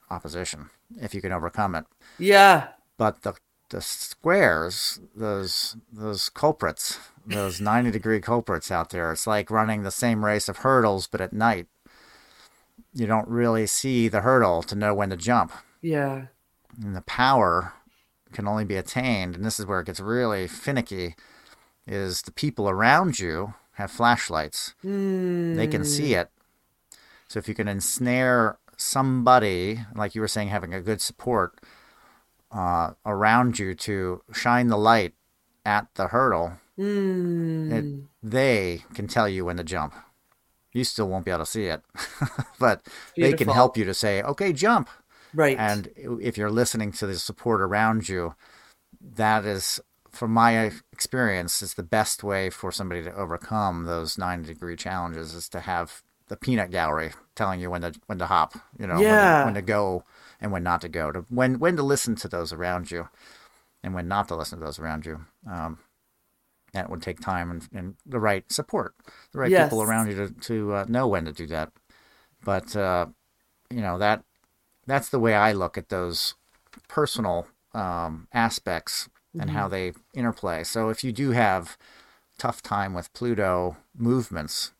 opposition 0.09 0.69
if 1.01 1.13
you 1.13 1.21
can 1.21 1.31
overcome 1.31 1.75
it. 1.75 1.85
Yeah. 2.17 2.69
But 2.97 3.23
the 3.23 3.33
the 3.69 3.81
squares, 3.81 4.99
those 5.15 5.77
those 5.91 6.29
culprits, 6.29 6.99
those 7.25 7.59
ninety 7.71 7.91
degree 7.91 8.21
culprits 8.21 8.71
out 8.71 8.91
there, 8.91 9.11
it's 9.11 9.27
like 9.27 9.49
running 9.49 9.83
the 9.83 9.91
same 9.91 10.23
race 10.23 10.47
of 10.47 10.57
hurdles, 10.57 11.07
but 11.07 11.21
at 11.21 11.33
night. 11.33 11.67
You 12.95 13.07
don't 13.07 13.27
really 13.27 13.65
see 13.65 14.07
the 14.07 14.21
hurdle 14.21 14.61
to 14.63 14.75
know 14.75 14.93
when 14.93 15.09
to 15.09 15.17
jump. 15.17 15.51
Yeah. 15.81 16.27
And 16.79 16.95
the 16.95 17.01
power 17.01 17.73
can 18.33 18.47
only 18.47 18.65
be 18.65 18.75
attained, 18.75 19.35
and 19.35 19.43
this 19.43 19.59
is 19.59 19.65
where 19.65 19.79
it 19.79 19.87
gets 19.87 19.99
really 19.99 20.47
finicky 20.47 21.15
is 21.85 22.21
the 22.21 22.31
people 22.31 22.69
around 22.69 23.19
you 23.19 23.53
have 23.73 23.91
flashlights. 23.91 24.75
Mm. 24.83 25.55
They 25.55 25.67
can 25.67 25.83
see 25.83 26.13
hmm. 26.13 26.19
it. 26.19 26.29
So 27.27 27.39
if 27.39 27.47
you 27.47 27.55
can 27.55 27.67
ensnare 27.67 28.59
somebody, 28.77 29.79
like 29.95 30.13
you 30.13 30.21
were 30.21 30.27
saying, 30.27 30.49
having 30.49 30.73
a 30.73 30.81
good 30.81 31.01
support 31.01 31.59
uh, 32.51 32.91
around 33.05 33.57
you 33.57 33.73
to 33.73 34.21
shine 34.31 34.67
the 34.67 34.77
light 34.77 35.13
at 35.65 35.87
the 35.95 36.07
hurdle, 36.07 36.53
Mm. 36.77 38.07
they 38.23 38.83
can 38.93 39.07
tell 39.07 39.29
you 39.29 39.45
when 39.45 39.57
to 39.57 39.63
jump. 39.63 39.93
You 40.71 40.83
still 40.83 41.07
won't 41.07 41.25
be 41.25 41.31
able 41.31 41.45
to 41.45 41.45
see 41.45 41.65
it, 41.65 41.83
but 42.59 42.87
they 43.15 43.33
can 43.33 43.47
help 43.47 43.77
you 43.77 43.85
to 43.85 43.93
say, 43.93 44.23
okay, 44.23 44.51
jump. 44.53 44.89
right. 45.35 45.57
And 45.57 45.89
if 45.95 46.37
you're 46.37 46.49
listening 46.49 46.91
to 46.93 47.05
the 47.05 47.15
support 47.19 47.61
around 47.61 48.09
you, 48.09 48.33
that 48.99 49.45
is, 49.45 49.79
from 50.13 50.31
my 50.31 50.71
experience, 50.91 51.61
is 51.61 51.73
the 51.73 51.83
best 51.83 52.23
way 52.23 52.49
for 52.49 52.71
somebody 52.71 53.03
to 53.03 53.13
overcome 53.15 53.85
those 53.85 54.17
90 54.17 54.47
degree 54.53 54.75
challenges 54.75 55.33
is 55.33 55.49
to 55.49 55.59
have 55.59 56.03
the 56.29 56.37
peanut 56.37 56.71
gallery 56.71 57.11
telling 57.35 57.59
you 57.59 57.69
when 57.69 57.81
to 57.81 57.93
when 58.05 58.19
to 58.19 58.27
hop, 58.27 58.53
you 58.79 58.87
know, 58.87 58.95
when, 58.95 59.03
to, 59.39 59.45
when 59.45 59.53
to 59.55 59.61
go 59.61 60.03
and 60.39 60.51
when 60.51 60.63
not 60.63 60.81
to 60.81 60.89
go, 60.89 61.11
to 61.11 61.25
when 61.29 61.59
when 61.59 61.75
to 61.75 61.83
listen 61.83 62.15
to 62.15 62.27
those 62.27 62.53
around 62.53 62.91
you, 62.91 63.09
and 63.83 63.93
when 63.93 64.07
not 64.07 64.27
to 64.27 64.35
listen 64.35 64.59
to 64.59 64.65
those 64.65 64.79
around 64.79 65.05
you. 65.05 65.25
Um, 65.49 65.79
that 66.73 66.89
would 66.89 67.03
take 67.03 67.19
time 67.19 67.51
and, 67.51 67.69
and 67.71 67.95
the 68.03 68.19
right 68.19 68.51
support, 68.51 68.95
the 69.31 69.39
right 69.39 69.51
people 69.65 69.83
around 69.83 70.09
you 70.09 70.15
to 70.15 70.33
to 70.33 70.73
uh, 70.73 70.85
know 70.87 71.07
when 71.07 71.25
to 71.25 71.31
do 71.31 71.45
that. 71.47 71.71
But 72.43 72.75
uh, 72.75 73.07
you 73.69 73.81
know 73.81 73.97
that 73.97 74.23
that's 74.87 75.09
the 75.09 75.19
way 75.19 75.33
I 75.33 75.51
look 75.51 75.77
at 75.77 75.89
those 75.89 76.35
personal 76.87 77.47
um, 77.73 78.27
aspects 78.33 79.09
and 79.39 79.49
how 79.51 79.67
they 79.67 79.93
interplay. 80.13 80.63
So 80.63 80.89
if 80.89 81.03
you 81.03 81.11
do 81.11 81.31
have 81.31 81.77
tough 82.37 82.61
time 82.61 82.93
with 82.93 83.13
Pluto 83.13 83.77
movements, 83.97 84.71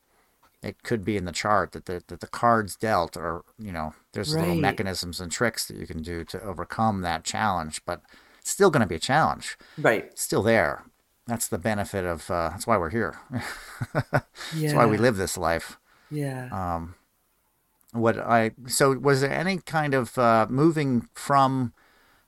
it 0.62 0.84
could 0.84 1.04
be 1.04 1.18
in 1.18 1.26
the 1.26 1.32
chart 1.32 1.74
that 1.74 1.86
the 1.86 2.04
that 2.08 2.22
the 2.22 2.28
cards 2.28 2.76
dealt 2.76 3.18
are 3.18 3.44
you 3.60 3.72
know 3.72 3.94
there's 4.14 4.36
little 4.36 4.56
mechanisms 4.56 5.20
and 5.20 5.32
tricks 5.32 5.66
that 5.68 5.78
you 5.78 5.86
can 5.86 6.02
do 6.02 6.24
to 6.26 6.42
overcome 6.42 7.02
that 7.02 7.24
challenge, 7.24 7.82
but 7.86 8.02
it's 8.40 8.52
still 8.52 8.70
going 8.70 8.82
to 8.82 8.88
be 8.88 8.96
a 8.96 9.00
challenge. 9.00 9.58
right. 9.78 10.06
It's 10.06 10.22
still 10.22 10.44
there. 10.44 10.84
That's 11.28 11.48
the 11.48 11.58
benefit 11.58 12.06
of. 12.06 12.30
Uh, 12.30 12.50
that's 12.50 12.68
why 12.68 12.78
we're 12.78 12.90
here. 12.90 13.18
Yeah. 13.34 13.42
That's 14.54 14.74
why 14.74 14.86
we 14.86 14.98
live 14.98 15.16
this 15.16 15.38
life. 15.38 15.80
Yeah. 16.12 16.50
Um, 16.52 16.96
what 17.94 18.18
I 18.18 18.52
so 18.68 18.92
was 18.98 19.22
there 19.22 19.32
any 19.32 19.58
kind 19.58 19.94
of 19.94 20.18
uh, 20.18 20.48
moving 20.50 21.08
from? 21.14 21.74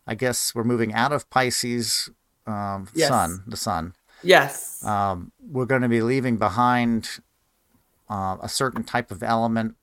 I 0.08 0.16
guess 0.16 0.54
we're 0.54 0.64
moving 0.64 0.94
out 0.94 1.12
of 1.12 1.30
Pisces, 1.30 2.10
um, 2.46 2.88
Yes. 2.94 3.10
Sun, 3.10 3.44
the 3.48 3.58
Sun. 3.58 3.94
yes. 4.24 4.84
Um, 4.86 5.32
we're 5.50 5.66
going 5.66 5.82
to 5.82 5.90
be 5.90 6.02
leaving 6.02 6.38
behind 6.38 7.10
uh, 8.10 8.38
a 8.42 8.48
certain 8.50 8.84
type 8.84 9.10
of 9.12 9.24
element, 9.24 9.76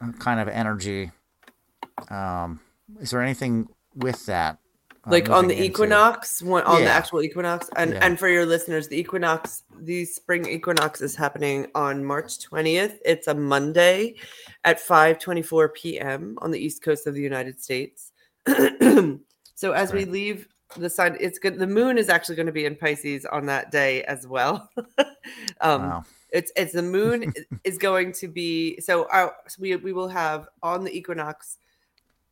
uh, 0.00 0.10
kind 0.18 0.40
of 0.40 0.48
energy. 0.48 1.12
Um, 2.08 2.60
is 3.00 3.10
there 3.10 3.22
anything 3.22 3.68
with 3.94 4.26
that? 4.26 4.58
uh, 5.06 5.10
like 5.12 5.30
on 5.30 5.46
the 5.48 5.54
into- 5.54 5.64
equinox 5.64 6.42
one 6.42 6.62
on 6.64 6.82
the 6.82 6.86
actual 6.90 7.22
equinox 7.22 7.70
and 7.74 7.92
Yeah. 7.92 8.04
and 8.04 8.18
for 8.18 8.28
your 8.28 8.44
listeners 8.44 8.88
the 8.88 8.98
equinox 9.00 9.62
the 9.80 10.04
spring 10.04 10.46
equinox 10.46 11.00
is 11.00 11.16
happening 11.16 11.68
on 11.74 12.04
march 12.04 12.38
20th 12.38 12.98
it's 13.02 13.26
a 13.26 13.32
monday 13.34 14.16
at 14.62 14.78
5:24 14.78 15.72
p.m. 15.72 16.36
on 16.42 16.50
the 16.50 16.58
east 16.58 16.82
coast 16.82 17.06
of 17.06 17.14
the 17.14 17.22
united 17.22 17.58
states 17.62 18.12
so 19.60 19.72
as 19.72 19.92
we 19.92 20.06
leave 20.06 20.48
the 20.78 20.88
sun 20.88 21.18
it's 21.20 21.38
good 21.38 21.58
the 21.58 21.66
moon 21.66 21.98
is 21.98 22.08
actually 22.08 22.34
going 22.34 22.46
to 22.46 22.52
be 22.52 22.64
in 22.64 22.74
pisces 22.74 23.26
on 23.26 23.44
that 23.44 23.70
day 23.70 24.02
as 24.04 24.26
well. 24.26 24.70
Um 25.60 25.82
Wow. 25.82 26.04
it's 26.30 26.50
it's 26.56 26.72
the 26.72 26.82
moon 26.82 27.34
is 27.64 27.76
going 27.76 28.12
to 28.12 28.26
be 28.26 28.80
so 28.80 29.06
our 29.10 29.36
so 29.48 29.58
we 29.60 29.76
we 29.76 29.92
will 29.92 30.08
have 30.08 30.48
on 30.62 30.82
the 30.82 30.96
equinox 30.96 31.58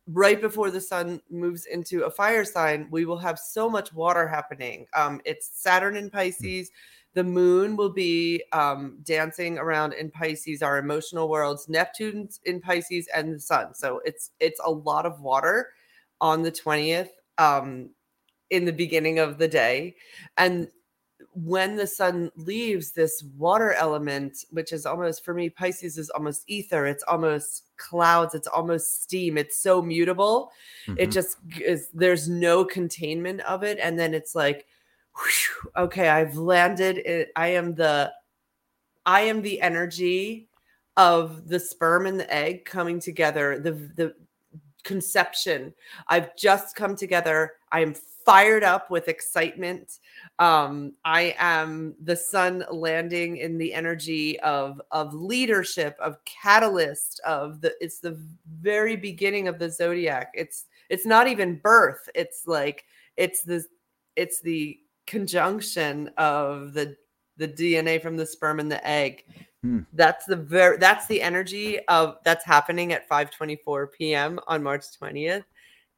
right 0.07 0.41
before 0.41 0.71
the 0.71 0.81
sun 0.81 1.21
moves 1.29 1.67
into 1.67 2.05
a 2.05 2.11
fire 2.11 2.43
sign 2.43 2.87
we 2.89 3.05
will 3.05 3.19
have 3.19 3.37
so 3.37 3.69
much 3.69 3.93
water 3.93 4.27
happening. 4.27 4.87
Um 4.95 5.21
it's 5.23 5.47
saturn 5.53 5.95
in 5.95 6.09
pisces. 6.09 6.71
The 7.13 7.23
moon 7.23 7.75
will 7.75 7.91
be 7.91 8.43
um 8.53 8.97
dancing 9.03 9.59
around 9.59 9.93
in 9.93 10.09
pisces 10.09 10.63
our 10.63 10.79
emotional 10.79 11.29
worlds 11.29 11.69
neptune's 11.69 12.39
in 12.45 12.59
pisces 12.59 13.07
and 13.15 13.35
the 13.35 13.39
sun. 13.39 13.75
So 13.75 14.01
it's 14.03 14.31
it's 14.39 14.59
a 14.65 14.71
lot 14.71 15.05
of 15.05 15.21
water 15.21 15.69
on 16.21 16.41
the 16.41 16.51
20th 16.51 17.09
um 17.39 17.89
in 18.51 18.65
the 18.65 18.73
beginning 18.73 19.19
of 19.19 19.37
the 19.39 19.47
day 19.47 19.95
and 20.37 20.69
when 21.33 21.75
the 21.75 21.87
sun 21.87 22.31
leaves 22.35 22.91
this 22.91 23.23
water 23.37 23.73
element 23.73 24.45
which 24.51 24.71
is 24.73 24.85
almost 24.85 25.23
for 25.25 25.33
me 25.33 25.49
pisces 25.49 25.97
is 25.97 26.09
almost 26.11 26.43
ether 26.47 26.85
it's 26.85 27.03
almost 27.03 27.65
clouds 27.77 28.33
it's 28.35 28.47
almost 28.47 29.03
steam 29.03 29.37
it's 29.37 29.57
so 29.57 29.81
mutable 29.81 30.51
it 30.97 31.09
Mhm. 31.09 31.13
just 31.13 31.37
is 31.59 31.89
there's 31.93 32.27
no 32.29 32.65
containment 32.65 33.41
of 33.41 33.63
it 33.63 33.79
and 33.79 33.99
then 33.99 34.13
it's 34.13 34.35
like 34.35 34.67
whew, 35.15 35.71
okay 35.77 36.09
i've 36.09 36.35
landed 36.37 36.97
it, 36.99 37.31
i 37.35 37.47
am 37.47 37.75
the 37.75 38.11
i 39.05 39.21
am 39.21 39.41
the 39.41 39.61
energy 39.61 40.49
of 40.97 41.47
the 41.47 41.59
sperm 41.59 42.05
and 42.07 42.19
the 42.19 42.33
egg 42.33 42.65
coming 42.65 42.99
together 42.99 43.59
the 43.59 43.71
the 43.71 44.15
conception. 44.89 45.71
I've 46.07 46.35
just 46.35 46.75
come 46.75 46.95
together. 46.95 47.53
I 47.71 47.81
am 47.81 47.93
fired 48.25 48.63
up 48.63 48.89
with 48.89 49.07
excitement. 49.07 49.99
Um 50.39 50.93
i 51.05 51.35
am 51.37 51.93
the 52.01 52.15
sun 52.15 52.65
landing 52.71 53.37
in 53.37 53.59
the 53.59 53.71
energy 53.71 54.39
of 54.39 54.81
of 54.89 55.13
leadership 55.13 55.95
of 55.99 56.17
catalyst 56.25 57.21
of 57.23 57.61
the 57.61 57.71
it's 57.79 57.99
the 57.99 58.17
very 58.61 58.95
beginning 58.95 59.47
of 59.47 59.59
the 59.59 59.69
zodiac. 59.69 60.31
It's 60.33 60.65
it's 60.89 61.05
not 61.05 61.27
even 61.27 61.59
birth. 61.59 62.09
It's 62.15 62.47
like 62.47 62.85
it's 63.15 63.43
the 63.43 63.63
it's 64.15 64.41
the 64.41 64.79
conjunction 65.05 66.09
of 66.17 66.73
the 66.73 66.95
the 67.39 67.47
dna 67.47 67.99
from 68.01 68.15
the 68.17 68.25
sperm 68.25 68.59
and 68.59 68.71
the 68.71 68.85
egg 68.87 69.23
Hmm. 69.61 69.79
that's 69.91 70.23
the 70.25 70.37
very 70.37 70.77
that's 70.77 71.05
the 71.07 71.21
energy 71.21 71.79
of 71.87 72.15
that's 72.23 72.45
happening 72.45 72.93
at 72.93 73.09
5:24 73.09 73.91
p.m. 73.91 74.39
on 74.47 74.63
March 74.63 74.85
20th. 74.97 75.43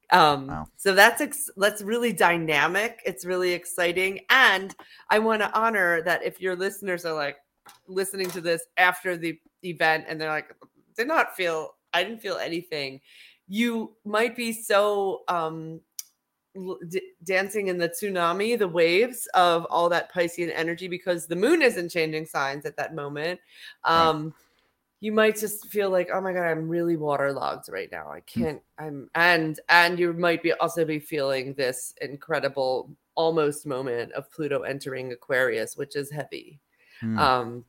Um 0.10 0.48
Wow. 0.48 0.68
so 0.78 0.96
that's 0.96 1.22
ex- 1.22 1.52
that's 1.58 1.84
really 1.84 2.12
dynamic. 2.12 3.02
It's 3.06 3.24
really 3.24 3.54
exciting 3.54 4.22
and 4.32 4.76
I 5.12 5.20
want 5.20 5.44
to 5.44 5.54
honor 5.54 6.02
that 6.02 6.24
if 6.24 6.42
your 6.42 6.56
listeners 6.56 7.06
are 7.06 7.14
like 7.14 7.38
listening 7.88 8.32
to 8.32 8.42
this 8.42 8.64
after 8.78 9.16
the 9.16 9.40
event 9.64 10.06
and 10.08 10.20
they're 10.20 10.30
like 10.30 10.56
did 10.98 11.08
not 11.08 11.36
feel 11.36 11.76
I 11.94 12.04
didn't 12.04 12.24
feel 12.24 12.38
anything. 12.38 13.00
You 13.48 13.96
might 14.06 14.36
be 14.36 14.54
so 14.54 15.22
um 15.28 15.82
d- 16.88 17.02
dancing 17.24 17.68
in 17.68 17.78
the 17.78 17.90
tsunami, 17.90 18.58
the 18.58 18.68
waves 18.68 19.28
of 19.34 19.66
all 19.70 19.90
that 19.90 20.14
Piscean 20.14 20.52
energy 20.54 20.88
because 20.88 21.28
the 21.28 21.36
moon 21.36 21.62
isn't 21.62 21.90
changing 21.90 22.26
signs 22.26 22.66
at 22.66 22.78
that 22.78 22.96
moment. 22.96 23.40
Right. 23.86 24.08
Um, 24.08 24.34
you 25.00 25.12
might 25.12 25.36
just 25.36 25.68
feel 25.68 25.90
like, 25.90 26.10
oh 26.14 26.22
my 26.22 26.32
god, 26.32 26.46
I'm 26.46 26.70
really 26.70 26.96
waterlogged 26.96 27.70
right 27.70 27.90
now. 27.92 28.12
I 28.12 28.20
can't. 28.22 28.62
I'm 28.78 29.10
and 29.16 29.60
and 29.68 29.98
you 29.98 30.14
might 30.14 30.44
be 30.44 30.54
also 30.54 30.86
be 30.86 31.00
feeling 31.00 31.56
this 31.56 31.94
incredible 32.02 32.96
almost 33.16 33.66
moment 33.66 34.12
of 34.14 34.32
Pluto 34.32 34.62
entering 34.62 35.12
Aquarius, 35.12 35.76
which 35.76 35.96
is 35.96 36.12
heavy. 36.12 36.60
Hmm. 37.00 37.18
Um, 37.18 37.66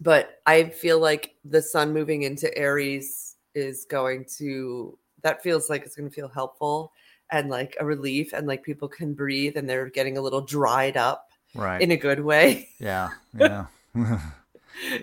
but 0.00 0.40
I 0.44 0.64
feel 0.64 1.00
like 1.00 1.36
the 1.44 1.62
sun 1.62 1.94
moving 1.94 2.22
into 2.22 2.56
Aries 2.56 3.36
is 3.54 3.86
going 3.86 4.26
to 4.36 4.98
that 5.22 5.42
feels 5.42 5.70
like 5.70 5.84
it's 5.86 5.96
going 5.96 6.08
to 6.08 6.14
feel 6.14 6.28
helpful 6.28 6.92
and 7.30 7.48
like 7.50 7.76
a 7.80 7.84
relief 7.84 8.32
and 8.32 8.46
like 8.46 8.62
people 8.62 8.88
can 8.88 9.14
breathe 9.14 9.56
and 9.56 9.68
they're 9.68 9.88
getting 9.88 10.16
a 10.16 10.20
little 10.22 10.40
dried 10.40 10.96
up 10.96 11.28
right. 11.54 11.80
in 11.82 11.90
a 11.90 11.96
good 11.96 12.20
way. 12.20 12.68
yeah. 12.78 13.10
Yeah. 13.38 13.66
a 13.96 14.20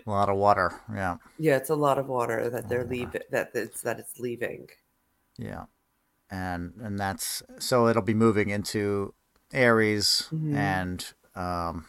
lot 0.05 0.29
of 0.29 0.37
water. 0.37 0.71
Yeah. 0.93 1.17
Yeah, 1.39 1.57
it's 1.57 1.69
a 1.69 1.75
lot 1.75 1.97
of 1.97 2.07
water 2.07 2.49
that 2.49 2.69
they're 2.69 2.85
leaving 2.85 3.21
that 3.31 3.51
it's 3.53 3.81
that 3.81 3.99
it's 3.99 4.19
leaving. 4.19 4.69
Yeah. 5.37 5.65
And 6.29 6.73
and 6.81 6.99
that's 6.99 7.43
so 7.59 7.87
it'll 7.87 8.01
be 8.01 8.13
moving 8.13 8.49
into 8.49 9.13
Aries 9.51 10.29
Mhm. 10.31 10.55
and 10.55 11.13
um 11.35 11.85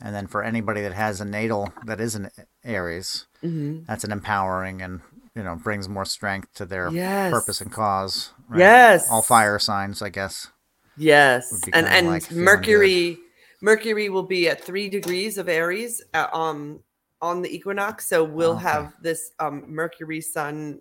and 0.00 0.14
then 0.14 0.26
for 0.26 0.42
anybody 0.42 0.82
that 0.82 0.92
has 0.92 1.20
a 1.20 1.24
natal 1.24 1.72
that 1.84 2.00
is 2.00 2.14
an 2.14 2.30
Aries, 2.64 3.26
hmm 3.40 3.80
that's 3.86 4.04
an 4.04 4.12
empowering 4.12 4.82
and 4.82 5.00
you 5.34 5.42
know 5.42 5.56
brings 5.56 5.88
more 5.88 6.04
strength 6.04 6.52
to 6.54 6.64
their 6.64 6.90
Yes. 6.90 7.30
purpose 7.32 7.60
and 7.60 7.72
cause. 7.72 8.32
Right? 8.48 8.60
Yes. 8.60 9.08
All 9.10 9.22
fire 9.22 9.58
signs, 9.58 10.02
I 10.02 10.08
guess. 10.08 10.48
Yes, 10.96 11.68
and 11.72 11.86
and 11.86 12.06
like 12.06 12.30
Mercury, 12.32 13.18
Mercury 13.60 14.08
will 14.08 14.22
be 14.22 14.48
at 14.48 14.64
three 14.64 14.88
degrees 14.88 15.36
of 15.36 15.48
Aries, 15.48 16.02
uh, 16.14 16.28
um, 16.32 16.80
on 17.20 17.42
the 17.42 17.54
equinox. 17.54 18.06
So 18.08 18.24
we'll 18.24 18.54
Okay. 18.54 18.62
have 18.62 18.94
this 19.02 19.32
um 19.38 19.64
Mercury 19.68 20.20
Sun. 20.20 20.80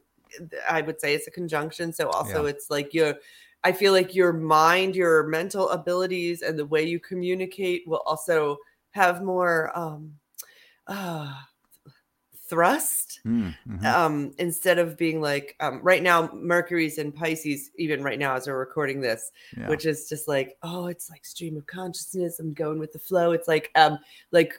I 0.69 0.81
would 0.81 0.99
say 1.01 1.15
it's 1.15 1.27
a 1.27 1.31
conjunction. 1.31 1.93
So 1.93 2.09
also 2.09 2.43
Yeah. 2.43 2.49
it's 2.51 2.69
like 2.69 2.93
your, 2.93 3.15
I 3.63 3.71
feel 3.71 3.93
like 3.93 4.15
your 4.15 4.33
mind, 4.33 4.95
your 4.95 5.23
mental 5.27 5.69
abilities, 5.69 6.41
and 6.41 6.57
the 6.57 6.65
way 6.65 6.83
you 6.83 6.99
communicate 6.99 7.83
will 7.87 8.03
also 8.05 8.57
have 8.91 9.21
more 9.21 9.77
um, 9.77 10.13
uh, 10.87 11.33
thrust 12.49 13.21
Mm-hmm. 13.25 13.85
um 13.85 14.31
instead 14.37 14.77
of 14.77 14.97
being 14.97 15.21
like 15.21 15.55
um 15.59 15.79
right 15.81 16.03
now 16.03 16.29
mercury's 16.33 16.97
in 16.97 17.11
pisces 17.11 17.71
even 17.77 18.03
right 18.03 18.19
now 18.19 18.35
as 18.35 18.47
we're 18.47 18.57
recording 18.57 19.01
this 19.01 19.31
yeah. 19.57 19.67
which 19.67 19.85
is 19.85 20.07
just 20.07 20.27
like 20.27 20.57
oh 20.61 20.87
it's 20.87 21.09
like 21.09 21.25
stream 21.25 21.57
of 21.57 21.65
consciousness 21.65 22.39
i'm 22.39 22.53
going 22.53 22.77
with 22.77 22.93
the 22.93 22.99
flow 22.99 23.31
it's 23.31 23.47
like 23.47 23.71
um 23.75 23.97
like 24.31 24.53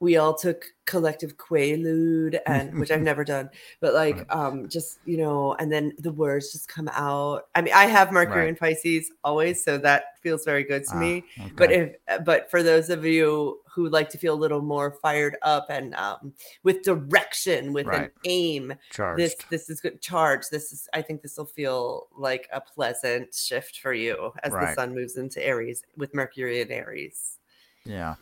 we 0.00 0.16
all 0.16 0.34
took 0.34 0.64
collective 0.86 1.36
quaalude 1.36 2.38
and 2.46 2.76
which 2.80 2.90
i've 2.90 3.02
never 3.02 3.22
done 3.22 3.48
but 3.80 3.94
like 3.94 4.16
Right. 4.16 4.30
um 4.30 4.68
just 4.68 4.98
you 5.04 5.16
know 5.18 5.54
and 5.54 5.70
then 5.70 5.92
the 5.98 6.10
words 6.12 6.50
just 6.52 6.66
come 6.68 6.88
out 6.92 7.48
i 7.54 7.60
mean 7.60 7.74
i 7.74 7.84
have 7.86 8.10
mercury 8.10 8.40
Right. 8.40 8.48
in 8.48 8.56
pisces 8.56 9.12
always 9.22 9.62
so 9.62 9.78
that 9.78 10.18
feels 10.20 10.44
very 10.44 10.64
good 10.64 10.84
to 10.84 10.96
Ah, 10.96 10.98
me 10.98 11.24
but 11.56 11.70
if 11.70 11.94
but 12.24 12.50
for 12.50 12.62
those 12.62 12.90
of 12.90 13.04
you 13.04 13.60
who 13.72 13.88
like 13.88 14.08
to 14.10 14.18
feel 14.18 14.34
a 14.34 14.42
little 14.44 14.62
more 14.62 14.90
fired 15.00 15.36
up 15.42 15.66
and 15.70 15.94
um 15.94 16.32
with 16.64 16.82
direction 16.82 17.72
with 17.72 17.86
an 17.86 18.10
aim 18.24 18.74
charged. 18.90 19.18
this 19.20 19.36
this 19.50 19.70
is 19.70 19.80
good 19.80 20.00
charge 20.00 20.48
this 20.50 20.72
is 20.72 20.88
i 20.92 21.00
think 21.02 21.22
this 21.22 21.36
will 21.38 21.44
feel 21.46 22.08
like 22.16 22.48
a 22.52 22.60
pleasant 22.60 23.32
shift 23.32 23.78
for 23.78 23.92
you 23.92 24.32
as 24.42 24.52
the 24.52 24.74
sun 24.74 24.94
moves 24.94 25.16
into 25.16 25.44
aries 25.46 25.82
with 25.96 26.12
mercury 26.14 26.60
in 26.62 26.70
aries 26.72 27.38
Yeah. 27.84 28.16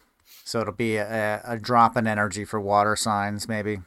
So 0.44 0.60
it'll 0.60 0.72
be 0.72 0.96
a, 0.96 1.40
a 1.44 1.58
drop 1.58 1.96
in 1.96 2.06
energy 2.06 2.44
for 2.44 2.58
water 2.60 2.96
signs, 2.96 3.46
maybe, 3.48 3.80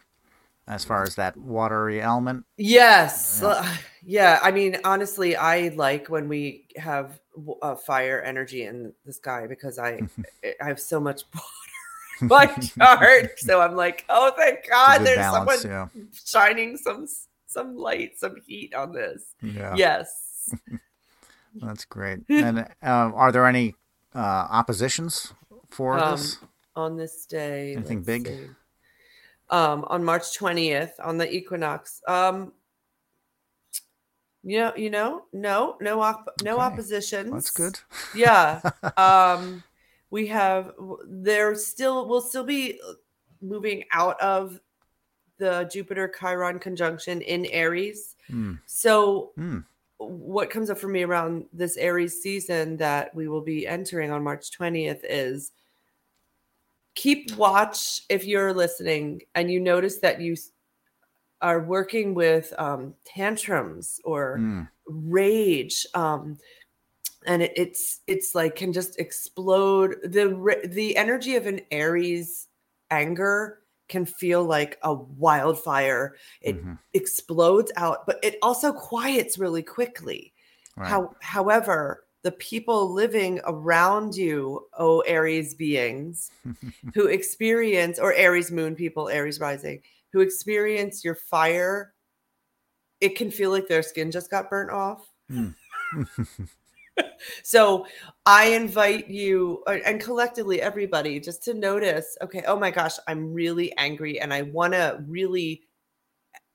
as 0.67 0.85
far 0.85 1.03
as 1.03 1.15
that 1.15 1.35
watery 1.37 1.99
element. 2.01 2.45
yes 2.57 3.39
Yeah. 3.41 3.47
uh, 3.49 3.75
yeah 4.03 4.39
i 4.43 4.51
mean 4.51 4.77
honestly 4.83 5.35
i 5.35 5.69
like 5.69 6.07
when 6.09 6.27
we 6.27 6.65
have 6.77 7.19
uh, 7.61 7.75
fire 7.75 8.21
energy 8.21 8.63
in 8.63 8.93
the 9.05 9.13
sky 9.13 9.45
because 9.47 9.77
i 9.79 9.99
i 10.61 10.65
have 10.65 10.79
so 10.79 10.99
much 10.99 11.23
water 11.33 12.21
in 12.21 12.27
my 12.27 12.45
chart 12.77 13.31
so 13.39 13.61
i'm 13.61 13.75
like 13.75 14.05
oh 14.09 14.31
thank 14.37 14.67
god 14.69 14.99
there's 15.05 15.17
balance. 15.17 15.61
someone 15.61 15.89
shining 16.25 16.77
some 16.77 17.07
some 17.47 17.75
light 17.75 18.17
some 18.17 18.35
heat 18.47 18.73
on 18.73 18.91
this 18.93 19.35
Yeah. 19.41 19.75
Yeah. 19.75 19.75
yes 19.77 20.53
That's 21.61 21.85
great. 21.85 22.19
and 22.29 22.59
uh, 22.59 22.65
are 23.13 23.31
there 23.31 23.45
any 23.45 23.75
uh, 24.15 24.47
oppositions 24.49 25.33
for 25.71 25.99
Um, 25.99 26.17
this? 26.17 26.37
on 26.75 26.97
this 26.97 27.25
day. 27.25 27.75
Anything 27.75 28.01
big? 28.03 28.27
see. 28.27 28.49
Um, 29.49 29.83
on 29.87 30.03
March 30.03 30.37
20th, 30.37 30.93
on 31.03 31.17
the 31.17 31.29
equinox. 31.33 32.01
Um, 32.07 32.53
you 34.43 34.59
know, 34.59 34.73
you 34.75 34.89
know, 34.89 35.25
no, 35.33 35.77
no, 35.81 36.01
op- 36.01 36.33
no 36.41 36.55
Okay. 36.55 36.61
oppositions. 36.61 37.31
That's 37.31 37.51
good. 37.51 37.79
Yeah. 38.15 38.61
um, 38.97 39.63
we 40.09 40.27
have 40.27 40.73
there 41.05 41.53
still 41.55 42.07
will 42.07 42.21
still 42.21 42.43
be 42.43 42.79
moving 43.41 43.83
out 43.91 44.19
of 44.21 44.59
the 45.37 45.69
Jupiter 45.71 46.07
Chiron 46.07 46.59
conjunction 46.59 47.21
in 47.21 47.45
Aries. 47.47 48.15
Mm, 48.31 48.59
So 48.65 49.31
mm, 49.37 49.63
what 49.97 50.49
comes 50.49 50.69
up 50.69 50.77
for 50.77 50.87
me 50.87 51.03
around 51.03 51.45
this 51.53 51.77
Aries 51.77 52.21
season 52.21 52.77
that 52.77 53.13
we 53.15 53.27
will 53.27 53.41
be 53.41 53.65
entering 53.67 54.11
on 54.11 54.23
March 54.23 54.51
20th 54.57 55.01
is 55.03 55.51
keep 56.95 57.35
watch 57.35 58.01
if 58.09 58.25
you're 58.25 58.53
listening 58.53 59.21
and 59.35 59.51
you 59.51 59.59
notice 59.59 59.97
that 59.99 60.21
you 60.21 60.35
are 61.41 61.61
working 61.61 62.13
with 62.13 62.53
um, 62.59 62.93
tantrums 63.05 63.99
or 64.03 64.37
mm. 64.39 64.67
rage 64.85 65.85
um, 65.93 66.37
and 67.25 67.41
it, 67.41 67.51
it's 67.55 68.01
it's 68.07 68.35
like 68.35 68.55
can 68.55 68.73
just 68.73 68.99
explode 68.99 69.95
the 70.03 70.59
the 70.69 70.95
energy 70.97 71.35
of 71.35 71.47
an 71.47 71.61
Aries 71.71 72.47
anger 72.89 73.59
can 73.87 74.05
feel 74.05 74.43
like 74.43 74.77
a 74.83 74.93
wildfire 74.93 76.15
it 76.41 76.63
Mhm. 76.63 76.79
explodes 76.93 77.71
out 77.75 78.05
but 78.05 78.19
it 78.23 78.37
also 78.41 78.71
quiets 78.71 79.37
really 79.37 79.63
quickly 79.63 80.33
Right. 80.77 80.89
how, 80.89 81.15
however, 81.21 82.05
the 82.23 82.31
people 82.33 82.93
living 82.93 83.39
around 83.45 84.15
you, 84.15 84.67
oh 84.77 84.99
Aries 85.01 85.53
beings, 85.53 86.31
who 86.93 87.07
experience, 87.07 87.99
or 87.99 88.13
Aries 88.13 88.51
moon 88.51 88.75
people, 88.75 89.09
Aries 89.09 89.39
rising, 89.39 89.81
who 90.13 90.19
experience 90.19 91.03
your 91.03 91.15
fire, 91.15 91.93
it 92.99 93.15
can 93.15 93.31
feel 93.31 93.49
like 93.49 93.67
their 93.67 93.83
skin 93.83 94.11
just 94.11 94.29
got 94.29 94.49
burnt 94.49 94.71
off. 94.71 95.09
Mm. 95.31 95.55
So 97.43 97.85
I 98.25 98.45
invite 98.47 99.09
you 99.09 99.63
uh, 99.67 99.77
and 99.85 100.01
collectively 100.01 100.61
everybody 100.61 101.19
just 101.19 101.43
to 101.43 101.53
notice, 101.53 102.17
okay, 102.21 102.43
oh 102.47 102.57
my 102.57 102.71
gosh, 102.71 102.95
I'm 103.07 103.33
really 103.33 103.75
angry 103.77 104.19
and 104.19 104.33
I 104.33 104.43
want 104.43 104.73
to 104.73 105.03
really 105.07 105.63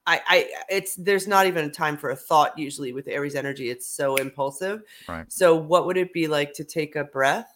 I 0.06 0.20
I 0.26 0.50
it's 0.68 0.94
there's 0.96 1.26
not 1.26 1.46
even 1.46 1.64
a 1.64 1.70
time 1.70 1.96
for 1.96 2.10
a 2.10 2.16
thought 2.16 2.58
usually 2.58 2.92
with 2.92 3.08
Aries 3.08 3.34
energy. 3.34 3.70
It's 3.70 3.86
so 3.86 4.16
impulsive. 4.16 4.82
Right. 5.08 5.30
So 5.30 5.54
what 5.54 5.86
would 5.86 5.96
it 5.96 6.12
be 6.12 6.26
like 6.28 6.52
to 6.54 6.64
take 6.64 6.96
a 6.96 7.04
breath 7.04 7.52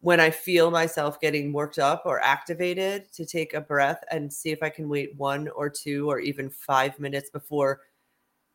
when 0.00 0.18
I 0.18 0.30
feel 0.30 0.70
myself 0.70 1.20
getting 1.20 1.52
worked 1.52 1.78
up 1.78 2.02
or 2.06 2.20
activated 2.20 3.12
to 3.12 3.24
take 3.24 3.54
a 3.54 3.60
breath 3.60 4.02
and 4.10 4.32
see 4.32 4.50
if 4.50 4.60
I 4.60 4.68
can 4.68 4.88
wait 4.88 5.14
1 5.16 5.48
or 5.48 5.70
2 5.70 6.10
or 6.10 6.18
even 6.18 6.50
5 6.50 6.98
minutes 6.98 7.30
before 7.30 7.82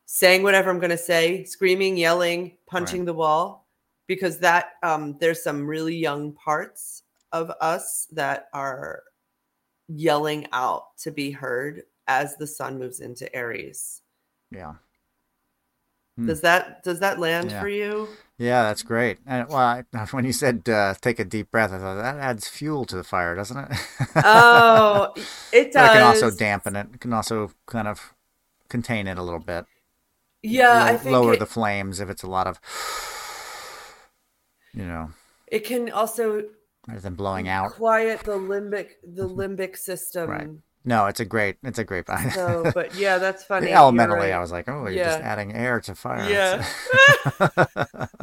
saying 0.04 0.42
whatever 0.42 0.68
I'm 0.68 0.78
going 0.78 0.90
to 0.90 0.98
say, 0.98 1.44
screaming, 1.44 1.96
yelling, 1.96 2.58
punching 2.66 3.06
the 3.06 3.14
wall 3.14 3.66
because 4.08 4.38
that 4.38 4.72
um 4.82 5.16
there's 5.20 5.44
some 5.44 5.66
really 5.66 5.94
young 5.94 6.32
parts 6.32 7.04
of 7.32 7.52
us 7.60 8.08
that 8.10 8.48
are 8.52 9.04
yelling 9.86 10.46
out 10.52 10.96
to 10.98 11.12
be 11.12 11.30
heard 11.30 11.82
as 12.08 12.36
the 12.36 12.46
sun 12.46 12.78
moves 12.78 12.98
into 13.00 13.32
Aries. 13.36 14.02
Yeah. 14.50 14.74
Hmm. 16.16 16.26
Does 16.26 16.40
that 16.40 16.82
does 16.82 16.98
that 17.00 17.18
land 17.20 17.50
Yeah. 17.52 17.60
for 17.60 17.68
you? 17.68 18.08
Yeah, 18.38 18.62
that's 18.62 18.82
great. 18.82 19.18
And 19.26 19.48
well, 19.48 19.58
I, 19.58 19.84
when 20.10 20.24
you 20.24 20.32
said 20.32 20.68
uh, 20.68 20.94
take 21.00 21.18
a 21.20 21.24
deep 21.24 21.50
breath, 21.50 21.70
I 21.72 21.78
thought 21.78 21.96
that 21.96 22.16
adds 22.16 22.48
fuel 22.48 22.84
to 22.86 22.96
the 22.96 23.04
fire, 23.04 23.36
doesn't 23.36 23.56
it? 23.58 23.70
Oh, 24.24 25.12
it 25.52 25.72
does. 25.72 25.90
it 25.90 25.92
can 25.92 26.02
also 26.02 26.30
dampen 26.30 26.74
it. 26.74 26.88
It 26.94 27.00
can 27.00 27.12
also 27.12 27.52
kind 27.66 27.86
of 27.86 28.14
contain 28.68 29.06
it 29.06 29.16
a 29.18 29.22
little 29.22 29.38
bit. 29.40 29.64
yeah, 30.42 30.84
I 30.84 30.92
Low- 30.92 30.98
think 30.98 31.12
lower 31.12 31.32
it, 31.34 31.38
the 31.38 31.46
flames 31.46 32.00
if 32.00 32.08
it's 32.10 32.22
a 32.22 32.28
lot 32.30 32.46
of, 32.46 32.60
you 34.74 34.84
know, 34.84 35.10
it 35.46 35.60
can 35.64 35.90
also 35.90 36.44
rather 36.86 37.00
than 37.00 37.14
blowing 37.14 37.48
out. 37.48 37.72
quiet 37.72 38.20
the 38.20 38.32
limbic 38.38 38.90
the 39.02 39.28
limbic 39.40 39.76
system. 39.76 40.30
Right. 40.30 40.48
No, 40.88 41.04
it's 41.04 41.20
a 41.20 41.26
great, 41.26 41.58
it's 41.62 41.78
a 41.78 41.84
great. 41.84 42.06
So, 42.32 42.70
but 42.74 42.94
yeah, 42.98 43.18
that's 43.18 43.44
funny. 43.44 43.70
Elementally, 43.70 44.30
right. 44.30 44.32
I 44.32 44.38
was 44.38 44.50
like, 44.50 44.70
oh, 44.70 44.88
you're 44.88 45.04
just 45.04 45.20
adding 45.20 45.52
air 45.54 45.80
to 45.80 45.94
fire. 45.94 46.26
Yeah. 46.26 46.66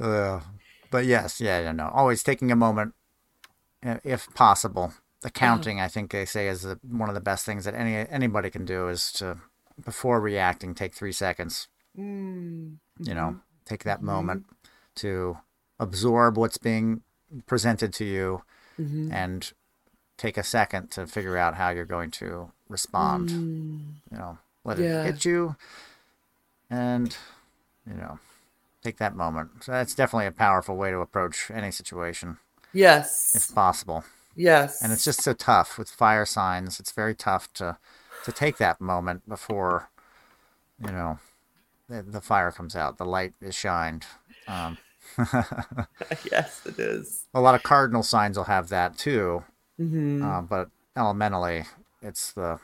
Ugh. 0.00 0.42
but 0.90 1.04
yes, 1.04 1.40
yeah, 1.40 1.60
yeah, 1.60 1.70
no. 1.70 1.90
Always 1.94 2.24
taking 2.24 2.50
a 2.50 2.56
moment, 2.56 2.94
uh, 3.86 3.98
if 4.02 4.26
possible. 4.34 4.94
The 5.20 5.30
counting, 5.30 5.80
I 5.80 5.86
think 5.86 6.10
they 6.10 6.24
say, 6.24 6.48
is 6.48 6.62
the, 6.62 6.80
one 6.82 7.08
of 7.08 7.14
the 7.14 7.20
best 7.20 7.46
things 7.46 7.64
that 7.66 7.74
any 7.74 7.94
anybody 7.94 8.50
can 8.50 8.64
do 8.64 8.88
is 8.88 9.12
to, 9.12 9.38
before 9.84 10.20
reacting, 10.20 10.74
take 10.74 10.92
three 10.92 11.12
seconds. 11.12 11.68
Mm, 11.96 12.78
You 12.98 13.14
know, 13.14 13.36
take 13.64 13.84
that 13.84 14.02
moment 14.02 14.46
to 14.96 15.38
absorb 15.78 16.36
what's 16.36 16.58
being 16.58 17.02
presented 17.46 17.92
to 17.94 18.04
you 18.04 18.42
mhm. 18.76 19.12
and 19.12 19.52
take 20.18 20.36
a 20.36 20.42
second 20.42 20.90
to 20.90 21.06
figure 21.06 21.38
out 21.38 21.54
how 21.54 21.70
you're 21.70 21.86
going 21.86 22.10
to 22.10 22.52
respond. 22.68 23.30
Mm. 23.30 23.80
You 24.12 24.18
know, 24.18 24.38
let 24.64 24.76
Yeah. 24.78 25.02
it 25.02 25.06
hit 25.06 25.24
you, 25.24 25.56
and 26.68 27.16
you 27.86 27.94
know, 27.94 28.18
take 28.82 28.98
that 28.98 29.16
moment. 29.16 29.64
So 29.64 29.72
that's 29.72 29.94
definitely 29.94 30.26
a 30.26 30.32
powerful 30.32 30.76
way 30.76 30.90
to 30.90 30.98
approach 30.98 31.50
any 31.50 31.70
situation, 31.70 32.36
Yes. 32.74 33.32
if 33.34 33.54
possible. 33.54 34.04
yes. 34.36 34.82
And 34.82 34.92
it's 34.92 35.04
just 35.04 35.22
so 35.22 35.32
tough 35.32 35.78
with 35.78 35.88
fire 35.90 36.26
signs. 36.26 36.78
It's 36.78 36.92
very 36.92 37.14
tough 37.14 37.50
to 37.54 37.78
to 38.24 38.32
take 38.32 38.58
that 38.58 38.80
moment 38.80 39.26
before, 39.28 39.88
you 40.84 40.90
know, 40.92 41.18
the, 41.88 42.02
the 42.02 42.20
fire 42.20 42.50
comes 42.50 42.74
out, 42.76 42.98
the 42.98 43.04
light 43.06 43.32
is 43.40 43.54
shined. 43.54 44.04
Um, 44.48 44.76
yes, 46.30 46.60
it 46.66 46.78
is. 46.78 47.24
a 47.32 47.40
lot 47.40 47.54
of 47.54 47.62
cardinal 47.62 48.02
signs 48.02 48.36
will 48.36 48.44
have 48.44 48.68
that 48.68 48.98
too. 48.98 49.44
Mhm. 49.80 50.22
Uh, 50.22 50.42
but 50.42 50.70
elementally, 50.96 51.64
it's 52.02 52.32
the, 52.32 52.58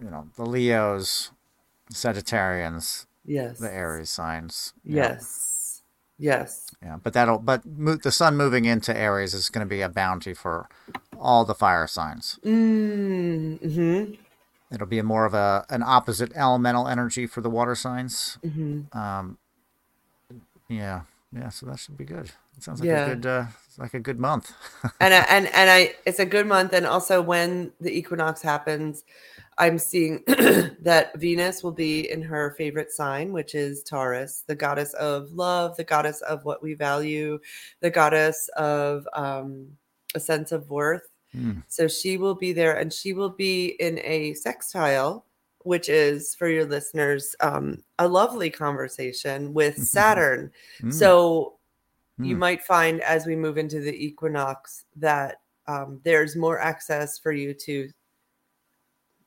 you 0.00 0.10
know, 0.10 0.28
the 0.36 0.44
Leos, 0.46 1.30
Sagittarians, 1.92 3.06
yes. 3.24 3.58
the 3.58 3.72
Aries 3.72 4.10
signs. 4.10 4.72
you 4.84 4.96
know. 4.96 5.02
Yes. 5.02 5.82
Yes. 6.16 6.70
Yeah, 6.80 6.98
but 7.02 7.12
that'll 7.12 7.38
but 7.38 7.66
mo- 7.66 7.96
the 7.96 8.12
sun 8.12 8.36
moving 8.36 8.64
into 8.66 8.96
Aries 8.96 9.34
is 9.34 9.48
going 9.50 9.66
to 9.66 9.68
be 9.68 9.80
a 9.80 9.88
bounty 9.88 10.32
for 10.32 10.68
all 11.18 11.44
the 11.44 11.54
fire 11.56 11.88
signs. 11.88 12.38
Mm-hmm. 12.44 14.14
It'll 14.72 14.86
be 14.86 15.02
more 15.02 15.24
of 15.24 15.34
a 15.34 15.66
an 15.70 15.82
opposite 15.82 16.32
elemental 16.36 16.86
energy 16.86 17.26
for 17.26 17.40
the 17.40 17.50
water 17.50 17.74
signs. 17.74 18.38
Mm-hmm. 18.44 18.96
Um, 18.96 19.38
yeah, 20.68 21.02
yeah, 21.32 21.48
so 21.48 21.66
that 21.66 21.78
should 21.80 21.96
be 21.98 22.04
good. 22.04 22.30
It 22.56 22.62
sounds 22.62 22.80
like 22.80 22.90
Yeah. 22.90 23.10
a 23.10 23.16
good, 23.16 23.26
uh, 23.26 23.44
like 23.78 23.94
a 23.94 24.00
good 24.00 24.18
month. 24.18 24.52
and 25.00 25.12
I, 25.14 25.18
and 25.28 25.46
and 25.48 25.70
I 25.70 25.94
it's 26.06 26.18
a 26.20 26.26
good 26.26 26.46
month 26.46 26.72
and 26.72 26.86
also 26.86 27.20
when 27.20 27.72
the 27.80 27.96
equinox 27.96 28.40
happens 28.42 29.04
I'm 29.58 29.78
seeing 29.78 30.22
that 30.26 31.12
Venus 31.16 31.62
will 31.62 31.72
be 31.72 32.10
in 32.10 32.22
her 32.22 32.54
favorite 32.56 32.90
sign 32.92 33.32
which 33.32 33.54
is 33.54 33.82
Taurus 33.82 34.44
the 34.46 34.54
goddess 34.54 34.92
of 34.94 35.32
love 35.32 35.76
the 35.76 35.84
goddess 35.84 36.20
of 36.22 36.44
what 36.44 36.62
we 36.62 36.74
value 36.74 37.38
the 37.80 37.90
goddess 37.90 38.48
of 38.56 39.06
um 39.14 39.66
a 40.14 40.20
sense 40.20 40.52
of 40.52 40.70
worth 40.70 41.08
Hmm. 41.32 41.60
so 41.66 41.88
she 41.88 42.16
will 42.16 42.36
be 42.36 42.52
there 42.52 42.76
and 42.76 42.92
she 42.92 43.12
will 43.12 43.30
be 43.30 43.74
in 43.80 43.98
a 44.04 44.34
sextile 44.34 45.26
which 45.64 45.88
is 45.88 46.34
for 46.36 46.48
your 46.48 46.64
listeners 46.64 47.34
um 47.40 47.82
a 47.98 48.06
lovely 48.06 48.50
conversation 48.50 49.52
with 49.52 49.76
Saturn 49.94 50.52
Mm, 50.80 50.92
so 50.92 51.58
you 52.18 52.36
mm. 52.36 52.38
might 52.38 52.62
find 52.62 53.00
as 53.02 53.26
we 53.26 53.34
move 53.34 53.58
into 53.58 53.80
the 53.80 54.04
equinox 54.04 54.84
that 54.96 55.40
um, 55.66 56.00
there's 56.04 56.36
more 56.36 56.60
access 56.60 57.18
for 57.18 57.32
you 57.32 57.54
to 57.54 57.90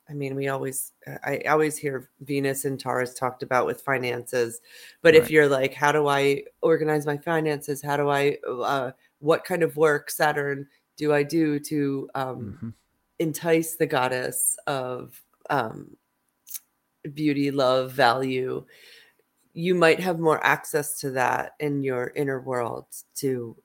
i 0.08 0.14
mean 0.14 0.34
we 0.34 0.48
always 0.48 0.92
i 1.24 1.38
always 1.48 1.76
hear 1.76 2.08
venus 2.20 2.64
and 2.64 2.80
taurus 2.80 3.12
talked 3.14 3.42
about 3.42 3.66
with 3.66 3.82
finances 3.82 4.60
but 5.02 5.14
if 5.14 5.30
you're 5.30 5.48
like 5.48 5.74
how 5.74 5.92
do 5.92 6.08
i 6.08 6.42
organize 6.62 7.04
my 7.04 7.18
finances 7.18 7.82
how 7.82 7.96
do 7.96 8.08
i 8.08 8.36
uh, 8.48 8.90
what 9.18 9.44
kind 9.44 9.62
of 9.62 9.76
work 9.76 10.10
saturn 10.10 10.66
do 10.96 11.12
i 11.12 11.22
do 11.22 11.58
to 11.58 12.08
um, 12.14 12.58
Mhm. 12.62 12.72
entice 13.18 13.76
the 13.76 13.86
goddess 13.86 14.56
of 14.66 15.20
um, 15.50 15.96
beauty, 17.14 17.50
love, 17.50 17.92
value, 17.92 18.64
you 19.58 19.74
might 19.74 19.98
have 19.98 20.20
more 20.20 20.40
access 20.46 21.00
to 21.00 21.10
that 21.10 21.54
in 21.58 21.82
your 21.82 22.12
inner 22.14 22.40
world 22.40 22.86
to 23.16 23.56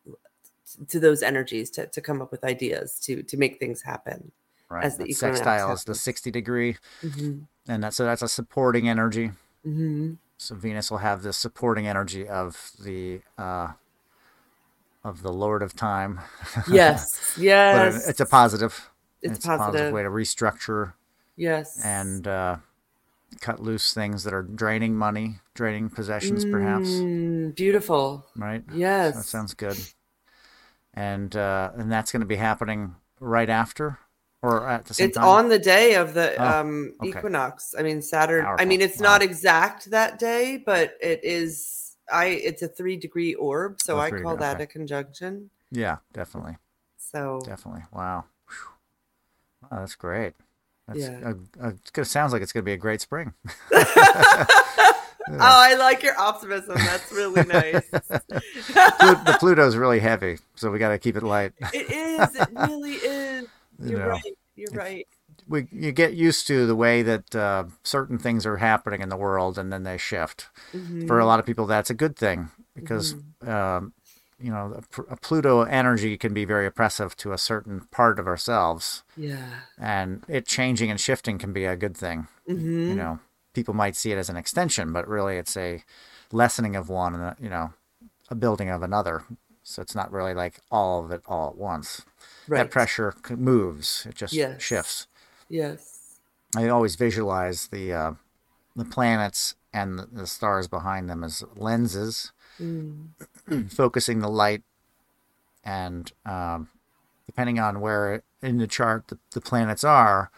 to 0.87 0.99
those 0.99 1.21
energies 1.21 1.69
to, 1.69 1.85
to 1.85 2.01
come 2.01 2.19
up 2.21 2.31
with 2.31 2.43
ideas 2.43 2.99
to 3.05 3.21
to 3.23 3.37
make 3.37 3.59
things 3.59 3.81
happen. 3.83 4.31
Right. 4.69 4.85
as 4.85 4.97
the 4.97 5.13
sextile 5.13 5.71
is 5.73 5.83
the 5.83 5.93
60 5.93 6.31
degree, 6.31 6.77
hmm 7.01 7.41
and 7.67 7.83
that's 7.83 7.95
so 7.95 8.05
that's 8.05 8.23
a 8.23 8.27
supporting 8.27 8.89
energy. 8.89 9.31
hmm 9.63 10.13
So 10.37 10.55
Venus 10.55 10.89
will 10.89 10.97
have 11.09 11.21
the 11.21 11.31
supporting 11.31 11.85
energy 11.87 12.27
of 12.27 12.71
the 12.83 13.21
uh, 13.37 13.73
of 15.03 15.21
the 15.21 15.31
Lord 15.31 15.61
of 15.61 15.75
Time. 15.75 16.21
Yes, 16.71 17.33
but 17.37 17.43
yes, 17.43 18.05
it- 18.05 18.09
it's 18.09 18.19
a 18.19 18.25
positive. 18.25 18.89
It's 19.21 19.45
a 19.45 19.47
positive 19.47 19.57
positive. 19.63 19.93
way 19.93 20.03
to 20.03 20.09
restructure 20.09 20.93
yes, 21.37 21.79
and 21.83 22.27
uh, 22.27 22.57
cut 23.41 23.59
loose 23.59 23.93
things 23.93 24.23
that 24.23 24.33
are 24.33 24.43
draining 24.43 24.95
money, 24.95 25.39
draining 25.53 25.89
possessions, 25.89 26.45
perhaps. 26.45 27.05
Mm, 27.05 27.55
beautiful. 27.55 28.25
Right. 28.35 28.63
Yes, 28.67 29.15
That 29.15 29.25
sounds 29.25 29.53
good. 29.53 29.77
And 30.93 31.35
uh, 31.35 31.71
and 31.75 31.91
that's 31.91 32.11
going 32.11 32.21
to 32.21 32.25
be 32.27 32.35
happening 32.35 32.95
right 33.19 33.49
after, 33.49 33.97
or 34.41 34.67
at 34.67 34.85
the 34.85 34.93
same 34.93 35.09
it's 35.09 35.17
time. 35.17 35.27
on 35.27 35.49
the 35.49 35.59
day 35.59 35.95
of 35.95 36.13
the 36.13 36.37
Oh, 36.37 36.49
um 36.49 36.95
okay. 37.01 37.09
equinox 37.09 37.73
i 37.77 37.81
mean 37.81 38.01
saturn 38.01 38.45
i 38.57 38.65
mean 38.65 38.81
it's 38.81 38.99
Wow. 38.99 39.03
not 39.13 39.21
exact 39.21 39.89
that 39.91 40.19
day 40.19 40.61
but 40.65 40.95
it 41.01 41.19
is 41.23 41.95
i 42.11 42.25
it's 42.27 42.61
a 42.61 42.67
three 42.67 42.97
degree 42.97 43.33
orb 43.35 43.79
so 43.81 43.97
Oh, 43.97 43.99
i 43.99 44.11
call 44.11 44.37
that 44.37 44.55
okay. 44.55 44.61
a 44.61 44.67
conjunction 44.67 45.49
Yeah, 45.71 45.97
definitely, 46.13 46.57
so 46.97 47.39
definitely. 47.43 47.83
Wow. 47.91 48.25
Wow, 49.61 49.79
that's 49.79 49.95
great. 49.95 50.35
That's, 50.87 50.99
Yeah. 50.99 51.21
uh, 51.25 51.33
uh, 51.67 51.71
it's 51.95 52.09
sounds 52.11 52.33
like 52.33 52.41
it's 52.41 52.51
gonna 52.51 52.63
be 52.63 52.73
a 52.73 52.77
great 52.77 53.01
spring. 53.01 53.33
oh 55.29 55.37
i 55.39 55.75
like 55.75 56.03
your 56.03 56.19
optimism 56.19 56.75
that's 56.75 57.09
really 57.13 57.45
nice 57.45 57.87
the 57.89 59.37
Pluto's 59.39 59.77
really 59.77 59.99
heavy, 59.99 60.37
so 60.55 60.69
we 60.69 60.79
got 60.79 60.89
to 60.89 60.99
keep 60.99 61.15
it 61.15 61.23
light. 61.23 61.53
it 61.73 61.89
is 61.89 62.35
it 62.35 62.49
really 62.53 62.93
is 62.95 63.47
You 63.79 63.89
you're 63.91 63.99
know, 63.99 64.07
right 64.09 64.37
you're 64.55 64.71
right 64.73 65.07
we 65.47 65.67
you 65.71 65.91
get 65.93 66.13
used 66.13 66.45
to 66.47 66.65
the 66.67 66.75
way 66.75 67.01
that 67.03 67.33
uh, 67.35 67.63
certain 67.83 68.17
things 68.17 68.45
are 68.45 68.57
happening 68.57 69.01
in 69.01 69.09
the 69.09 69.17
world, 69.17 69.57
and 69.57 69.73
then 69.73 69.83
they 69.83 69.97
shift. 69.97 70.47
Mhm. 70.73 71.07
For 71.07 71.19
a 71.19 71.25
lot 71.25 71.39
of 71.39 71.45
people, 71.45 71.65
that's 71.65 71.89
a 71.89 71.93
good 71.93 72.15
thing 72.15 72.49
because 72.75 73.15
um, 73.41 73.91
you 74.43 74.51
know 74.51 74.81
a 74.97 75.01
a 75.13 75.17
Pluto 75.17 75.63
energy 75.63 76.17
can 76.17 76.33
be 76.33 76.45
very 76.45 76.65
oppressive 76.67 77.15
to 77.17 77.31
a 77.31 77.37
certain 77.37 77.81
part 77.91 78.19
of 78.19 78.27
ourselves, 78.27 79.03
yeah 79.17 79.61
and 79.79 80.23
it 80.27 80.45
changing 80.45 80.91
and 80.91 80.99
shifting 80.99 81.37
can 81.39 81.53
be 81.53 81.65
a 81.65 81.75
good 81.77 81.95
thing. 81.97 82.27
mm-hmm. 82.49 82.89
You 82.89 82.95
know, 82.95 83.19
people 83.53 83.73
might 83.73 83.95
see 83.95 84.11
it 84.11 84.17
as 84.17 84.29
an 84.29 84.37
extension, 84.37 84.91
but 84.93 85.07
really 85.07 85.37
it's 85.37 85.55
a 85.57 85.83
lessening 86.31 86.75
of 86.75 86.89
one 86.89 87.13
and 87.15 87.23
a, 87.23 87.35
you 87.39 87.49
know 87.49 87.73
a 88.29 88.35
building 88.35 88.69
of 88.69 88.83
another. 88.83 89.23
So 89.63 89.81
it's 89.81 89.95
not 89.95 90.11
really 90.11 90.33
like 90.33 90.59
all 90.69 91.03
of 91.05 91.11
it 91.11 91.21
all 91.25 91.47
at 91.49 91.57
once. 91.57 92.03
right 92.47 92.59
That 92.63 92.71
pressure 92.71 93.13
moves; 93.29 94.05
it 94.09 94.15
just 94.15 94.33
Yes. 94.33 94.61
shifts. 94.61 95.07
yes 95.49 96.19
I 96.55 96.67
always 96.67 96.95
visualize 96.95 97.67
the 97.67 97.93
uh, 97.93 98.11
the 98.75 98.85
planets 98.85 99.55
and 99.73 99.99
the, 100.11 100.27
stars 100.27 100.67
behind 100.67 101.09
them 101.09 101.23
as 101.23 101.43
lenses, 101.55 102.31
Mm. 102.61 103.09
focusing 103.71 104.19
the 104.19 104.29
light, 104.29 104.61
and 105.63 106.11
um, 106.25 106.69
depending 107.25 107.59
on 107.59 107.81
where 107.81 108.21
in 108.41 108.57
the 108.57 108.67
chart 108.67 109.07
the, 109.07 109.17
the 109.31 109.41
planets 109.41 109.83
are, 109.83 110.29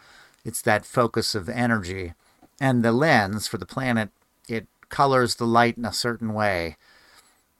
it's 0.44 0.62
that 0.62 0.86
focus 0.86 1.34
of 1.34 1.48
energy, 1.48 2.14
and 2.58 2.82
the 2.82 2.92
lens 2.92 3.46
for 3.46 3.58
the 3.58 3.66
planet 3.66 4.10
it 4.48 4.66
colors 4.88 5.34
the 5.34 5.46
light 5.46 5.76
in 5.76 5.84
a 5.84 5.92
certain 5.92 6.32
way, 6.32 6.76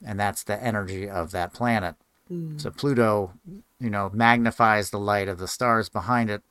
and 0.05 0.19
that's 0.19 0.43
the 0.43 0.63
energy 0.63 1.09
of 1.09 1.33
that 1.33 1.53
planet. 1.53 1.97
Mm. 2.33 2.61
So 2.61 2.71
Pluto, 2.71 3.35
you 3.79 3.91
know, 3.91 4.11
magnifies 4.13 4.89
the 4.89 4.99
light 4.99 5.29
of 5.29 5.39
the 5.39 5.49
stars 5.49 5.89
behind 5.89 6.31
it, 6.31 6.43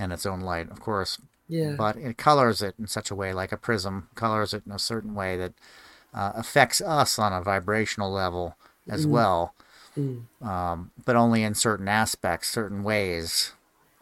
and 0.00 0.12
its 0.12 0.26
own 0.26 0.40
light, 0.40 0.68
of 0.70 0.80
course 0.80 1.18
yeah 1.48 1.74
but 1.76 1.96
it 1.96 2.16
colors 2.18 2.62
it 2.62 2.74
in 2.78 2.86
such 2.86 3.10
a 3.10 3.14
way, 3.14 3.32
like 3.32 3.52
a 3.52 3.56
prism, 3.56 4.08
colors 4.14 4.52
it 4.54 4.62
in 4.66 4.72
a 4.72 4.78
certain 4.78 5.14
way 5.14 5.36
that 5.36 5.52
uh, 6.14 6.32
affects 6.34 6.80
us 6.80 7.18
on 7.18 7.32
a 7.32 7.42
vibrational 7.42 8.10
level 8.10 8.56
as 8.88 9.04
Mm. 9.06 9.10
well, 9.10 9.54
Mm. 9.96 10.22
um, 10.42 10.90
but 11.04 11.16
only 11.16 11.42
in 11.42 11.54
certain 11.54 11.88
aspects, 11.88 12.48
certain 12.48 12.82
ways. 12.82 13.52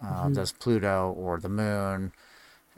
Uh, 0.02 0.26
Mhm. 0.28 0.34
Does 0.34 0.52
Pluto 0.52 1.10
or 1.16 1.40
the 1.40 1.48
moon 1.48 2.12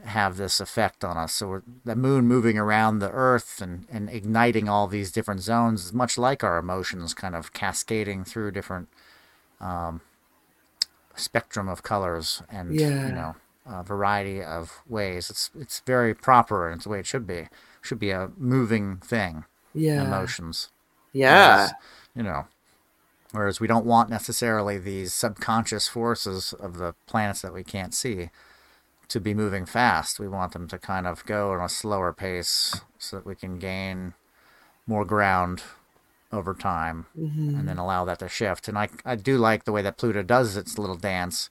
have 0.03 0.37
this 0.37 0.59
effect 0.59 1.03
on 1.03 1.17
us? 1.17 1.33
So 1.35 1.47
we're, 1.49 1.61
the 1.85 1.95
moon 1.95 2.25
moving 2.25 2.57
around 2.57 2.99
the 2.99 3.11
Earth 3.11 3.61
and, 3.61 3.85
and 3.91 4.09
igniting 4.09 4.69
all 4.69 4.87
these 4.87 5.11
different 5.11 5.41
zones 5.41 5.85
is 5.85 5.93
much 5.93 6.17
like 6.17 6.43
our 6.43 6.57
emotions, 6.57 7.13
kind 7.13 7.35
of 7.35 7.51
cascading 7.53 8.23
through 8.23 8.51
different 8.51 8.87
um, 9.59 10.01
spectrum 11.15 11.67
of 11.67 11.83
colors 11.83 12.41
and 12.49 12.79
Yeah. 12.79 13.07
you 13.07 13.13
know 13.13 13.35
a 13.69 13.83
variety 13.83 14.41
of 14.43 14.81
ways. 14.87 15.29
It's 15.29 15.49
it's 15.59 15.81
very 15.85 16.13
proper 16.13 16.67
and 16.67 16.75
it's 16.77 16.83
the 16.85 16.89
way 16.89 16.99
it 16.99 17.05
should 17.05 17.27
be. 17.27 17.35
It 17.35 17.49
Should 17.81 17.99
be 17.99 18.11
a 18.11 18.31
moving 18.37 18.97
thing. 18.97 19.45
yeah 19.73 20.03
Emotions. 20.03 20.69
yeah 21.13 21.55
Whereas, 21.57 21.73
you 22.15 22.23
know. 22.23 22.47
Whereas 23.31 23.59
we 23.59 23.67
don't 23.67 23.85
want 23.85 24.09
necessarily 24.09 24.79
these 24.79 25.13
subconscious 25.13 25.87
forces 25.87 26.51
of 26.53 26.77
the 26.77 26.95
planets 27.05 27.41
that 27.43 27.53
we 27.53 27.63
can't 27.63 27.93
see 27.93 28.31
to 29.07 29.19
be 29.19 29.33
moving 29.35 29.65
fast. 29.67 30.19
We 30.19 30.27
want 30.27 30.53
them 30.53 30.67
to 30.67 30.77
kind 30.79 31.05
of 31.05 31.23
go 31.25 31.53
at 31.53 31.63
a 31.63 31.69
slower 31.69 32.11
pace 32.11 32.81
so 32.97 33.17
that 33.17 33.25
we 33.25 33.35
can 33.35 33.59
gain 33.59 34.13
more 34.87 35.05
ground 35.05 35.61
over 36.31 36.53
time 36.55 37.05
Mhm. 37.17 37.57
and 37.59 37.67
then 37.67 37.77
allow 37.77 38.03
that 38.05 38.19
to 38.19 38.29
shift. 38.29 38.67
And 38.67 38.77
I, 38.77 38.89
I 39.05 39.15
do 39.15 39.37
like 39.37 39.63
the 39.65 39.71
way 39.71 39.81
that 39.83 39.97
Pluto 39.97 40.21
does 40.23 40.57
its 40.57 40.77
little 40.79 40.95
dance, 40.95 41.49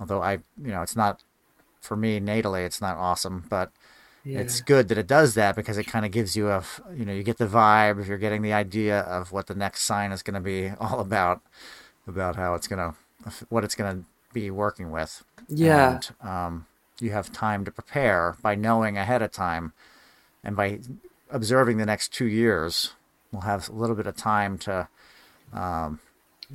although 0.00 0.22
I, 0.22 0.32
you 0.62 0.72
know, 0.72 0.82
it's 0.82 0.96
not 0.96 1.22
for 1.80 1.96
me 1.96 2.20
natally, 2.20 2.64
it's 2.64 2.80
not 2.80 2.96
awesome, 2.96 3.44
but 3.48 3.70
yeah. 4.24 4.40
it's 4.40 4.60
good 4.60 4.88
that 4.88 4.98
it 4.98 5.06
does 5.06 5.34
that 5.34 5.56
because 5.56 5.78
it 5.78 5.84
kind 5.84 6.04
of 6.04 6.10
gives 6.10 6.36
you 6.36 6.48
a 6.48 6.62
you 6.94 7.04
know, 7.04 7.12
you 7.12 7.22
get 7.22 7.38
the 7.38 7.46
vibe, 7.46 8.06
you're 8.06 8.18
getting 8.18 8.42
the 8.42 8.52
idea 8.52 9.00
of 9.00 9.32
what 9.32 9.46
the 9.46 9.54
next 9.54 9.82
sign 9.82 10.12
is 10.12 10.22
going 10.22 10.34
to 10.34 10.40
be 10.40 10.70
all 10.80 11.00
about, 11.00 11.40
about 12.06 12.36
how 12.36 12.54
it's 12.54 12.66
going 12.66 12.92
to, 12.92 13.44
what 13.48 13.64
it's 13.64 13.74
going 13.74 13.98
to 13.98 14.04
be 14.32 14.50
working 14.50 14.90
with. 14.90 15.24
yeah 15.48 16.00
And, 16.22 16.28
um, 16.28 16.66
you 17.00 17.10
have 17.12 17.32
time 17.32 17.64
to 17.64 17.70
prepare 17.70 18.36
by 18.42 18.54
knowing 18.54 18.98
ahead 18.98 19.22
of 19.22 19.30
time 19.30 19.72
and 20.42 20.56
by 20.56 20.80
observing 21.30 21.76
the 21.76 21.86
next 21.86 22.12
two 22.12 22.26
years 22.26 22.94
we'll 23.30 23.42
have 23.42 23.68
a 23.68 23.72
little 23.72 23.94
bit 23.94 24.06
of 24.06 24.16
time 24.16 24.58
to 24.58 24.88
um, 25.52 26.00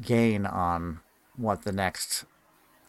gain 0.01 0.45
on 0.45 0.99
what 1.36 1.63
the 1.63 1.71
next 1.71 2.26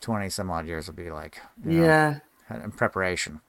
20 0.05 0.29
some 0.29 0.51
odd 0.51 0.67
years 0.67 0.87
will 0.87 0.95
be 0.95 1.11
like 1.11 1.41
you 1.65 1.81
know, 1.81 1.87
yeah. 1.87 2.19
in 2.63 2.71
preparation. 2.71 3.41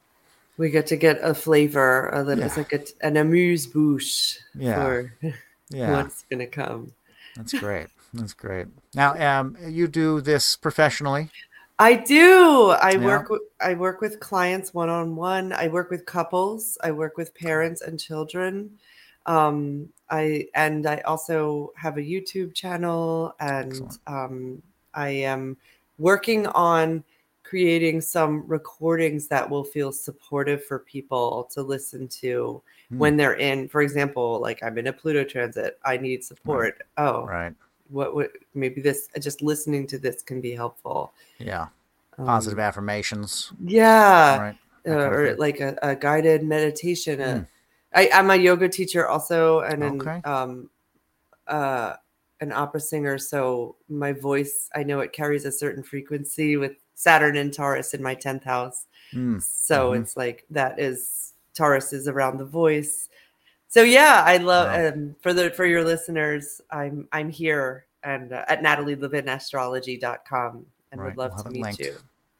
We 0.57 0.69
get 0.69 0.87
to 0.87 0.95
get 0.95 1.19
a 1.21 1.33
flavor 1.33 2.09
a 2.09 2.23
little 2.23 2.45
it's 2.45 2.55
Yeah. 2.55 2.63
like 2.63 2.73
a, 2.73 3.05
an 3.05 3.17
amuse 3.17 3.67
bouche 3.67 4.39
Yeah. 4.57 4.75
for 4.75 5.13
yeah. 5.69 5.91
what's 5.91 6.23
gonna 6.31 6.47
come. 6.47 6.93
That's 7.35 7.51
great. 7.53 7.87
That's 8.13 8.33
great. 8.33 8.67
Now 8.93 9.11
um, 9.19 9.57
you 9.67 9.89
do 9.89 10.21
this 10.21 10.55
professionally? 10.55 11.29
I 11.77 11.95
do. 11.95 12.69
I 12.69 12.91
Yeah. 12.91 13.05
work 13.05 13.29
with 13.29 13.41
i 13.59 13.73
work 13.73 13.99
with 13.99 14.21
clients 14.21 14.73
one-on-one. 14.73 15.51
I 15.51 15.67
work 15.67 15.91
with 15.91 16.05
couples. 16.05 16.77
I 16.81 16.91
work 16.91 17.17
with 17.17 17.35
parents 17.35 17.81
and 17.81 17.99
children. 17.99 18.79
Um, 19.25 19.89
I 20.09 20.47
and 20.55 20.85
I 20.85 20.97
also 20.99 21.73
have 21.75 21.97
a 21.97 22.01
YouTube 22.01 22.53
channel, 22.53 23.33
and 23.39 23.73
um, 24.07 24.61
I 24.93 25.09
am 25.33 25.57
working 25.97 26.47
on 26.47 27.03
creating 27.45 28.01
some 28.01 28.43
recordings 28.47 29.27
that 29.27 29.47
will 29.47 29.63
feel 29.63 29.91
supportive 29.91 30.65
for 30.65 30.79
people 30.79 31.47
to 31.51 31.61
listen 31.61 32.07
to 32.07 32.61
mm. 32.91 32.97
when 32.97 33.15
they're 33.15 33.35
in. 33.35 33.67
For 33.67 33.81
example, 33.81 34.39
like 34.41 34.61
I'm 34.63 34.77
in 34.77 34.87
a 34.87 34.93
Pluto 34.93 35.23
transit, 35.23 35.79
I 35.85 35.97
need 35.97 36.23
support. 36.23 36.81
Right. 36.97 37.05
Oh, 37.05 37.25
right. 37.25 37.53
What 37.89 38.15
would 38.15 38.31
maybe 38.55 38.81
this 38.81 39.07
just 39.19 39.43
listening 39.43 39.85
to 39.87 39.99
this 39.99 40.23
can 40.23 40.41
be 40.41 40.53
helpful? 40.55 41.13
Yeah, 41.37 41.67
positive 42.17 42.57
um, 42.57 42.65
affirmations. 42.65 43.53
Yeah, 43.63 44.39
right. 44.39 44.57
Uh, 44.87 45.09
or 45.09 45.35
like 45.37 45.59
a, 45.59 45.77
a, 45.83 45.95
guided 45.95 46.43
meditation. 46.43 47.19
Mm. 47.19 47.47
I, 47.93 48.09
am 48.11 48.31
a 48.31 48.35
yoga 48.35 48.69
teacher 48.69 49.07
also, 49.07 49.59
and 49.61 50.01
okay. 50.01 50.21
an 50.23 50.31
um, 50.31 50.69
uh, 51.47 51.93
an 52.45 52.53
opera 52.53 52.79
singer. 52.79 53.17
So 53.17 53.75
my 53.89 54.13
voice, 54.13 54.69
I 54.75 54.83
know 54.83 54.99
it 54.99 55.13
carries 55.13 55.45
a 55.45 55.51
certain 55.51 55.83
frequency 55.83 56.57
with 56.57 56.73
Saturn 56.93 57.37
and 57.37 57.53
Taurus 57.53 57.93
in 57.93 58.01
my 58.01 58.15
tenth 58.15 58.43
house. 58.43 58.85
Mm. 59.13 59.41
So 59.41 59.91
mm-hmm. 59.91 60.03
it's 60.03 60.15
like 60.15 60.45
that 60.51 60.79
is 60.79 61.33
Taurus 61.53 61.93
is 61.93 62.07
around 62.07 62.37
the 62.37 62.45
voice. 62.45 63.09
So 63.67 63.83
yeah, 63.83 64.23
I 64.25 64.37
love 64.37 64.71
wow. 64.71 64.89
um, 64.89 65.15
for 65.21 65.33
the 65.33 65.49
for 65.49 65.65
your 65.65 65.83
listeners. 65.83 66.61
I'm 66.71 67.07
I'm 67.11 67.29
here 67.29 67.85
and 68.03 68.31
uh, 68.31 68.45
at 68.47 68.61
natalielevinastrology.com 68.61 70.65
and 70.91 71.01
right. 71.01 71.07
would 71.07 71.17
love 71.17 71.31
we'll 71.35 71.43
to 71.43 71.49
meet 71.49 71.63
linked. 71.63 71.79
you. 71.79 71.95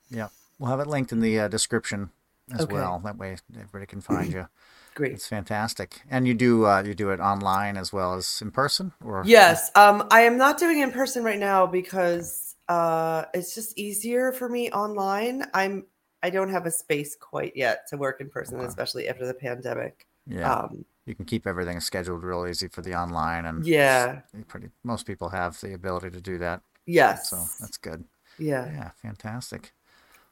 Yeah, 0.10 0.30
we'll 0.60 0.70
have 0.70 0.80
it 0.80 0.88
linked 0.88 1.12
in 1.12 1.20
the 1.20 1.40
uh, 1.40 1.48
description 1.48 2.10
as 2.54 2.62
okay. 2.62 2.74
well. 2.74 3.02
That 3.04 3.18
way 3.18 3.38
everybody 3.54 3.86
can 3.86 4.02
find 4.02 4.32
you. 4.34 4.48
Great. 4.96 5.12
It's 5.12 5.28
fantastic. 5.28 6.02
And 6.10 6.26
you 6.26 6.34
do 6.34 6.66
uh, 6.66 6.82
you 6.84 6.96
do 6.96 7.10
it 7.10 7.20
online 7.20 7.76
as 7.76 7.92
well 7.92 8.14
as 8.14 8.40
in 8.42 8.50
person, 8.52 8.94
or 9.04 9.24
yes. 9.26 9.70
Um, 9.76 10.08
I 10.10 10.22
am 10.22 10.38
not 10.38 10.58
doing 10.58 10.80
in 10.80 10.92
person 10.92 11.22
right 11.24 11.38
now 11.38 11.68
because 11.68 12.56
uh, 12.70 13.26
it's 13.34 13.54
just 13.54 13.78
easier 13.78 14.32
for 14.32 14.48
me 14.48 14.72
online. 14.72 15.44
I'm 15.54 15.86
I 16.24 16.30
don't 16.30 16.50
have 16.50 16.66
a 16.66 16.72
space 16.72 17.16
quite 17.20 17.58
yet 17.58 17.88
to 17.90 17.98
work 17.98 18.22
in 18.22 18.30
person, 18.30 18.58
okay. 18.58 18.68
especially 18.68 19.10
after 19.10 19.28
the 19.28 19.34
pandemic. 19.34 20.08
Yeah. 20.26 20.52
Um, 20.52 20.86
you 21.06 21.14
can 21.14 21.26
keep 21.26 21.46
everything 21.46 21.82
scheduled 21.82 22.24
real 22.24 22.48
easy 22.48 22.70
for 22.70 22.82
the 22.82 22.96
online, 22.96 23.46
and 23.46 23.68
yeah, 23.68 24.22
pretty 24.48 24.70
most 24.86 25.06
people 25.06 25.28
have 25.30 25.60
the 25.60 25.74
ability 25.74 26.10
to 26.12 26.22
do 26.22 26.38
that. 26.38 26.62
Yes. 26.86 27.30
So 27.30 27.44
that's 27.60 27.78
good. 27.78 28.06
Yeah. 28.40 28.66
Yeah. 28.72 28.92
Fantastic. 29.02 29.74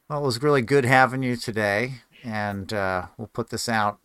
Well, 0.08 0.20
it 0.20 0.26
was 0.26 0.42
really 0.42 0.62
good 0.62 0.86
having 0.86 1.22
you 1.22 1.36
today, 1.36 1.96
and 2.24 2.72
uh, 2.72 3.08
we'll 3.18 3.28
put 3.28 3.50
this 3.50 3.68
out 3.68 4.00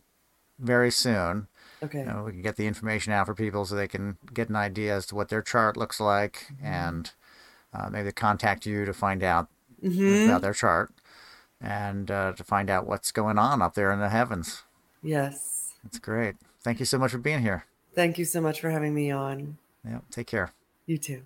very 0.59 0.91
soon. 0.91 1.47
Okay. 1.81 1.99
You 1.99 2.05
know, 2.05 2.23
we 2.25 2.33
can 2.33 2.41
get 2.41 2.57
the 2.57 2.67
information 2.67 3.13
out 3.13 3.25
for 3.25 3.33
people 3.33 3.65
so 3.65 3.75
they 3.75 3.87
can 3.87 4.17
get 4.33 4.49
an 4.49 4.55
idea 4.55 4.95
as 4.95 5.05
to 5.07 5.15
what 5.15 5.29
their 5.29 5.41
chart 5.41 5.77
looks 5.77 5.99
like 5.99 6.47
mm-hmm. 6.53 6.65
and 6.65 7.11
uh, 7.73 7.89
maybe 7.89 8.11
contact 8.11 8.65
you 8.65 8.85
to 8.85 8.93
find 8.93 9.23
out 9.23 9.47
mm-hmm. 9.81 10.29
about 10.29 10.41
their 10.41 10.53
chart 10.53 10.91
and 11.61 12.11
uh, 12.11 12.33
to 12.33 12.43
find 12.43 12.69
out 12.69 12.87
what's 12.87 13.11
going 13.11 13.37
on 13.37 13.61
up 13.61 13.75
there 13.75 13.91
in 13.91 13.99
the 13.99 14.09
heavens. 14.09 14.63
Yes. 15.01 15.73
That's 15.83 15.99
great. 15.99 16.35
Thank 16.61 16.79
you 16.79 16.85
so 16.85 16.97
much 16.97 17.11
for 17.11 17.17
being 17.17 17.41
here. 17.41 17.65
Thank 17.95 18.17
you 18.17 18.25
so 18.25 18.41
much 18.41 18.59
for 18.59 18.69
having 18.69 18.93
me 18.93 19.11
on. 19.11 19.57
Yeah. 19.85 19.99
Take 20.11 20.27
care. 20.27 20.51
You 20.85 20.97
too. 20.97 21.23